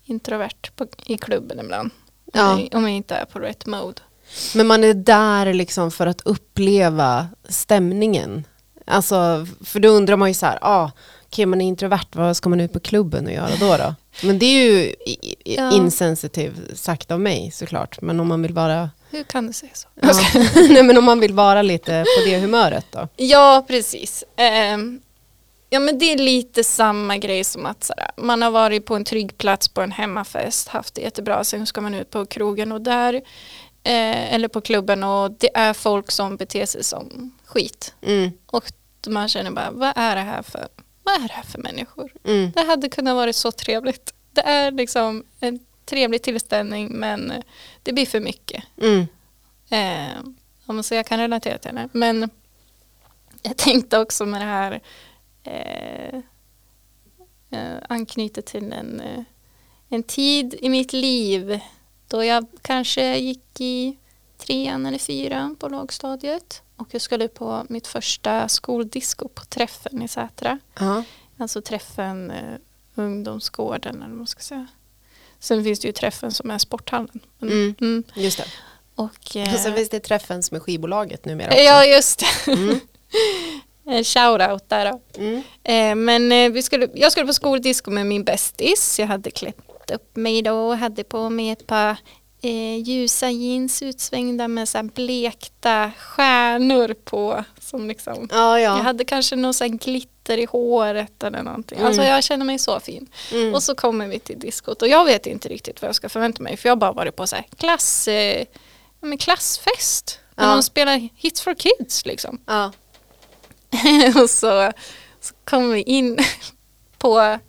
introvert 0.06 0.72
på, 0.76 0.86
i 1.06 1.18
klubben 1.18 1.60
ibland. 1.60 1.92
Ja. 2.34 2.54
Om 2.72 2.84
jag- 2.84 2.90
inte 2.92 3.16
är 3.16 3.26
på 3.26 3.40
rätt 3.40 3.66
mode. 3.66 4.02
Men 4.56 4.68
man 4.68 4.84
är 4.84 4.94
där 4.94 5.54
liksom 5.54 5.92
för 5.92 6.08
att 6.08 6.22
uppleva 6.22 7.28
stämningen. 7.50 8.44
Alltså, 8.86 9.48
för 9.66 9.80
då 9.80 9.90
undrar 9.90 10.18
man 10.18 10.28
ju 10.28 10.34
så 10.34 10.46
här, 10.46 10.60
ah, 10.62 10.92
okej 11.26 11.46
man 11.46 11.62
är 11.62 11.66
introvert, 11.68 12.06
vad 12.12 12.38
ska 12.38 12.50
man 12.50 12.60
ut 12.62 12.74
på 12.74 12.80
klubben 12.80 13.26
och 13.26 13.32
göra 13.34 13.52
då? 13.60 13.78
då? 13.78 13.96
Men 14.24 14.40
det 14.40 14.46
är 14.46 14.64
ju 14.72 14.94
Ja. 15.46 15.72
insensitiv 15.72 16.74
sagt 16.76 17.12
av 17.12 17.20
mig 17.20 17.52
såklart. 17.54 18.02
Men 18.02 18.20
om 18.20 18.28
man 18.28 18.42
vill 18.42 18.54
vara 18.54 18.90
Hur 19.10 19.24
kan 19.24 19.48
du 19.48 19.54
säga 19.54 19.72
så? 19.74 19.88
ja. 20.02 20.12
Nej, 20.70 20.84
men 20.84 20.98
om 20.98 21.04
man 21.04 21.20
vill 21.20 21.34
vara 21.34 21.62
lite 21.62 22.06
på 22.18 22.30
det 22.30 22.40
humöret 22.40 22.86
då? 22.92 23.08
Ja, 23.16 23.66
precis. 23.68 24.24
Ehm, 24.36 25.02
ja, 25.74 25.80
men 25.80 25.98
det 26.00 26.06
är 26.14 26.18
lite 26.18 26.64
samma 26.64 27.18
grej 27.18 27.44
som 27.44 27.66
att 27.66 27.84
sådär, 27.84 28.12
man 28.18 28.42
har 28.42 28.52
varit 28.52 28.86
på 28.86 28.96
en 28.96 29.04
trygg 29.06 29.38
plats 29.38 29.68
på 29.68 29.82
en 29.82 29.92
hemmafest, 29.92 30.68
haft 30.68 30.94
det 30.96 31.02
jättebra, 31.02 31.44
sen 31.44 31.66
ska 31.66 31.82
man 31.82 31.94
ut 31.94 32.10
på 32.10 32.26
krogen 32.26 32.72
och 32.72 32.82
där, 32.82 33.14
eh, 33.84 34.34
eller 34.34 34.48
på 34.48 34.62
klubben 34.62 35.04
och 35.04 35.32
det 35.32 35.50
är 35.58 35.74
folk 35.74 36.12
som 36.12 36.38
beter 36.38 36.66
sig 36.66 36.84
som 36.84 37.32
skit. 37.46 37.96
Mm, 38.02 38.32
Och 38.46 38.64
man 39.08 39.28
känner 39.28 39.52
bara, 39.52 39.72
vad 39.72 39.94
är 39.96 40.16
det 40.16 40.22
här 40.22 40.42
för, 40.42 40.68
vad 41.04 41.16
är 41.16 41.28
det 41.28 41.34
här 41.34 41.44
för 41.44 41.60
människor? 41.60 42.12
mm, 42.24 42.52
Det 42.52 42.62
hade 42.62 42.90
kunnat 42.90 43.16
vara 43.16 43.34
så 43.34 43.52
trevligt. 43.52 44.14
Det 44.34 44.42
är 44.42 44.72
liksom 44.72 45.24
en 45.40 45.60
trevlig 45.86 46.22
tillställning 46.22 46.88
men 46.92 47.34
det 47.84 47.94
blir 47.94 48.06
för 48.06 48.20
mycket. 48.20 48.64
mm. 48.82 49.08
Eh, 49.70 50.82
så 50.84 50.96
jag 50.96 51.06
kan 51.06 51.20
relatera 51.20 51.58
till 51.58 51.68
henne. 51.70 51.90
Men 51.92 52.30
jag 53.42 53.58
tänkte 53.58 54.00
också 54.00 54.26
med 54.26 54.42
det 54.42 54.46
här 54.46 54.82
eh, 55.44 56.16
eh, 57.50 57.78
anknyta 57.90 58.42
till 58.42 58.74
en, 58.74 59.00
eh, 59.00 59.24
en 59.90 60.04
tid 60.04 60.56
i 60.60 60.70
mitt 60.70 60.94
liv 60.94 61.60
då 62.08 62.24
jag 62.24 62.46
kanske 62.62 63.18
gick 63.18 63.62
i 63.62 63.98
trean 64.38 64.86
eller 64.86 64.98
fyran 64.98 65.56
på 65.56 65.68
lågstadiet 65.70 66.62
och 66.76 66.88
jag 66.92 67.02
skulle 67.02 67.28
på 67.28 67.66
mitt 67.70 67.88
första 67.88 68.48
skoldisco 68.48 69.28
på 69.28 69.46
Träffen 69.46 70.02
i 70.02 70.08
Sätra. 70.08 70.60
Ja. 70.80 71.04
Alltså 71.38 71.62
Träffen 71.62 72.32
eh, 72.32 72.58
ungdomsgården 72.96 73.96
eller 73.96 74.10
vad 74.10 74.18
man 74.18 74.28
ska 74.28 74.42
säga. 74.42 74.68
Sen 75.40 75.64
finns 75.64 75.80
det 75.80 75.88
ju 75.88 75.92
Träffen 75.92 76.32
som 76.32 76.52
är 76.52 76.58
sporthallen. 76.58 77.20
Mm. 77.42 77.76
mm. 77.82 78.04
Just 78.14 78.38
det. 78.38 78.46
Och, 78.96 79.36
eh, 79.36 79.54
Och 79.54 79.60
sen 79.60 79.76
finns 79.76 79.90
det 79.90 80.00
träffen 80.00 80.44
som 80.44 80.56
är 80.56 80.60
skivbolaget 80.60 81.26
numera 81.26 81.48
också. 81.48 81.60
Ja, 81.60 81.86
just 81.86 82.20
det. 82.46 82.52
Mm. 82.52 82.80
En 83.86 84.04
Shoutout 84.04 84.70
där 84.70 84.92
då. 84.92 85.02
Mm. 85.18 85.44
Eh, 85.64 85.96
men 85.96 86.32
eh, 86.32 86.52
vi 86.52 86.62
skulle, 86.64 86.88
jag 86.94 87.12
skulle 87.12 87.28
på 87.28 87.34
skoldisco 87.34 87.92
med 87.92 88.06
min 88.06 88.24
bästis. 88.24 89.00
Jag 89.00 89.08
hade 89.08 89.32
klätt 89.32 89.92
upp 89.94 90.16
mig 90.16 90.42
då 90.42 90.54
och 90.68 90.78
hade 90.78 91.04
på 91.04 91.30
mig 91.30 91.50
ett 91.50 91.68
par 91.68 91.96
eh, 92.42 92.78
ljusa 92.78 93.30
jeans 93.30 93.82
utsvängda 93.82 94.48
med 94.48 94.70
så 94.70 94.84
blekta 94.84 95.92
stjärnor 95.98 96.94
på. 97.04 97.44
Som 97.60 97.88
liksom, 97.88 98.28
Ja, 98.32 98.60
Jag 98.60 98.78
ja. 98.78 98.82
hade 98.82 99.06
kanske 99.06 99.36
någon 99.36 99.54
så 99.54 99.68
glitter 99.68 100.38
i 100.38 100.46
håret 100.46 101.24
eller 101.24 101.44
någonting. 101.44 101.78
Mm. 101.78 101.88
Alltså 101.88 102.04
jag 102.04 102.24
känner 102.24 102.46
mig 102.46 102.60
så 102.60 102.80
fin. 102.80 103.08
Mm. 103.32 103.54
Och 103.54 103.64
så 103.64 103.76
kommer 103.76 104.08
vi 104.08 104.20
till 104.20 104.40
diskot 104.40 104.82
och 104.82 104.88
jag 104.88 105.06
vet 105.06 105.26
inte 105.26 105.50
riktigt 105.50 105.82
vad 105.82 105.90
jag 105.90 105.96
ska 105.96 106.10
förvänta 106.10 106.44
mig. 106.44 106.58
För 106.58 106.70
jag 106.70 106.72
har 106.72 106.80
bara 106.80 106.92
varit 106.92 107.16
på 107.16 107.28
så 107.28 107.36
klass, 107.58 108.08
eh, 108.08 108.46
klassfest. 109.20 110.20
När 110.36 110.46
Ja. 110.48 110.52
de 110.54 110.64
spelar 110.64 111.10
Hits 111.16 111.42
for 111.42 111.54
Kids 111.54 112.06
liksom. 112.06 112.42
ja. 112.48 112.72
och 114.24 114.30
så, 114.30 114.72
så 115.22 115.34
kom 115.44 115.72
vi 115.72 115.82
in 115.82 116.20
på, 116.98 117.40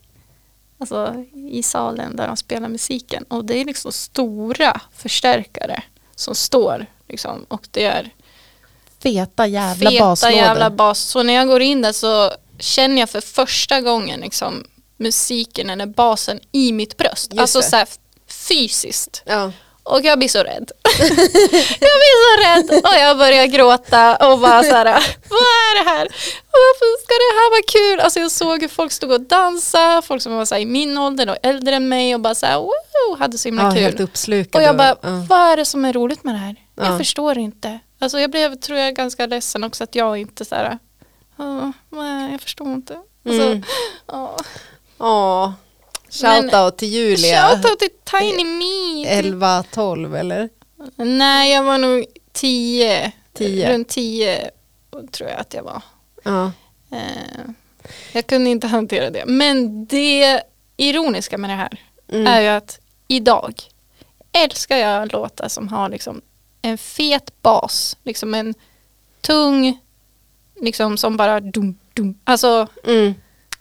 alltså 0.78 1.24
i 1.50 1.62
salen 1.62 2.16
där 2.16 2.26
de 2.26 2.36
spelar 2.36 2.68
musiken. 2.68 3.24
Och 3.28 3.44
det 3.44 3.60
är 3.60 3.64
liksom 3.64 3.92
stora 3.92 4.80
förstärkare 4.96 5.82
som 6.14 6.34
står 6.34 6.86
liksom. 7.08 7.46
Och 7.48 7.68
det 7.70 7.84
är 7.84 8.10
Feta 9.02 9.46
jävla 9.46 9.90
feta 9.90 10.04
baslådor. 10.04 10.36
jävla 10.36 10.70
bas. 10.70 10.98
Så 11.00 11.22
när 11.22 11.34
jag 11.34 11.48
går 11.48 11.62
in 11.62 11.82
där 11.82 11.92
så 11.92 12.32
känner 12.58 13.00
jag 13.00 13.10
för 13.10 13.20
första 13.20 13.80
gången 13.80 14.20
liksom 14.20 14.66
musiken 14.96 15.70
eller 15.70 15.86
basen 15.86 16.40
i 16.52 16.72
mitt 16.72 16.96
bröst. 16.96 17.32
Just 17.32 17.40
alltså 17.40 17.58
det. 17.58 17.64
så 17.64 17.76
här 17.76 17.88
fysiskt. 18.26 19.22
Ja. 19.26 19.52
Och 19.84 20.00
jag 20.04 20.18
blir 20.18 20.28
så 20.28 20.38
rädd. 20.38 20.70
jag 21.80 21.96
blir 22.00 22.16
så 22.22 22.42
rädd 22.42 22.80
och 22.84 22.94
jag 23.00 23.18
börjar 23.18 23.46
gråta 23.46 24.16
och 24.32 24.38
bara 24.38 24.62
så 24.62 24.74
här, 24.74 24.84
vad 25.28 25.40
är 25.40 25.84
det 25.84 25.90
här? 25.90 26.08
Varför 26.52 27.02
ska 27.04 27.12
det 27.14 27.34
här 27.40 27.50
vara 27.50 27.62
kul? 27.72 28.00
Alltså 28.00 28.20
jag 28.20 28.30
såg 28.30 28.60
hur 28.60 28.68
folk 28.68 28.92
stod 28.92 29.12
och 29.12 29.20
dansade, 29.20 30.02
folk 30.02 30.22
som 30.22 30.36
var 30.36 30.44
så 30.44 30.56
i 30.56 30.66
min 30.66 30.98
ålder 30.98 31.28
och 31.30 31.36
äldre 31.42 31.74
än 31.74 31.88
mig 31.88 32.14
och 32.14 32.20
bara 32.20 32.34
så 32.34 32.46
här, 32.46 32.58
wow, 32.58 33.18
hade 33.18 33.38
så 33.38 33.48
himla 33.48 33.62
ja, 33.62 33.70
kul. 33.70 33.80
helt 33.82 34.00
uppslukad. 34.00 34.62
Och 34.62 34.68
jag 34.68 34.76
bara, 34.76 34.96
ja. 35.02 35.24
vad 35.28 35.52
är 35.52 35.56
det 35.56 35.64
som 35.64 35.84
är 35.84 35.92
roligt 35.92 36.24
med 36.24 36.34
det 36.34 36.38
här? 36.38 36.56
Ja. 36.74 36.84
Jag 36.86 36.98
förstår 36.98 37.38
inte. 37.38 37.78
Alltså 37.98 38.20
jag 38.20 38.30
blev, 38.30 38.54
tror 38.54 38.78
jag, 38.78 38.94
ganska 38.94 39.26
ledsen 39.26 39.64
också 39.64 39.84
att 39.84 39.94
jag 39.94 40.16
inte 40.18 40.44
så 40.44 40.54
här, 40.54 40.78
"Åh, 41.38 41.70
nej, 41.90 42.32
jag 42.32 42.40
förstår 42.40 42.66
inte. 42.72 42.96
Alltså, 43.26 43.42
Mm. 43.42 43.62
åh. 44.06 44.36
Ja. 44.98 45.54
Shoutout 46.12 46.76
till 46.78 46.88
Julia. 46.88 47.48
Shoutout 47.48 47.78
till 47.78 47.88
Tiny 48.04 48.44
Me. 48.44 49.06
11, 49.08 49.64
12 49.72 50.16
eller? 50.16 50.48
Nej, 50.96 51.52
jag 51.52 51.62
var 51.62 51.78
nog 51.78 52.04
tio. 52.32 53.12
Tio. 53.32 53.72
Runt 53.72 53.88
tio 53.88 54.50
tror 55.10 55.30
jag 55.30 55.40
att 55.40 55.54
jag 55.54 55.62
var. 55.62 55.82
Ja. 56.22 56.52
Eh, 56.90 57.50
jag 58.12 58.26
kunde 58.26 58.50
inte 58.50 58.66
hantera 58.66 59.10
det. 59.10 59.24
Men 59.26 59.86
det 59.86 60.42
ironiska 60.76 61.38
med 61.38 61.50
det 61.50 61.54
här 61.56 61.80
Mm. 62.12 62.26
är 62.26 62.40
ju 62.40 62.48
att 62.48 62.80
idag 63.08 63.62
älskar 64.32 64.76
jag 64.76 65.12
låtar 65.12 65.48
som 65.48 65.68
har 65.68 65.88
liksom 65.88 66.20
en 66.62 66.78
fet 66.78 67.42
bas. 67.42 67.96
Liksom 68.02 68.34
en 68.34 68.54
tung, 69.20 69.78
liksom 70.60 70.96
som 70.96 71.16
bara 71.16 71.40
dum, 71.40 71.78
dum. 71.94 72.18
Alltså, 72.24 72.66
Mm. 72.84 73.14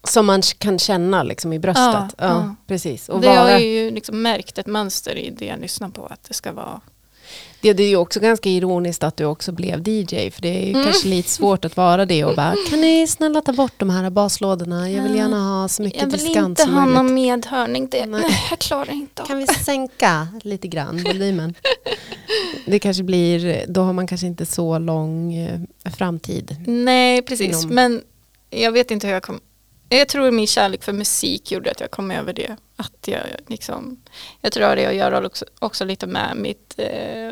Som 0.03 0.25
man 0.25 0.41
kan 0.57 0.79
känna 0.79 1.23
liksom 1.23 1.53
i 1.53 1.59
bröstet. 1.59 1.85
Ja, 1.85 2.11
Ja, 2.17 2.55
precis. 2.67 3.09
Och 3.09 3.21
det 3.21 3.27
vara, 3.27 3.39
har 3.39 3.59
ju 3.59 3.91
liksom 3.91 4.21
märkt 4.21 4.57
ett 4.57 4.67
mönster 4.67 5.15
i 5.15 5.29
det 5.29 5.45
jag 5.45 5.59
lyssnar 5.59 5.89
på. 5.89 6.05
Att 6.05 6.23
det 6.27 6.33
ska 6.33 6.51
vara 6.51 6.81
det, 7.61 7.73
det 7.73 7.83
är 7.83 7.89
ju 7.89 7.95
också 7.97 8.19
ganska 8.19 8.49
ironiskt 8.49 9.03
att 9.03 9.17
du 9.17 9.25
också 9.25 9.51
blev 9.51 9.87
DJ. 9.87 10.29
För 10.31 10.41
det 10.41 10.47
är 10.49 10.65
ju 10.65 10.71
Mm. 10.71 10.83
kanske 10.83 11.07
lite 11.07 11.29
svårt 11.29 11.65
att 11.65 11.77
vara 11.77 12.05
det 12.05 12.25
och 12.25 12.35
bara, 12.35 12.55
kan 12.69 12.81
ni 12.81 13.07
snälla 13.07 13.41
ta 13.41 13.53
bort 13.53 13.73
de 13.77 13.89
här 13.89 14.09
baslådorna? 14.09 14.89
Jag 14.91 15.03
vill 15.03 15.15
gärna 15.15 15.39
ha 15.61 15.67
så 15.67 15.81
mycket 15.83 16.01
Jag 16.01 16.07
vill 16.09 16.19
diskant 16.19 16.49
inte 16.49 16.61
som 16.61 16.73
ha 16.73 16.79
möjligt. 16.81 16.95
någon 16.95 17.13
medhörning. 17.13 17.87
Det, 17.89 18.05
Nej. 18.05 18.21
jag 18.49 18.59
klarar 18.59 18.91
inte 18.91 19.21
av 19.21 19.25
Kan 19.27 19.37
vi 19.37 19.47
sänka 19.47 20.27
lite 20.43 20.67
grann 20.67 21.03
volymen? 21.03 21.53
Det 22.65 22.79
kanske 22.79 23.03
blir, 23.03 23.65
då 23.67 23.81
har 23.81 23.93
man 23.93 24.07
kanske 24.07 24.27
inte 24.27 24.45
så 24.45 24.77
lång 24.79 25.33
eh, 25.35 25.59
framtid. 25.97 26.55
Nej, 26.67 27.21
precis. 27.21 27.63
Inom- 27.63 27.75
Men 27.75 28.01
jag 28.49 28.71
vet 28.71 28.91
inte 28.91 29.07
hur 29.07 29.13
jag 29.13 29.23
kom... 29.23 29.39
Jag 29.97 30.07
tror 30.07 30.31
min 30.31 30.47
kärlek 30.47 30.83
för 30.83 30.93
musik 30.93 31.51
gjorde 31.51 31.71
att 31.71 31.79
jag 31.79 31.91
kom 31.91 32.11
över 32.11 32.33
det. 32.33 32.55
Att 32.75 33.07
jag, 33.07 33.21
liksom, 33.47 34.01
jag 34.41 34.51
tror 34.51 34.61
det 34.75 34.83
har 34.83 34.91
att 34.91 34.95
göra 34.95 35.25
också, 35.25 35.45
också 35.59 35.85
lite 35.85 36.07
med 36.07 36.37
mitt 36.37 36.73
eh, 36.77 37.27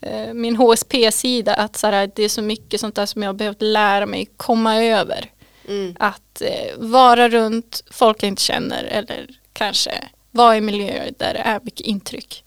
eh, 0.00 0.34
min 0.34 0.56
HSP-sida 0.56 1.54
att 1.54 1.76
så 1.76 1.86
här, 1.86 2.10
det 2.14 2.22
är 2.22 2.28
så 2.28 2.42
mycket 2.42 2.80
sånt 2.80 2.94
där 2.94 3.06
som 3.06 3.22
jag 3.22 3.28
har 3.28 3.34
behövt 3.34 3.62
lära 3.62 4.06
mig 4.06 4.28
komma 4.36 4.76
över. 4.82 5.30
Mm. 5.68 5.96
Att 5.98 6.42
eh, 6.42 6.76
vara 6.78 7.28
runt 7.28 7.84
folk 7.90 8.22
jag 8.22 8.28
inte 8.28 8.42
känner 8.42 8.84
eller 8.84 9.28
kanske 9.52 10.08
vara 10.30 10.56
i 10.56 10.60
miljöer 10.60 11.14
där 11.18 11.34
det 11.34 11.40
är 11.40 11.60
mycket 11.62 11.86
intryck. 11.86 12.44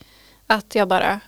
Att 0.47 0.75
jag 0.75 0.87
bara 0.87 1.19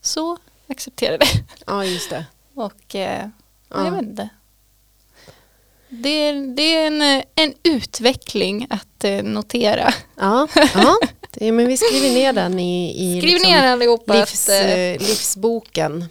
så 0.00 0.38
accepterar 0.66 1.18
det. 1.18 1.44
Ja, 1.66 1.84
just 1.84 2.10
det. 2.10 2.24
Och 2.54 2.94
eh, 2.94 3.28
Ja. 3.68 3.84
jag 3.84 3.92
vet 3.92 4.02
inte. 4.02 4.28
Det 5.90 6.28
är, 6.28 6.56
det 6.56 6.76
är 6.76 6.86
en, 6.86 7.02
eh, 7.02 7.24
en 7.34 7.54
utveckling 7.62 8.66
att 8.70 9.04
eh, 9.04 9.22
notera. 9.22 9.94
Ja, 10.20 10.48
ja. 10.74 10.96
Det, 11.30 11.52
men 11.52 11.66
vi 11.66 11.76
skriver 11.76 12.14
ner 12.14 12.32
den 12.32 12.58
i, 12.58 12.90
i 12.90 13.20
Skriv 13.20 13.32
liksom 13.32 13.52
ner 13.52 13.66
allihopa 13.66 14.14
livs, 14.14 14.48
att, 14.48 14.54
eh, 14.54 15.08
livsboken. 15.08 16.04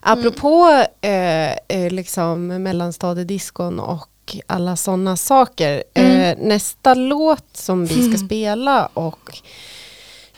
Apropå 0.00 0.84
eh, 1.00 1.52
eh, 1.52 1.90
liksom 1.90 2.46
mellanstadiediskon 2.46 3.80
och 3.80 4.36
alla 4.46 4.76
sådana 4.76 5.16
saker. 5.16 5.84
Eh, 5.94 6.36
nästa 6.38 6.94
låt 6.94 7.56
som 7.56 7.86
vi 7.86 8.08
ska 8.10 8.26
spela 8.26 8.86
och 8.86 9.38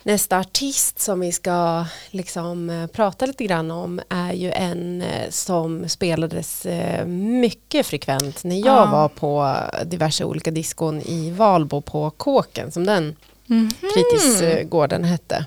nästa 0.02 0.38
artist 0.38 0.98
som 1.00 1.20
vi 1.20 1.32
ska 1.32 1.84
liksom, 2.10 2.70
eh, 2.70 2.86
prata 2.86 3.26
lite 3.26 3.44
grann 3.44 3.70
om 3.70 4.00
är 4.08 4.32
ju 4.32 4.50
en 4.52 5.02
eh, 5.02 5.30
som 5.30 5.88
spelades 5.88 6.66
eh, 6.66 7.06
mycket 7.06 7.86
frekvent 7.86 8.44
när 8.44 8.56
jag 8.56 8.66
Ja. 8.66 8.90
var 8.90 9.08
på 9.08 9.56
diverse 9.84 10.24
olika 10.24 10.50
diskon 10.50 11.00
i 11.00 11.30
Valbo 11.30 11.80
på 11.80 12.10
Kåken 12.10 12.72
som 12.72 12.86
den 12.86 13.16
Mhm. 13.46 13.70
fritidsgården 13.94 15.04
hette. 15.04 15.44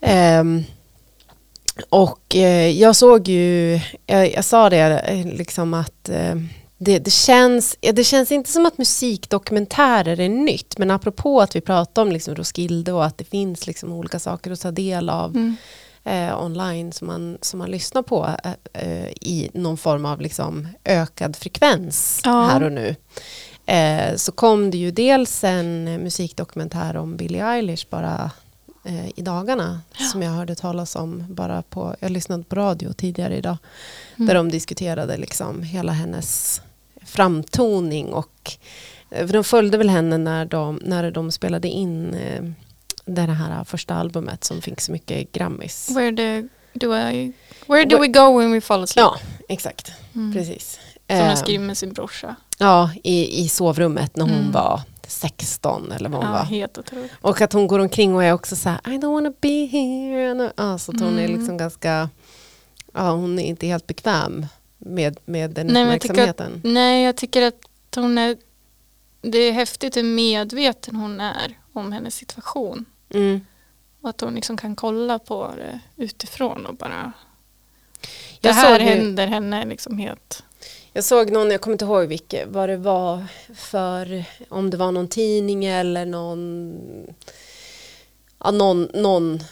Ehm, 0.00 0.64
och 1.88 2.36
eh, 2.36 2.68
jag 2.70 2.96
såg 2.96 3.28
ju, 3.28 3.80
jag, 4.06 4.32
jag 4.32 4.44
sa 4.44 4.70
det 4.70 5.24
liksom 5.24 5.74
att 5.74 6.08
eh, 6.08 6.34
det, 6.82 6.98
det, 6.98 7.10
känns, 7.10 7.76
ja, 7.80 7.92
det 7.92 8.04
känns 8.04 8.32
inte 8.32 8.50
som 8.50 8.66
att 8.66 8.78
musikdokumentärer 8.78 10.20
är 10.20 10.28
nytt, 10.28 10.78
men 10.78 10.90
apropå 10.90 11.40
att 11.40 11.56
vi 11.56 11.60
pratar 11.60 12.02
om 12.02 12.12
liksom 12.12 12.34
Roskilde 12.34 12.92
och 12.92 13.04
att 13.04 13.18
det 13.18 13.24
finns 13.24 13.66
liksom 13.66 13.92
olika 13.92 14.18
saker 14.18 14.50
att 14.50 14.60
ta 14.60 14.70
del 14.70 15.08
av 15.10 15.30
Mm. 15.36 15.56
eh, 16.04 16.44
online 16.44 16.92
som 16.92 17.06
man, 17.06 17.38
som 17.42 17.58
man 17.58 17.70
lyssnar 17.70 18.02
på 18.02 18.28
eh, 18.44 18.52
eh, 18.72 19.06
i 19.20 19.50
någon 19.54 19.76
form 19.76 20.04
av 20.06 20.20
liksom 20.20 20.68
ökad 20.84 21.36
frekvens 21.36 22.20
Ja. 22.24 22.42
här 22.44 22.62
och 22.62 22.72
nu. 22.72 22.96
Eh, 23.66 24.16
så 24.16 24.32
kom 24.32 24.70
det 24.70 24.78
ju 24.78 24.90
dels 24.90 25.44
en 25.44 25.84
musikdokumentär 25.84 26.96
om 26.96 27.16
Billie 27.16 27.40
Eilish 27.40 27.86
bara 27.90 28.30
eh, 28.84 29.08
i 29.18 29.22
dagarna 29.22 29.80
som 30.12 30.22
jag 30.22 30.30
hörde 30.30 30.54
talas 30.54 30.96
om 30.96 31.24
bara 31.28 31.62
på, 31.62 31.96
jag 32.00 32.10
lyssnade 32.10 32.42
på 32.44 32.56
radio 32.56 32.92
tidigare 32.92 33.36
idag 33.36 33.56
Mm. 34.16 34.26
där 34.26 34.34
de 34.34 34.50
diskuterade 34.50 35.16
liksom 35.16 35.62
hela 35.62 35.92
hennes 35.92 36.60
framtoning 37.04 38.12
och 38.12 38.52
eh, 39.10 39.26
för 39.26 39.32
de 39.34 39.44
följde 39.44 39.78
väl 39.78 39.90
henne 39.90 40.18
när 40.18 40.44
de, 40.44 40.80
när 40.84 41.10
de 41.10 41.32
spelade 41.32 41.68
in 41.68 42.14
eh, 42.14 42.42
det 43.04 43.20
här 43.22 43.64
första 43.64 43.94
albumet 43.94 44.44
som 44.44 44.62
fick 44.62 44.80
så 44.80 44.92
mycket 44.92 45.32
Grammis. 45.32 45.90
Where, 45.90 46.10
do, 46.10 46.48
do 46.72 46.94
I, 46.96 47.32
where 47.66 47.84
do 47.84 47.98
we 47.98 48.06
go 48.06 48.38
when 48.38 48.52
we 48.52 48.60
fall 48.60 48.82
asleep? 48.82 49.04
Ja, 49.06 49.16
exakt. 49.48 49.92
Mm. 50.14 50.32
Precis. 50.32 50.72
Som 50.72 50.80
Eh, 51.16 51.26
jag 51.26 51.38
skriver 51.38 51.64
med 51.64 51.76
sin 51.78 51.92
brorsa. 51.92 52.36
Ja, 52.58 52.90
i, 53.04 53.42
i 53.44 53.48
sovrummet 53.48 54.16
när 54.16 54.24
hon 54.24 54.34
Mm. 54.34 54.52
var 54.52 54.80
16 55.06 55.92
eller 55.92 56.08
vad 56.08 56.20
hon 56.24 56.32
Ja, 56.32 56.38
var. 56.38 56.44
helt 56.44 56.78
otroligt. 56.78 57.10
Och 57.20 57.40
att 57.40 57.52
hon 57.52 57.66
går 57.66 57.78
omkring 57.78 58.14
och 58.14 58.24
är 58.24 58.32
också 58.32 58.56
så 58.56 58.68
här, 58.68 58.78
I 58.86 58.90
don't 58.98 59.12
wanna 59.12 59.32
be 59.40 59.66
here. 59.66 60.52
Ja, 60.56 60.78
så 60.78 60.92
att 60.92 61.00
hon 61.00 61.18
är 61.18 61.24
Mm. 61.24 61.38
liksom 61.38 61.56
ganska, 61.56 62.08
ja 62.94 63.10
hon 63.10 63.38
är 63.38 63.42
inte 63.42 63.66
helt 63.66 63.86
bekväm 63.86 64.46
med, 64.80 65.18
med 65.24 65.50
den 65.50 65.66
Nej, 65.66 65.74
men 65.84 65.92
jag 65.92 65.96
uppmärksamheten. 66.04 66.60
Nej, 66.64 67.04
jag 67.04 67.16
tycker 67.16 67.42
att 67.42 67.64
hon 67.94 68.18
är... 68.18 68.36
Det 69.22 69.38
är 69.38 69.52
häftigt 69.52 69.96
hur 69.96 70.02
medveten 70.02 70.96
hon 70.96 71.20
är 71.20 71.58
om 71.72 71.92
hennes 71.92 72.14
situation. 72.14 72.84
Mm. 73.14 73.40
Och 74.00 74.10
att 74.10 74.20
hon 74.20 74.34
liksom 74.34 74.56
kan 74.56 74.76
kolla 74.76 75.18
på 75.18 75.50
det 75.56 75.80
utifrån 75.96 76.66
och 76.66 76.74
bara... 76.74 77.12
Det 78.40 78.48
Jag 78.48 78.54
här 78.54 78.78
såg 78.78 78.86
ju- 78.88 78.94
händer 78.94 79.26
henne 79.26 79.64
liksom 79.64 79.98
helt... 79.98 80.42
Jag 80.92 81.04
såg 81.04 81.30
någon, 81.30 81.50
jag 81.50 81.60
kommer 81.60 81.74
inte 81.74 81.84
ihåg 81.84 82.06
vilket, 82.06 82.48
vad 82.48 82.68
det 82.68 82.76
var 82.76 83.24
för, 83.54 84.24
om 84.48 84.70
det 84.70 84.76
var 84.76 84.92
någon 84.92 85.08
tidning 85.08 85.64
eller 85.64 86.06
någon, 86.06 86.76
ja, 88.38 88.50
någon, 88.50 88.88
någon 88.94 89.42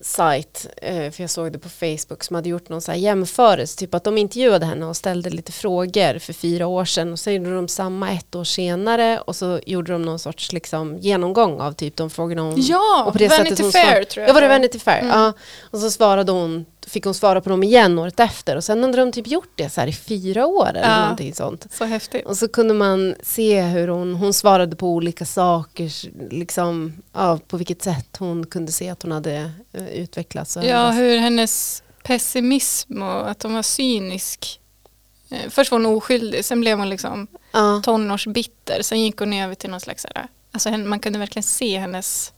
sajt, 0.00 0.66
eh, 0.76 1.10
för 1.10 1.22
jag 1.22 1.30
såg 1.30 1.52
det 1.52 1.58
på 1.58 1.68
Facebook, 1.68 2.24
som 2.24 2.36
hade 2.36 2.48
gjort 2.48 2.68
någon 2.68 2.80
så 2.80 2.92
här 2.92 2.98
jämförelse, 2.98 3.78
typ 3.78 3.94
att 3.94 4.04
de 4.04 4.18
intervjuade 4.18 4.66
henne 4.66 4.86
och 4.86 4.96
ställde 4.96 5.30
lite 5.30 5.52
frågor 5.52 6.18
för 6.18 6.32
fyra 6.32 6.66
år 6.66 6.84
sedan 6.84 7.12
och 7.12 7.18
så 7.18 7.30
gjorde 7.30 7.54
de 7.54 7.68
samma 7.68 8.10
ett 8.12 8.34
år 8.34 8.44
senare 8.44 9.20
och 9.20 9.36
så 9.36 9.60
gjorde 9.66 9.92
de 9.92 10.02
någon 10.02 10.18
sorts 10.18 10.52
liksom, 10.52 10.98
genomgång 10.98 11.60
av 11.60 11.72
typ 11.72 11.96
de 11.96 12.10
frågorna 12.10 12.42
hon 12.42 12.54
Ja, 12.56 13.04
och 13.06 13.12
på 13.12 13.18
det 13.18 13.28
Vanity 13.28 13.70
Fair 13.70 14.04
tror 14.04 14.22
jag. 14.22 14.28
Ja, 14.28 14.34
var 14.34 14.40
det. 14.40 14.48
Vanity 14.48 14.78
Fair? 14.78 15.00
Mm. 15.00 15.18
Ja. 15.18 15.32
Och 15.70 15.78
så 15.78 15.90
svarade 15.90 16.32
hon, 16.32 16.66
fick 16.90 17.04
hon 17.04 17.14
svara 17.14 17.40
på 17.40 17.50
dem 17.50 17.62
igen 17.62 17.98
året 17.98 18.20
efter 18.20 18.56
och 18.56 18.64
sen 18.64 18.82
hade 18.82 18.96
de 18.96 19.12
typ 19.12 19.26
gjort 19.26 19.52
det 19.54 19.70
så 19.70 19.80
i 19.82 19.92
fyra 19.92 20.46
år 20.46 20.68
eller 20.68 20.88
Ja. 20.88 21.00
någonting 21.02 21.34
sånt. 21.34 21.66
Så 21.72 21.84
häftigt. 21.84 22.26
Och 22.26 22.36
så 22.36 22.48
kunde 22.48 22.74
man 22.74 23.14
se 23.22 23.62
hur 23.62 23.88
hon, 23.88 24.14
hon 24.14 24.34
svarade 24.34 24.76
på 24.76 24.88
olika 24.88 25.24
saker, 25.26 25.90
liksom, 26.32 26.92
ja, 27.12 27.38
på 27.48 27.56
vilket 27.56 27.82
sätt 27.82 28.16
hon 28.18 28.46
kunde 28.46 28.72
se 28.72 28.88
att 28.90 29.02
hon 29.02 29.12
hade 29.12 29.50
eh, 29.72 29.88
utvecklats. 29.88 30.58
Ja, 30.62 30.90
hur 30.90 31.18
hennes 31.18 31.82
pessimism 32.04 33.02
och 33.02 33.30
att 33.30 33.42
hon 33.42 33.54
var 33.54 33.62
cynisk. 33.62 34.60
Eh, 35.30 35.50
Först 35.50 35.70
var 35.70 35.78
hon 35.78 35.86
oskyldig, 35.96 36.44
sen 36.44 36.60
blev 36.60 36.78
hon 36.78 36.88
liksom 36.88 37.26
ja. 37.52 37.80
tonårsbitter. 37.84 38.82
Sen 38.82 39.00
gick 39.00 39.16
hon 39.18 39.32
över 39.32 39.54
till 39.54 39.70
någon 39.70 39.80
slags, 39.80 40.06
här- 40.14 40.28
alltså 40.52 40.70
man 40.70 41.00
kunde 41.00 41.18
verkligen 41.18 41.42
se 41.42 41.78
hennes 41.78 42.32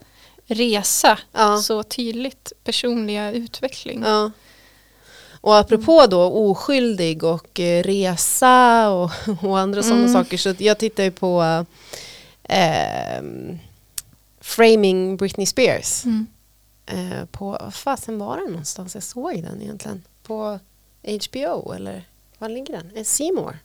resa 0.47 1.19
Ja. 1.33 1.59
så 1.59 1.83
tydligt, 1.83 2.53
personliga 2.65 3.33
utveckling. 3.33 4.03
Ja. 4.07 4.31
Och 5.45 5.57
apropå 5.59 6.07
då 6.11 6.23
oskyldig 6.23 7.25
och 7.25 7.61
eh, 7.61 7.83
resa 7.83 8.89
och, 8.91 9.11
och 9.43 9.59
andra 9.59 9.83
sådana 9.83 10.01
Mm. 10.01 10.13
saker. 10.13 10.37
Så 10.37 10.55
jag 10.59 10.79
tittar 10.79 11.03
ju 11.05 11.11
på 11.11 11.65
eh, 12.43 13.23
Framing 14.41 15.17
Britney 15.17 15.47
Spears. 15.47 16.05
Mm. 16.05 16.27
Eh, 16.87 17.25
på, 17.25 17.59
vad 17.61 17.75
fasen 17.75 18.19
var 18.19 18.37
den 18.37 18.47
någonstans 18.51 18.95
jag 18.95 19.03
såg 19.05 19.43
den 19.43 19.63
egentligen? 19.63 20.03
På 20.23 20.59
HBO 21.03 21.73
eller 21.73 22.03
var 22.39 22.49
ligger 22.49 22.73
den? 22.77 22.91
Eh, 22.97 23.05
Seymour. 23.05 23.59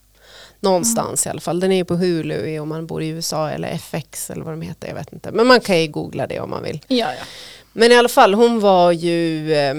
Någonstans 0.60 1.26
i 1.26 1.30
alla 1.30 1.42
fall. 1.42 1.60
Den 1.60 1.72
är 1.72 1.76
ju 1.76 1.86
på 1.86 1.96
Hulu 1.96 2.60
om 2.60 2.70
man 2.70 2.88
bor 2.88 3.04
i 3.04 3.08
USA 3.08 3.50
eller 3.50 3.68
FX 3.68 4.30
eller 4.30 4.44
vad 4.44 4.54
de 4.54 4.62
heter. 4.62 4.88
Jag 4.88 4.96
vet 4.96 5.14
inte. 5.14 5.32
Men 5.32 5.48
man 5.48 5.60
kan 5.60 5.82
ju 5.82 5.88
googla 5.88 6.28
det 6.28 6.40
om 6.40 6.50
man 6.50 6.64
vill. 6.64 6.80
Ja, 6.88 7.14
ja. 7.14 7.24
Men 7.74 7.92
i 7.92 7.96
alla 7.98 8.10
fall, 8.10 8.34
hon 8.34 8.60
var 8.60 8.92
ju 8.92 9.54
eh, 9.54 9.74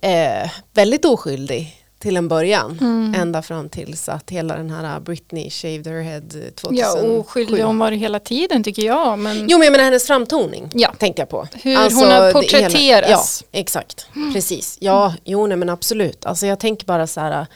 eh, 0.00 0.50
väldigt 0.74 1.04
oskyldig 1.04 1.82
till 1.98 2.16
en 2.16 2.28
början. 2.28 2.78
Mm. 2.80 3.14
Ända 3.20 3.42
fram 3.42 3.68
tills 3.68 4.08
att 4.08 4.30
hela 4.30 4.56
den 4.56 4.70
här 4.70 5.00
Britney 5.00 5.50
shaved 5.50 5.86
her 5.86 6.02
head 6.02 6.20
2007. 6.54 6.76
ja 6.80 7.18
oskyldig 7.18 7.62
hon 7.62 7.78
var 7.78 7.90
det 7.90 7.96
hela 7.96 8.18
tiden 8.20 8.62
tycker 8.62 8.82
jag. 8.82 9.18
Men 9.18 9.46
Jo 9.48 9.58
men 9.58 9.64
jag 9.64 9.72
menar 9.72 9.84
hennes 9.84 10.06
framtoning 10.06 10.70
Ja. 10.74 10.92
tänkte 10.98 11.22
jag 11.22 11.28
på. 11.28 11.48
Hur 11.62 11.76
hon 11.94 12.10
har 12.12 12.26
det 12.26 12.32
porträtteras. 12.32 13.44
ja, 13.52 13.58
exakt. 13.60 14.06
Precis. 14.32 14.78
Ja, 14.80 15.14
jo 15.24 15.46
nej 15.46 15.56
men 15.56 15.68
absolut. 15.68 16.26
Alltså 16.26 16.46
jag 16.46 16.58
tänker 16.60 16.86
bara 16.86 17.06
så 17.06 17.20
här. 17.20 17.46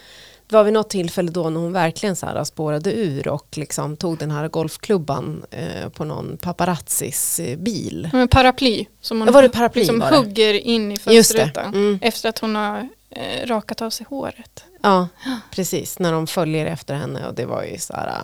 Det 0.51 0.57
var 0.57 0.65
vid 0.65 0.73
något 0.73 0.91
tillfälle 0.91 1.31
då 1.31 1.51
när 1.51 1.61
hon 1.61 1.73
verkligen 1.73 2.17
så 2.17 2.27
här 2.27 2.45
spårade 2.45 2.93
ur 2.93 3.29
och 3.29 3.47
liksom 3.57 3.97
tog 3.97 4.19
den 4.19 4.31
här 4.31 4.49
golfklubban 4.49 5.45
eh, 5.51 5.89
på 5.89 6.05
någon 6.05 6.37
paparazzis 6.37 7.41
eh, 7.41 7.59
bil. 7.59 8.11
men 8.13 8.29
paraply 8.29 8.87
som 9.01 9.21
hon 9.21 9.33
var 9.33 9.43
det 9.43 9.49
paraply 9.49 9.81
liksom 9.81 9.99
var 9.99 10.11
det? 10.11 10.17
hugger 10.17 10.55
in 10.55 10.93
i 10.93 10.99
fönsterrutan. 10.99 11.75
Mm. 11.75 11.99
Efter 12.03 12.29
att 12.29 12.39
hon 12.39 12.55
har 12.55 12.89
eh, 13.11 13.47
rakat 13.47 13.83
av 13.83 13.91
sig 13.91 14.07
håret. 14.09 14.65
Ja, 14.83 15.09
precis. 15.51 15.99
När 15.99 16.13
de 16.13 16.27
följer 16.27 16.67
efter 16.67 16.95
henne 16.95 17.27
och 17.27 17.35
det 17.35 17.47
var 17.47 17.65
ju 17.65 17.79
så 17.79 17.93
här. 17.93 18.23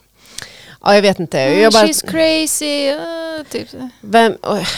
Ja, 0.83 0.95
jag 0.95 1.03
vet 1.03 1.21
inte. 1.21 1.39
Jag 1.39 1.73
bara, 1.73 1.87
She's 1.87 2.07
crazy. 2.07 2.93
Uh, 2.93 3.45
typ. 3.51 3.69
vem, 4.01 4.37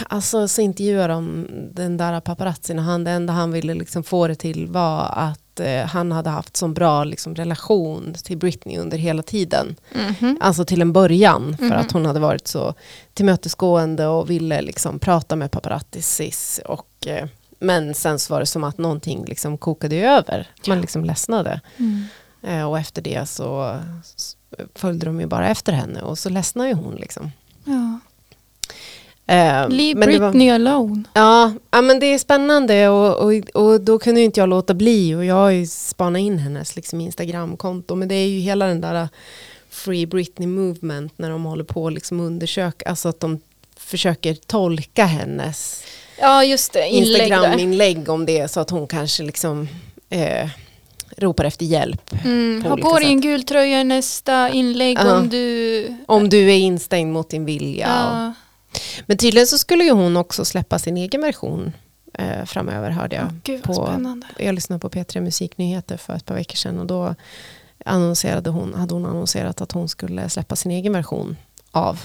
alltså 0.08 0.48
så 0.48 0.60
intervjuar 0.60 1.08
de 1.08 1.46
den 1.72 1.96
där 1.96 2.20
paparazzin 2.20 2.78
och 2.78 2.84
han, 2.84 3.04
det 3.04 3.10
enda 3.10 3.32
han 3.32 3.52
ville 3.52 3.74
liksom 3.74 4.04
få 4.04 4.28
det 4.28 4.34
till 4.34 4.66
var 4.66 5.12
att 5.16 5.40
eh, 5.60 5.84
han 5.86 6.12
hade 6.12 6.30
haft 6.30 6.56
så 6.56 6.68
bra 6.68 7.04
liksom, 7.04 7.34
relation 7.34 8.14
till 8.24 8.36
Britney 8.38 8.78
under 8.78 8.98
hela 8.98 9.22
tiden. 9.22 9.76
Mhm. 10.20 10.38
Alltså 10.40 10.64
till 10.64 10.80
en 10.82 10.92
början 10.92 11.56
för 11.56 11.64
Mhm. 11.64 11.78
att 11.78 11.92
hon 11.92 12.06
hade 12.06 12.20
varit 12.20 12.48
så 12.48 12.74
tillmötesgående 13.14 14.06
och 14.06 14.30
ville 14.30 14.62
liksom 14.62 14.98
prata 14.98 15.36
med 15.36 15.50
paparazzis. 15.50 16.60
Och, 16.66 17.06
eh, 17.06 17.28
men 17.58 17.94
sen 17.94 18.18
så 18.18 18.34
var 18.34 18.40
det 18.40 18.46
som 18.46 18.64
att 18.64 18.78
någonting 18.78 19.24
liksom 19.24 19.58
kokade 19.58 19.96
över. 19.96 20.48
Man 20.66 20.80
liksom 20.80 21.04
ledsnade. 21.04 21.60
Mm. 21.76 22.04
Eh, 22.42 22.64
och 22.70 22.78
efter 22.78 23.02
det 23.02 23.28
så 23.28 23.76
s- 24.16 24.36
följde 24.74 25.06
de 25.06 25.20
ju 25.20 25.26
bara 25.26 25.48
efter 25.48 25.72
henne 25.72 26.02
och 26.02 26.18
så 26.18 26.28
ledsnade 26.28 26.68
ju 26.68 26.74
hon 26.74 26.94
liksom. 26.94 27.30
Ja. 27.64 27.98
Eh, 29.28 29.68
Leave 29.68 30.06
det 30.06 30.18
var- 30.18 30.30
Britney 30.30 30.50
alone. 30.50 31.02
Ja, 31.14 31.52
ja, 31.70 31.82
men 31.82 32.00
det 32.00 32.06
är 32.06 32.18
spännande 32.18 32.88
och, 32.88 33.16
och, 33.24 33.32
och 33.62 33.80
då 33.80 33.98
kunde 33.98 34.20
ju 34.20 34.24
inte 34.26 34.40
jag 34.40 34.48
låta 34.48 34.74
bli 34.74 35.14
och 35.14 35.24
jag 35.24 35.34
har 35.34 35.50
ju 35.50 35.66
spanat 35.66 36.20
in 36.20 36.38
hennes 36.38 36.76
liksom, 36.76 37.00
Instagramkonto. 37.00 37.94
Men 37.94 38.08
det 38.08 38.14
är 38.14 38.26
ju 38.26 38.38
hela 38.40 38.66
den 38.66 38.80
där 38.80 39.02
uh, 39.02 39.08
Free 39.70 40.06
Britney 40.06 40.48
Movement 40.48 41.12
när 41.16 41.30
de 41.30 41.44
håller 41.44 41.64
på 41.64 41.86
att 41.86 41.92
liksom 41.92 42.20
undersöka, 42.20 42.88
alltså 42.88 43.08
att 43.08 43.20
de 43.20 43.40
försöker 43.76 44.34
tolka 44.34 45.04
hennes 45.04 45.84
Ja, 46.20 46.44
just 46.44 46.72
det. 46.72 46.88
Inlägg. 46.88 47.22
Instagram-inlägg 47.22 48.08
om 48.08 48.26
det 48.26 48.38
är 48.38 48.46
så 48.46 48.60
att 48.60 48.70
hon 48.70 48.86
kanske 48.86 49.22
liksom 49.22 49.68
eh, 50.10 50.48
ropar 51.16 51.44
efter 51.44 51.64
hjälp. 51.66 52.14
Mm. 52.24 52.62
på 52.62 52.68
Ha 52.68 52.76
på 52.76 52.98
dig 52.98 53.08
en 53.08 53.20
gul 53.20 53.42
tröja 53.42 53.80
i 53.80 53.84
nästa 53.84 54.50
inlägg 54.50 54.98
Ja. 55.00 55.16
om 55.18 55.28
du... 55.28 55.86
Om 56.06 56.28
du 56.28 56.50
är 56.52 56.56
instängd 56.58 57.12
mot 57.12 57.30
din 57.30 57.44
vilja. 57.44 57.86
Ja. 57.88 58.32
Men 59.06 59.16
tydligen 59.16 59.46
så 59.46 59.58
skulle 59.58 59.84
ju 59.84 59.90
hon 59.90 60.16
också 60.16 60.44
släppa 60.44 60.78
sin 60.78 60.96
egen 60.96 61.20
version 61.20 61.72
eh, 62.14 62.44
framöver 62.44 62.90
hörde 62.90 63.16
jag. 63.16 63.24
Åh, 63.26 63.32
Gud 63.44 63.62
på- 63.62 63.74
spännande. 63.74 64.26
Jag 64.38 64.54
lyssnade 64.54 64.80
på 64.80 64.88
P3 64.90 65.20
Musiknyheter 65.20 65.96
för 65.96 66.14
ett 66.14 66.24
par 66.24 66.34
veckor 66.34 66.56
sedan 66.56 66.78
och 66.78 66.86
då 66.86 67.14
annonserade 67.84 68.50
hon, 68.50 68.74
hade 68.74 68.94
hon 68.94 69.06
annonserat 69.06 69.60
att 69.60 69.72
hon 69.72 69.88
skulle 69.88 70.28
släppa 70.28 70.56
sin 70.56 70.72
egen 70.72 70.92
version 70.92 71.36
av 71.70 72.00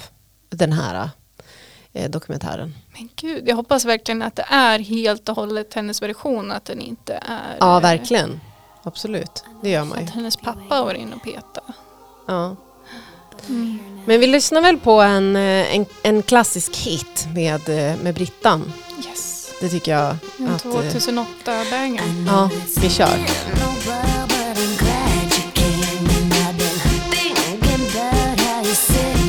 den 0.50 0.72
här 0.74 1.10
eh, 1.94 2.10
dokumentären. 2.12 2.76
Men 2.94 3.10
gud, 3.16 3.44
jag 3.50 3.56
hoppas 3.56 3.86
verkligen 3.86 4.22
att 4.22 4.36
det 4.36 4.46
är 4.50 4.80
helt 4.80 5.30
och 5.30 5.36
hållet 5.36 5.74
hennes 5.74 6.02
version, 6.02 6.52
att 6.52 6.66
den 6.66 6.82
inte 6.82 7.14
är... 7.14 7.58
Ja, 7.60 7.80
verkligen. 7.80 8.40
Absolut, 8.84 9.44
det 9.62 9.70
gör 9.70 9.86
man 9.86 9.98
ju. 10.00 10.04
Att 10.06 10.10
hennes 10.12 10.38
pappa 10.38 10.84
var 10.84 10.94
inne 10.94 11.16
och 11.16 11.24
petade. 11.24 11.74
Ja. 12.28 12.56
Men 14.06 14.20
vi 14.20 14.28
lyssnar 14.28 14.62
väl 14.62 14.78
på 14.78 15.02
en, 15.02 15.36
eh, 15.36 15.76
en, 15.76 15.86
en 16.04 16.24
klassisk 16.24 16.78
hit 16.78 17.28
med, 17.36 17.70
eh, 17.70 17.98
med 18.04 18.14
Brittan. 18.16 18.74
Yes. 19.08 19.52
Det 19.62 19.70
tycker 19.70 19.92
jag 19.92 20.16
En 20.38 20.48
att... 20.48 20.66
eh, 20.66 20.72
2008-banger. 20.72 22.04
Ja, 22.28 22.50
vi 22.82 22.90
kör. 22.90 23.18
So 28.74 29.23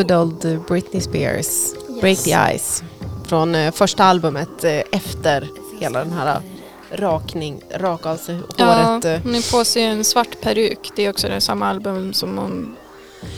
Good 0.00 0.12
old 0.12 0.60
Britney 0.68 1.00
Spears, 1.02 1.74
Break 2.00 2.18
the 2.18 2.36
Ice. 2.58 2.82
Från 3.26 3.54
eh, 3.54 3.72
första 3.72 4.04
albumet 4.04 4.64
eh, 4.64 4.82
efter 4.92 5.48
hela 5.80 5.98
den 5.98 6.12
här 6.12 6.26
eh, 6.90 6.96
rakning, 6.96 7.60
raka 7.74 8.10
av 8.10 8.16
sig 8.16 8.38
Ja, 8.56 8.64
håret. 8.72 9.04
eh. 9.04 9.18
hon 9.22 9.34
är 9.34 9.52
på 9.52 9.64
sig 9.64 9.82
en 9.82 10.04
svart 10.04 10.40
peruk. 10.40 10.90
Det 10.96 11.06
är 11.06 11.10
också 11.10 11.28
det 11.28 11.40
samma 11.40 11.68
album 11.68 12.12
som 12.12 12.38
hon 12.38 12.76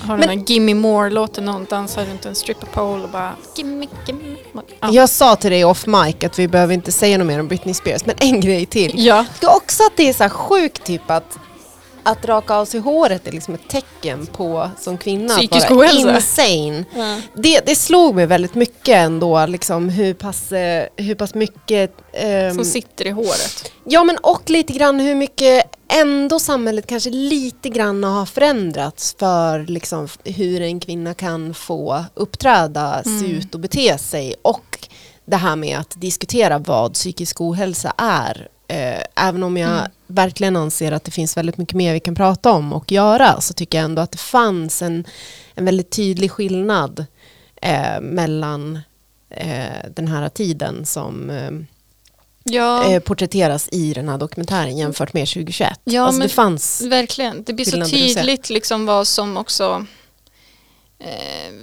har 0.01 0.17
Men- 0.19 0.29
den 0.29 0.39
här 0.39 0.47
Gimme 0.47 0.75
More-låten 0.75 1.45
när 1.45 1.53
hon 1.53 1.65
dansar 1.71 2.05
runt 2.05 2.27
en 2.27 2.35
stripper 2.35 2.67
pole 2.67 3.03
och 3.05 3.11
bara 3.11 3.33
Gimme, 3.57 3.87
gimme 4.07 4.37
more. 4.53 4.67
Ja. 4.81 4.89
Jag 4.93 5.09
sa 5.09 5.37
till 5.37 5.51
dig 5.51 5.65
off 5.65 5.87
mic 5.87 6.17
att 6.25 6.39
vi 6.39 6.49
behöver 6.49 6.75
inte 6.75 6.93
säga 6.93 7.19
något 7.19 7.27
mer 7.27 7.41
om 7.41 7.49
Britney 7.49 7.75
Spears, 7.75 8.07
men 8.07 8.15
en 8.19 8.41
grej 8.41 8.67
till. 8.67 8.93
ja. 8.95 9.17
Jag 9.17 9.27
tycker 9.35 9.57
också 9.57 9.83
att 9.83 9.97
det 9.97 10.09
är 10.09 10.13
så 10.13 10.23
här 10.23 10.31
sjukt 10.31 10.85
typ 10.85 11.11
att 11.11 11.39
att 12.03 12.25
raka 12.25 12.55
av 12.55 12.65
sig 12.65 12.81
håret 12.81 13.27
är 13.27 13.33
liksom 13.33 13.55
ett 13.55 13.69
tecken 13.69 14.27
på 14.27 14.71
som 14.81 14.99
kvinna 14.99 15.35
Psykisk 15.37 15.65
att 15.65 15.77
vara 15.77 15.87
ohälsa. 15.89 16.15
insane. 16.47 16.85
Ja. 16.95 17.21
Det, 17.35 17.67
det 17.67 17.75
slog 17.75 18.15
mig 18.15 18.27
väldigt 18.27 18.55
mycket 18.55 18.97
ändå, 18.97 19.47
liksom 19.47 19.89
hur 19.89 20.15
pass, 20.15 20.53
eh, 20.53 20.87
hur 20.97 21.15
pass 21.15 21.35
mycket... 21.35 21.95
ehm, 22.13 22.55
Som 22.55 22.65
sitter 22.65 23.07
i 23.07 23.11
håret. 23.11 23.73
Ja 23.85 24.05
men 24.05 24.17
och 24.17 24.51
lite 24.51 24.73
grann 24.73 25.01
hur 25.01 25.15
mycket 25.15 25.65
ändå 25.93 26.39
samhället 26.39 26.87
kanske 26.87 27.11
lite 27.11 27.69
grann 27.69 28.05
har 28.05 28.27
förändrats 28.27 29.17
för 29.19 29.67
liksom 29.67 30.09
hur 30.25 30.63
en 30.63 30.81
kvinna 30.81 31.15
kan 31.15 31.55
få 31.55 32.05
uppträda, 32.15 33.03
se 33.05 33.27
ut 33.27 33.55
och 33.55 33.61
bete 33.61 33.99
sig. 33.99 34.35
Och 34.43 34.79
det 35.25 35.37
här 35.37 35.57
med 35.57 35.79
att 35.79 36.01
diskutera 36.01 36.59
vad 36.59 36.93
psykisk 36.95 37.41
ohälsa 37.41 37.93
är. 37.99 38.49
Eh, 38.73 39.03
även 39.17 39.43
om 39.43 39.57
jag 39.57 39.89
verkligen 40.07 40.57
anser 40.57 40.93
att 40.93 41.05
det 41.05 41.11
finns 41.11 41.37
väldigt 41.37 41.57
mycket 41.57 41.75
mer 41.75 41.93
vi 41.93 42.01
kan 42.01 42.15
prata 42.15 42.51
om 42.53 42.73
och 42.73 42.93
göra 42.93 43.41
så 43.41 43.55
tycker 43.55 43.79
jag 43.79 43.85
ändå 43.85 44.03
att 44.03 44.13
det 44.13 44.19
fanns 44.19 44.83
en, 44.83 45.05
en 45.55 45.65
väldigt 45.65 45.91
tydlig 45.91 46.31
skillnad 46.31 47.07
eh, 47.63 48.01
mellan 48.01 48.79
eh, 49.31 49.91
den 49.95 50.09
här 50.09 50.29
tiden 50.29 50.87
som 50.87 51.31
eh, 51.31 51.51
Ja, 52.45 52.93
eh, 52.93 53.01
porträtteras 53.01 53.69
i 53.73 53.93
den 53.93 54.09
här 54.09 54.19
dokumentären 54.19 54.77
jämfört 54.77 55.13
med 55.13 55.29
2021. 55.29 55.81
Ja, 55.85 56.03
alltså 56.03 56.19
men- 56.19 56.29
det 56.29 56.35
fanns, 56.35 56.81
verkligen. 56.81 57.43
Det 57.43 57.53
blir 57.53 57.65
så 57.65 57.85
tydligt 57.85 58.51
liksom 58.51 58.87
vad 58.87 59.07
som 59.07 59.37
också 59.37 59.87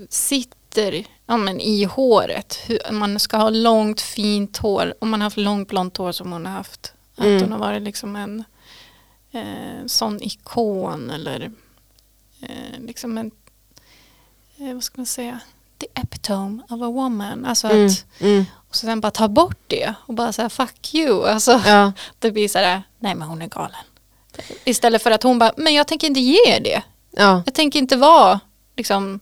sitter 0.09 1.05
ja, 1.25 1.37
men 1.37 1.61
i 1.61 1.83
håret. 1.83 2.59
Hur, 2.65 2.91
man 2.91 3.19
ska 3.19 3.37
ha 3.37 3.49
långt 3.49 4.01
fint 4.01 4.57
hår. 4.57 4.93
Om 4.99 5.09
man 5.09 5.21
har 5.21 5.25
haft 5.25 5.37
långt 5.37 5.67
blont 5.67 5.97
hår 5.97 6.11
som 6.11 6.31
hon 6.31 6.45
har 6.45 6.53
haft. 6.53 6.93
Att 7.19 7.25
Mm. 7.25 7.41
hon 7.41 7.51
har 7.51 7.59
varit 7.59 7.81
liksom 7.81 8.15
en 8.15 8.43
eh, 9.31 9.85
sån 9.87 10.21
ikon 10.23 11.09
eller 11.09 11.51
eh, 12.41 12.79
liksom 12.79 13.17
en, 13.17 13.31
eh, 14.57 14.73
vad 14.73 14.83
ska 14.83 14.93
man 15.01 15.05
säga, 15.05 15.39
the 15.77 15.87
epitome 15.95 16.63
of 16.63 16.71
a 16.81 16.87
woman. 16.89 17.45
Alltså 17.45 17.67
mm, 17.67 17.85
att, 17.87 18.05
mm, 18.21 18.45
och 18.69 18.75
sen 18.75 19.01
bara 19.01 19.11
ta 19.11 19.27
bort 19.27 19.57
det 19.67 19.93
och 20.05 20.13
bara 20.13 20.31
säga 20.33 20.49
fuck 20.49 20.93
you. 20.93 21.27
Alltså, 21.27 21.61
ja, 21.65 21.91
det 22.19 22.31
blir 22.31 22.47
så 22.47 22.57
här, 22.59 22.83
nej 22.99 23.15
men 23.15 23.27
hon 23.27 23.41
är 23.41 23.47
galen. 23.47 23.79
Istället 24.63 25.03
för 25.03 25.11
att 25.11 25.23
hon 25.23 25.39
bara, 25.39 25.51
men 25.57 25.73
jag 25.73 25.87
tänker 25.87 26.07
inte 26.07 26.19
ge 26.19 26.37
er 26.55 26.59
det. 26.59 26.81
ja. 27.11 27.43
Jag 27.45 27.53
tänker 27.53 27.79
inte 27.79 27.95
vara 27.97 28.39
liksom, 28.77 29.19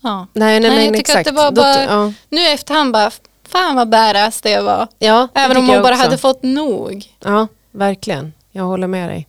ja. 0.00 0.26
Nej, 0.32 0.60
nej, 0.60 0.70
Nej, 0.70 0.84
jag 0.86 0.94
tycker 0.94 1.00
exakt. 1.00 1.28
att 1.28 1.34
det 1.34 1.42
var 1.42 1.50
Då- 1.50 1.62
bara- 1.62 1.84
ja, 1.84 2.12
Nu 2.28 2.46
efterhand 2.46 2.92
bara, 2.92 3.10
fan 3.50 3.76
vad 3.76 3.88
badass 3.88 4.40
det 4.40 4.60
var. 4.60 4.88
ja, 4.98 5.28
det 5.34 5.40
Även 5.40 5.56
om 5.56 5.68
hon 5.68 5.82
bara 5.82 5.94
hade 5.94 6.18
fått 6.18 6.42
nog. 6.42 7.04
Ja, 7.24 7.48
verkligen. 7.70 8.32
Jag 8.52 8.64
håller 8.64 8.86
med 8.86 9.08
dig. 9.08 9.28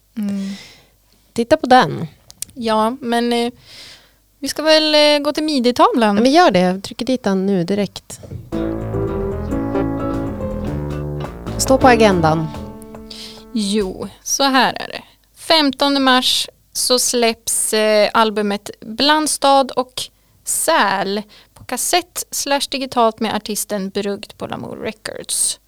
Titta 1.34 1.58
på 1.58 1.68
den. 1.68 2.08
Ja, 2.54 2.98
men 3.02 3.34
eh, 3.34 3.52
vi 4.40 4.48
ska 4.48 4.64
väl 4.64 4.96
eh, 4.96 5.20
gå 5.24 5.34
till 5.34 5.44
midjetavlan. 5.44 6.16
Men 6.16 6.32
gör 6.32 6.52
det, 6.52 6.60
jag 6.60 6.84
trycker 6.84 7.06
dit 7.06 7.24
den 7.24 7.46
nu 7.46 7.64
direkt. 7.64 8.20
står 11.62 11.78
på 11.78 11.88
agendan? 11.88 12.48
Jo, 13.54 14.08
så 14.24 14.44
här 14.44 14.74
är 14.74 14.88
det. 14.88 15.02
15 15.36 16.04
mars 16.04 16.50
så 16.74 17.00
släpps 17.00 17.74
eh, 17.74 18.10
albumet 18.14 18.70
Blandstad 18.82 19.68
och 19.76 20.02
Säl 20.44 21.22
kassett 21.72 22.24
slash 22.32 22.62
digitalt 22.72 23.20
med 23.20 23.36
artisten 23.36 23.90
Brugd 23.90 24.38
på 24.38 24.48
Lamour 24.48 24.78
Records. 24.78 25.60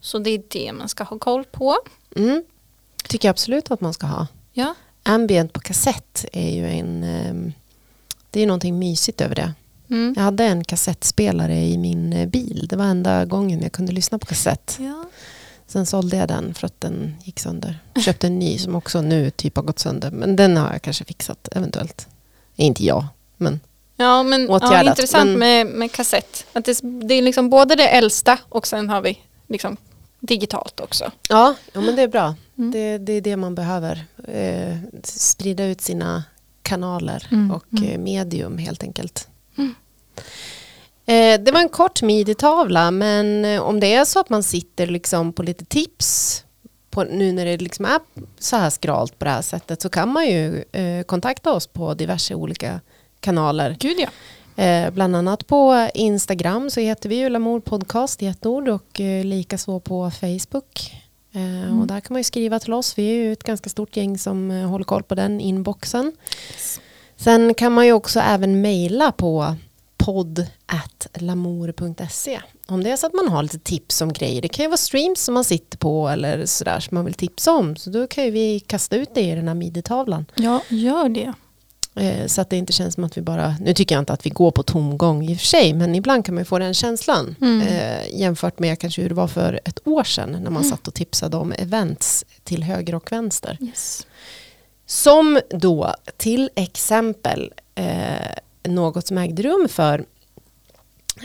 Så 0.00 0.18
det 0.18 0.30
är 0.30 0.42
det 0.48 0.72
man 0.72 0.88
ska 0.88 1.04
ha 1.04 1.18
koll 1.18 1.44
på. 1.44 1.76
Mm. 2.16 2.44
Tycker 3.08 3.28
jag 3.28 3.30
absolut 3.30 3.70
att 3.70 3.80
man 3.80 3.94
ska 3.94 4.06
ha. 4.06 4.26
Ja, 4.52 4.74
Ambient 5.02 5.52
på 5.52 5.60
kassett 5.60 6.24
är 6.32 6.50
ju 6.54 6.66
en... 6.68 7.04
ehm, 7.04 7.52
det 8.30 8.40
är 8.40 8.46
någonting 8.46 8.78
mysigt 8.78 9.20
över 9.20 9.34
det. 9.34 9.52
mm. 9.90 10.14
Jag 10.16 10.22
hade 10.22 10.44
en 10.44 10.64
kassettspelare 10.64 11.56
i 11.56 11.78
min 11.78 12.12
eh, 12.12 12.28
bil. 12.28 12.66
Det 12.70 12.76
var 12.76 12.84
enda 12.84 13.24
gången 13.24 13.62
jag 13.62 13.72
kunde 13.72 13.92
lyssna 13.92 14.18
på 14.18 14.26
kassett. 14.26 14.76
ja. 14.80 15.04
Sen 15.66 15.86
sålde 15.86 16.16
jag 16.16 16.28
den 16.28 16.54
för 16.54 16.66
att 16.66 16.80
den 16.80 17.14
gick 17.24 17.40
sönder. 17.40 17.78
Köpte 18.04 18.26
en 18.26 18.38
ny 18.38 18.58
som 18.58 18.74
också 18.74 19.00
nu 19.00 19.30
typ 19.30 19.56
har 19.56 19.62
gått 19.62 19.78
sönder. 19.78 20.10
Men 20.10 20.36
den 20.36 20.56
har 20.56 20.72
jag 20.72 20.82
kanske 20.82 21.04
fixat 21.04 21.48
eventuellt. 21.52 22.06
Inte 22.56 22.84
jag, 22.84 23.06
men 23.36 23.60
Ja, 23.96 24.22
men 24.22 24.46
ja, 24.48 24.82
intressant 24.82 25.30
men- 25.30 25.38
med, 25.38 25.66
med 25.66 25.92
kassett. 25.92 26.46
Att 26.52 26.64
det, 26.64 26.80
det 26.82 27.14
är 27.14 27.22
liksom 27.22 27.50
både 27.50 27.74
det 27.74 27.88
äldsta 27.88 28.38
och 28.48 28.66
sen 28.66 28.88
har 28.88 29.00
vi 29.00 29.18
liksom 29.48 29.76
digitalt 30.20 30.80
också. 30.80 31.10
ja, 31.28 31.54
ja 31.72 31.80
men 31.80 31.96
det 31.96 32.02
är 32.02 32.08
bra. 32.08 32.34
Mm. 32.58 32.70
Det, 32.70 32.98
det 32.98 33.12
är 33.12 33.20
det 33.20 33.36
man 33.36 33.54
behöver. 33.54 34.04
Eh, 34.28 34.76
sprida 35.04 35.64
ut 35.64 35.80
sina 35.80 36.24
kanaler 36.62 37.28
Mm, 37.32 37.50
och 37.50 37.64
mm. 37.72 38.02
medium 38.04 38.58
helt 38.58 38.82
enkelt. 38.82 39.28
Eh, 41.06 41.40
det 41.40 41.52
var 41.52 41.60
en 41.60 41.68
kort 41.68 42.02
midi-tavla 42.02 42.90
men 42.90 43.44
eh, 43.44 43.60
om 43.62 43.80
det 43.80 43.94
är 43.94 44.04
så 44.04 44.20
att 44.20 44.28
man 44.30 44.42
sitter 44.42 44.86
liksom 44.86 45.32
på 45.32 45.42
lite 45.42 45.64
tips 45.64 46.40
på, 46.90 47.04
nu 47.04 47.32
när 47.32 47.44
det 47.44 47.56
liksom 47.56 47.84
är 47.84 47.98
så 48.38 48.56
här 48.56 48.70
skralt 48.70 49.18
på 49.18 49.24
det 49.24 49.30
här 49.30 49.42
sättet 49.42 49.82
så 49.82 49.88
kan 49.88 50.12
man 50.12 50.26
ju 50.26 50.64
eh, 50.72 51.02
kontakta 51.04 51.52
oss 51.52 51.66
på 51.66 51.94
diverse 51.94 52.34
olika 52.34 52.80
kanaler. 53.24 53.76
Gud 53.80 53.96
ja. 53.98 54.08
Eh, 54.64 54.90
bland 54.90 55.16
annat 55.16 55.46
på 55.46 55.88
Instagram 55.94 56.70
så 56.70 56.80
heter 56.80 57.08
vi 57.08 57.16
ju 57.16 57.28
Lamour 57.28 57.60
Podcast 57.60 58.22
i 58.22 58.26
ett 58.26 58.46
ord 58.46 58.68
och 58.68 59.00
eh, 59.00 59.24
likaså 59.24 59.80
på 59.80 60.10
Facebook. 60.10 60.94
Eh, 61.32 61.80
Och 61.80 61.86
där 61.86 62.00
kan 62.00 62.14
man 62.14 62.20
ju 62.20 62.24
skriva 62.24 62.60
till 62.60 62.72
oss. 62.72 62.98
Vi 62.98 63.08
är 63.10 63.14
ju 63.14 63.32
ett 63.32 63.44
ganska 63.44 63.70
stort 63.70 63.96
gäng 63.96 64.18
som 64.18 64.50
eh, 64.50 64.68
håller 64.68 64.84
koll 64.84 65.02
på 65.02 65.14
den 65.14 65.40
inboxen. 65.40 66.12
Sen 67.16 67.54
kan 67.54 67.72
man 67.72 67.86
ju 67.86 67.92
också 67.92 68.20
även 68.20 68.60
mejla 68.60 69.12
på 69.12 69.54
podd.lamour.se 69.96 72.40
om 72.66 72.82
det 72.84 72.90
är 72.90 72.96
så 72.96 73.06
att 73.06 73.14
man 73.14 73.28
har 73.28 73.42
lite 73.42 73.58
tips 73.58 74.00
om 74.00 74.12
grejer. 74.12 74.42
Det 74.42 74.48
kan 74.48 74.62
ju 74.64 74.68
vara 74.68 74.76
streams 74.76 75.20
som 75.20 75.34
man 75.34 75.44
sitter 75.44 75.78
på 75.78 76.08
eller 76.08 76.46
sådär 76.46 76.80
som 76.80 76.94
man 76.94 77.04
vill 77.04 77.14
tipsa 77.14 77.52
om. 77.52 77.76
Så 77.76 77.90
då 77.90 78.06
kan 78.06 78.24
ju 78.24 78.30
vi 78.30 78.60
kasta 78.60 78.96
ut 78.96 79.10
det 79.14 79.20
i 79.20 79.34
den 79.34 79.48
här 79.48 79.54
midi-tavlan. 79.54 80.26
Ja, 80.34 80.60
gör 80.68 81.08
det. 81.08 81.32
Eh, 81.96 82.26
Så 82.26 82.40
att 82.40 82.50
det 82.50 82.56
inte 82.56 82.72
känns 82.72 82.94
som 82.94 83.04
att 83.04 83.16
vi 83.16 83.22
bara, 83.22 83.56
nu 83.60 83.74
tycker 83.74 83.94
jag 83.94 84.02
inte 84.02 84.12
att 84.12 84.26
vi 84.26 84.30
går 84.30 84.50
på 84.50 84.62
tomgång 84.62 85.24
i 85.24 85.34
och 85.34 85.38
för 85.38 85.46
sig, 85.46 85.74
men 85.74 85.94
ibland 85.94 86.24
kan 86.24 86.34
man 86.34 86.44
få 86.44 86.58
den 86.58 86.74
känslan. 86.74 87.36
Mm. 87.40 87.60
Eh, 87.68 88.20
jämfört 88.20 88.58
med 88.58 88.78
kanske 88.78 89.02
hur 89.02 89.08
det 89.08 89.14
var 89.14 89.28
för 89.28 89.60
ett 89.64 89.88
år 89.88 90.04
sedan 90.04 90.38
när 90.42 90.50
man 90.50 90.64
satt 90.64 90.88
och 90.88 90.94
tipsade 90.94 91.36
om 91.36 91.52
events 91.52 92.24
till 92.44 92.62
höger 92.62 92.94
och 92.94 93.12
vänster. 93.12 93.58
Yes. 93.60 94.06
Som 94.86 95.40
då 95.50 95.94
till 96.16 96.50
exempel 96.54 97.52
eh, 97.74 97.88
något 98.68 99.06
som 99.06 99.18
ägde 99.18 99.42
rum 99.42 99.68
för 99.68 100.04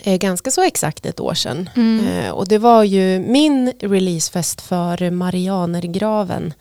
eh, 0.04 0.18
ganska 0.18 0.52
så 0.52 0.64
exakt 0.64 1.06
ett 1.06 1.20
år 1.20 1.34
sedan. 1.34 1.70
Mm. 1.76 2.08
Eh, 2.08 2.32
och 2.32 2.48
det 2.48 2.58
var 2.58 2.84
ju 2.84 3.20
min 3.20 3.74
releasefest 3.80 4.62
för 4.62 5.10
Marianergraven. 5.12 6.54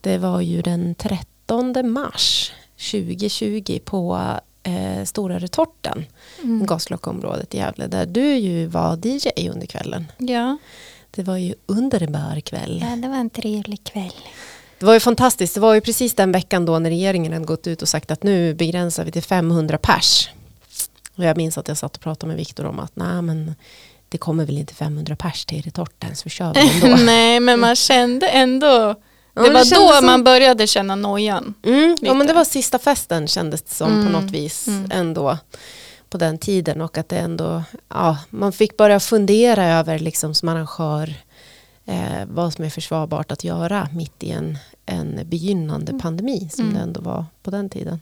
Det 0.00 0.18
var 0.18 0.40
ju 0.40 0.62
den 0.62 0.94
13 0.94 1.90
mars 1.92 2.52
2020 2.78 3.78
på 3.84 4.20
eh, 4.62 5.04
Stora 5.04 5.38
Retorten, 5.38 6.04
Mm. 6.42 6.66
Gasklockområdet 6.66 7.54
i 7.54 7.56
Gävle, 7.58 7.86
där 7.86 8.06
du 8.06 8.34
ju 8.36 8.66
var 8.66 9.06
DJ 9.06 9.48
under 9.50 9.66
kvällen. 9.66 10.06
Ja. 10.18 10.58
Det 11.10 11.22
var 11.22 11.36
ju 11.36 11.54
underbar 11.66 12.40
kväll. 12.40 12.84
ja, 12.90 12.96
det 12.96 13.08
var 13.08 13.16
en 13.16 13.30
trevlig 13.30 13.84
kväll. 13.84 14.12
Det 14.78 14.86
var 14.86 14.94
ju 14.94 15.00
fantastiskt. 15.00 15.54
Det 15.54 15.60
var 15.60 15.74
ju 15.74 15.80
precis 15.80 16.14
den 16.14 16.32
veckan 16.32 16.66
då 16.66 16.78
när 16.78 16.90
regeringen 16.90 17.32
hade 17.32 17.44
gått 17.44 17.66
ut 17.66 17.82
och 17.82 17.88
sagt 17.88 18.10
att 18.10 18.22
nu 18.22 18.54
begränsar 18.54 19.04
vi 19.04 19.12
till 19.12 19.22
500 19.22 19.78
pers. 19.78 20.28
Och 21.16 21.24
jag 21.24 21.36
minns 21.36 21.58
att 21.58 21.68
jag 21.68 21.76
satt 21.76 21.96
och 21.96 22.02
pratade 22.02 22.28
med 22.28 22.36
Viktor 22.36 22.66
om 22.66 22.78
att 22.80 22.96
nej 22.96 23.22
men 23.22 23.54
det 24.08 24.18
kommer 24.18 24.44
väl 24.44 24.58
inte 24.58 24.74
500 24.74 25.16
pers 25.16 25.44
till 25.44 25.62
retorten 25.62 26.16
så 26.16 26.22
vi 26.24 26.30
kör 26.30 26.54
väl 26.54 26.68
ändå. 26.82 26.96
Nej, 27.04 27.40
men 27.40 27.60
man 27.60 27.76
kände 27.76 28.28
ändå. 28.28 28.94
Det 29.44 29.50
var 29.50 29.60
då 29.90 29.92
som- 29.96 30.06
man 30.06 30.24
började 30.24 30.66
känna 30.66 30.94
nojan. 30.94 31.54
Mm, 31.62 31.96
ja 32.00 32.14
men 32.14 32.26
det 32.26 32.32
var 32.32 32.44
sista 32.44 32.78
festen 32.78 33.26
kändes 33.28 33.62
det 33.62 33.74
som 33.74 33.88
på 33.88 33.94
Mm, 34.08 34.12
något 34.12 34.30
vis 34.30 34.66
mm. 34.68 34.90
ändå 34.94 35.38
på 36.10 36.18
den 36.18 36.38
tiden 36.38 36.80
och 36.80 36.98
att 36.98 37.08
det 37.08 37.16
ändå, 37.18 37.62
ja 37.88 38.18
man 38.30 38.52
fick 38.52 38.76
börja 38.76 39.00
fundera 39.00 39.64
över 39.66 39.98
liksom 39.98 40.34
som 40.34 40.48
arrangör 40.48 41.14
eh, 41.86 42.24
vad 42.26 42.52
som 42.52 42.64
är 42.64 42.70
försvarbart 42.70 43.32
att 43.32 43.44
göra 43.44 43.88
mitt 43.94 44.22
i 44.22 44.30
en, 44.30 44.58
en 44.86 45.20
begynnande 45.24 45.98
pandemi 45.98 46.48
som 46.52 46.64
Mm. 46.64 46.74
det 46.76 46.80
ändå 46.82 47.00
var 47.00 47.24
på 47.42 47.50
den 47.50 47.70
tiden. 47.70 48.00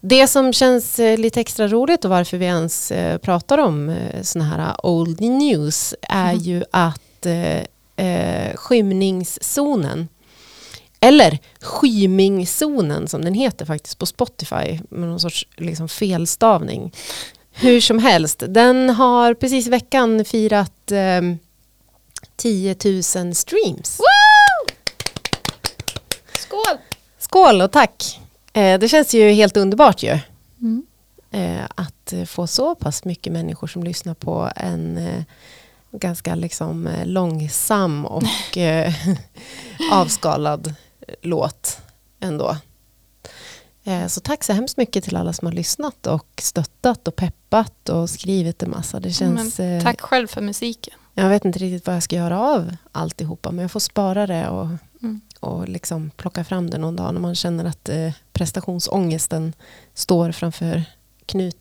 Det 0.00 0.26
som 0.26 0.52
känns 0.52 0.98
eh, 0.98 1.18
lite 1.18 1.40
extra 1.40 1.68
roligt 1.68 2.04
och 2.04 2.10
varför 2.10 2.36
vi 2.36 2.44
ens 2.44 2.90
eh, 2.90 3.18
pratar 3.18 3.58
om 3.58 3.88
eh, 3.88 4.22
såna 4.22 4.44
här 4.44 4.86
old 4.86 5.20
news 5.20 5.94
är 6.02 6.30
Mm. 6.32 6.38
ju 6.42 6.64
att 6.70 7.26
eh, 7.26 8.54
skymningszonen 8.56 10.08
eller 11.00 11.38
skymingzonen 11.60 13.08
som 13.08 13.24
den 13.24 13.34
heter 13.34 13.66
faktiskt 13.66 13.98
på 13.98 14.06
Spotify 14.06 14.80
med 14.90 15.08
någon 15.08 15.20
sorts 15.20 15.46
liksom 15.56 15.88
felstavning. 15.88 16.92
Hur 17.52 17.80
som 17.80 17.98
helst, 17.98 18.42
den 18.48 18.90
har 18.90 19.34
precis 19.34 19.66
i 19.66 19.70
veckan 19.70 20.24
firat 20.24 20.92
eh, 20.92 21.20
10 22.36 22.76
000 22.84 23.02
streams. 23.34 24.00
Skål! 26.38 26.78
Skål 27.18 27.62
och 27.62 27.72
tack! 27.72 28.20
Eh, 28.52 28.78
det 28.78 28.88
känns 28.88 29.14
ju 29.14 29.30
helt 29.30 29.56
underbart 29.56 30.02
ju. 30.02 30.18
Mm. 30.60 30.86
Eh, 31.30 31.64
att 31.74 32.12
få 32.26 32.46
så 32.46 32.74
pass 32.74 33.04
mycket 33.04 33.32
människor 33.32 33.66
som 33.66 33.82
lyssnar 33.84 34.14
på 34.14 34.50
en 34.56 34.98
eh, 34.98 35.22
ganska 35.92 36.34
liksom 36.34 36.86
eh, 36.86 37.06
långsam 37.06 38.06
och 38.06 38.56
eh, 38.58 38.92
avskalad 39.92 40.74
låt 41.22 41.78
ändå. 42.20 42.56
Eh, 43.84 44.06
så 44.06 44.20
tack 44.20 44.44
så 44.44 44.52
hemskt 44.52 44.76
mycket 44.76 45.04
till 45.04 45.16
alla 45.16 45.32
som 45.32 45.46
har 45.46 45.52
lyssnat 45.52 46.06
och 46.06 46.26
stöttat 46.42 47.08
och 47.08 47.16
peppat 47.16 47.88
och 47.88 48.10
skrivit 48.10 48.62
en 48.62 48.70
massa. 48.70 49.00
Det 49.00 49.10
känns, 49.12 49.58
Men, 49.58 49.76
eh, 49.78 49.82
tack 49.84 50.00
själv 50.00 50.26
för 50.26 50.40
musiken. 50.40 50.94
jag 51.14 51.28
vet 51.28 51.44
inte 51.44 51.58
riktigt 51.58 51.86
vad 51.86 51.96
jag 51.96 52.02
ska 52.02 52.16
göra 52.16 52.40
av 52.40 52.76
alltihopa 52.92 53.50
men 53.50 53.62
jag 53.62 53.70
får 53.70 53.80
spara 53.80 54.26
det 54.26 54.48
och, 54.48 54.66
Mm. 55.02 55.20
och 55.40 55.68
liksom 55.68 56.10
plocka 56.16 56.44
fram 56.44 56.70
det 56.70 56.78
någon 56.78 56.96
dag 56.96 57.14
när 57.14 57.20
man 57.20 57.34
känner 57.34 57.64
att 57.64 57.88
eh, 57.88 58.10
prestationsångesten 58.32 59.52
står 59.94 60.32
framför 60.32 60.82
knut, 61.26 61.56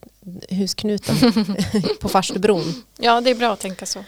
husknuten 0.49 1.15
på 2.01 2.09
Farstubron. 2.09 2.83
Ja, 2.97 3.21
det 3.21 3.29
är 3.29 3.35
bra 3.35 3.53
att 3.53 3.59
tänka 3.59 3.85
så. 3.85 3.99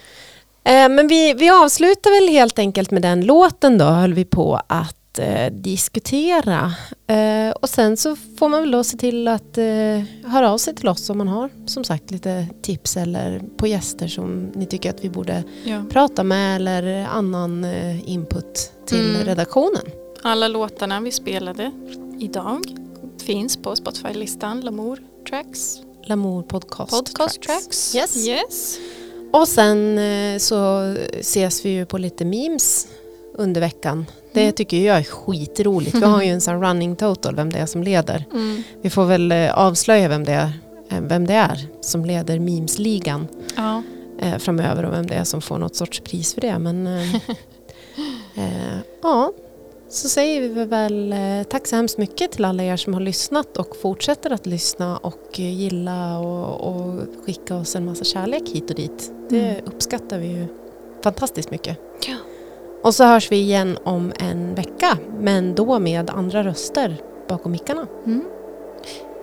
Eh, 0.63 0.89
men 0.89 1.07
vi, 1.07 1.33
vi 1.33 1.49
avslutar 1.49 2.19
väl 2.21 2.29
helt 2.29 2.59
enkelt 2.59 2.91
med 2.91 3.01
den 3.01 3.25
låten 3.25 3.77
då, 3.77 3.85
höll 3.85 4.13
vi 4.13 4.25
på 4.25 4.61
att 4.67 4.95
eh, 5.19 5.51
diskutera. 5.53 6.73
Eh, 7.07 7.51
och 7.51 7.69
sen 7.69 7.97
så 7.97 8.15
får 8.15 8.49
man 8.49 8.61
väl 8.61 8.71
då 8.71 8.83
se 8.83 8.97
till 8.97 9.27
att 9.27 9.57
eh, 9.57 10.01
höra 10.25 10.51
av 10.51 10.57
sig 10.57 10.75
till 10.75 10.87
oss 10.87 11.09
om 11.09 11.17
man 11.17 11.27
har 11.27 11.49
som 11.65 11.83
sagt 11.83 12.11
lite 12.11 12.47
tips 12.61 12.97
eller 12.97 13.41
på 13.57 13.67
gäster 13.67 14.07
som 14.07 14.51
ni 14.55 14.65
tycker 14.65 14.89
att 14.89 15.03
vi 15.05 15.09
borde 15.09 15.43
Ja. 15.63 15.83
prata 15.89 16.23
med 16.23 16.55
eller 16.55 17.05
annan 17.05 17.63
eh, 17.63 18.09
input 18.09 18.71
till 18.85 19.15
Mm. 19.15 19.25
redaktionen. 19.25 19.83
Alla 20.23 20.47
låtarna 20.47 21.01
vi 21.01 21.11
spelade 21.11 21.71
idag 22.19 22.63
finns 23.25 23.57
på 23.57 23.75
Spotify-listan 23.75 24.61
Lamour 24.61 24.99
Tracks. 25.29 25.77
Lamour 26.03 26.43
podcast, 26.43 26.91
Podcast 26.91 27.41
Tracks. 27.41 27.95
Yes. 27.95 28.27
yes. 28.27 28.77
Och 29.33 29.47
sen 29.47 29.97
eh, 29.97 30.37
så 30.37 30.81
ses 31.19 31.65
vi 31.65 31.69
ju 31.69 31.85
på 31.85 31.97
lite 31.97 32.25
memes 32.25 32.87
under 33.33 33.61
veckan. 33.61 34.05
Det 34.33 34.51
tycker 34.51 34.77
jag 34.77 34.97
är 34.97 35.03
skitroligt. 35.03 35.95
Vi 35.95 36.01
har 36.05 36.21
ju 36.23 36.29
en 36.29 36.41
sån 36.41 36.63
running 36.63 36.95
total 36.95 37.35
vem 37.35 37.49
det 37.49 37.59
är 37.59 37.65
som 37.65 37.83
leder. 37.83 38.25
Mm. 38.31 38.63
Vi 38.81 38.89
får 38.89 39.05
väl 39.05 39.31
eh, 39.31 39.57
avslöja 39.57 40.07
vem 40.09 40.23
det 40.23 40.31
är, 40.33 40.51
eh, 40.91 41.01
vem 41.01 41.27
det 41.27 41.33
är 41.33 41.67
som 41.81 42.05
leder 42.05 42.39
memesligan 42.39 43.27
Ja. 43.57 43.83
eh, 44.19 44.37
framöver 44.37 44.85
och 44.85 44.93
vem 44.93 45.07
det 45.07 45.13
är 45.15 45.23
som 45.23 45.41
får 45.41 45.57
något 45.57 45.75
sorts 45.75 45.99
pris 45.99 46.33
för 46.33 46.41
det. 46.41 46.59
Men 46.59 46.87
eh, 46.87 47.15
ja, 49.01 49.31
så 49.89 50.09
säger 50.09 50.41
vi 50.49 50.65
väl 50.65 51.15
tack 51.49 51.67
så 51.67 51.75
hemskt 51.75 51.97
mycket 51.97 52.31
till 52.31 52.45
alla 52.45 52.63
er 52.63 52.77
som 52.77 52.93
har 52.93 53.01
lyssnat 53.01 53.57
och 53.57 53.75
fortsätter 53.81 54.29
att 54.31 54.45
lyssna 54.45 54.97
och 54.97 55.39
gilla 55.39 56.19
och, 56.19 56.67
och 56.75 56.99
skicka 57.25 57.55
oss 57.55 57.75
en 57.75 57.85
massa 57.85 58.03
kärlek 58.03 58.43
hit 58.53 58.69
och 58.69 58.75
dit. 58.75 59.11
Det 59.29 59.49
Mm. 59.49 59.65
uppskattar 59.65 60.17
vi 60.19 60.27
ju 60.27 60.47
fantastiskt 61.03 61.51
mycket. 61.51 61.77
Ja. 62.07 62.15
Och 62.83 62.95
så 62.95 63.03
hörs 63.03 63.31
vi 63.31 63.35
igen 63.35 63.77
om 63.83 64.13
en 64.19 64.55
vecka, 64.55 64.97
men 65.19 65.55
då 65.55 65.79
med 65.79 66.09
andra 66.09 66.43
röster 66.43 66.95
bakom 67.27 67.51
mickarna. 67.51 67.87
Mm. 68.05 68.25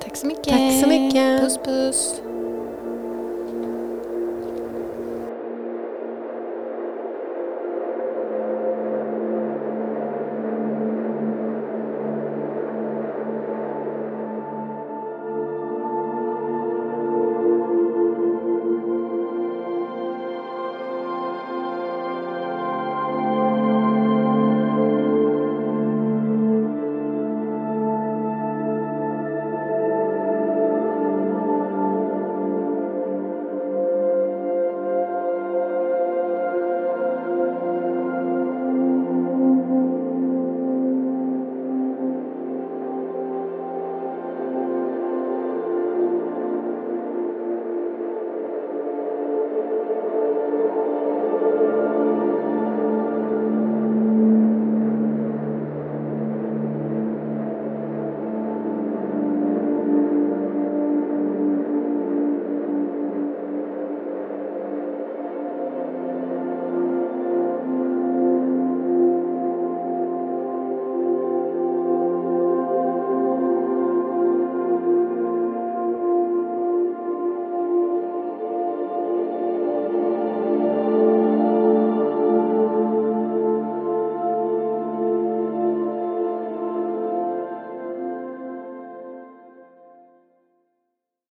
Tack 0.03 0.17
så 0.17 0.27
mycket. 0.27 0.45
Tack 0.45 0.81
så 0.83 0.89
mycket. 0.89 1.41
Puss 1.41 1.59
puss. 1.65 2.21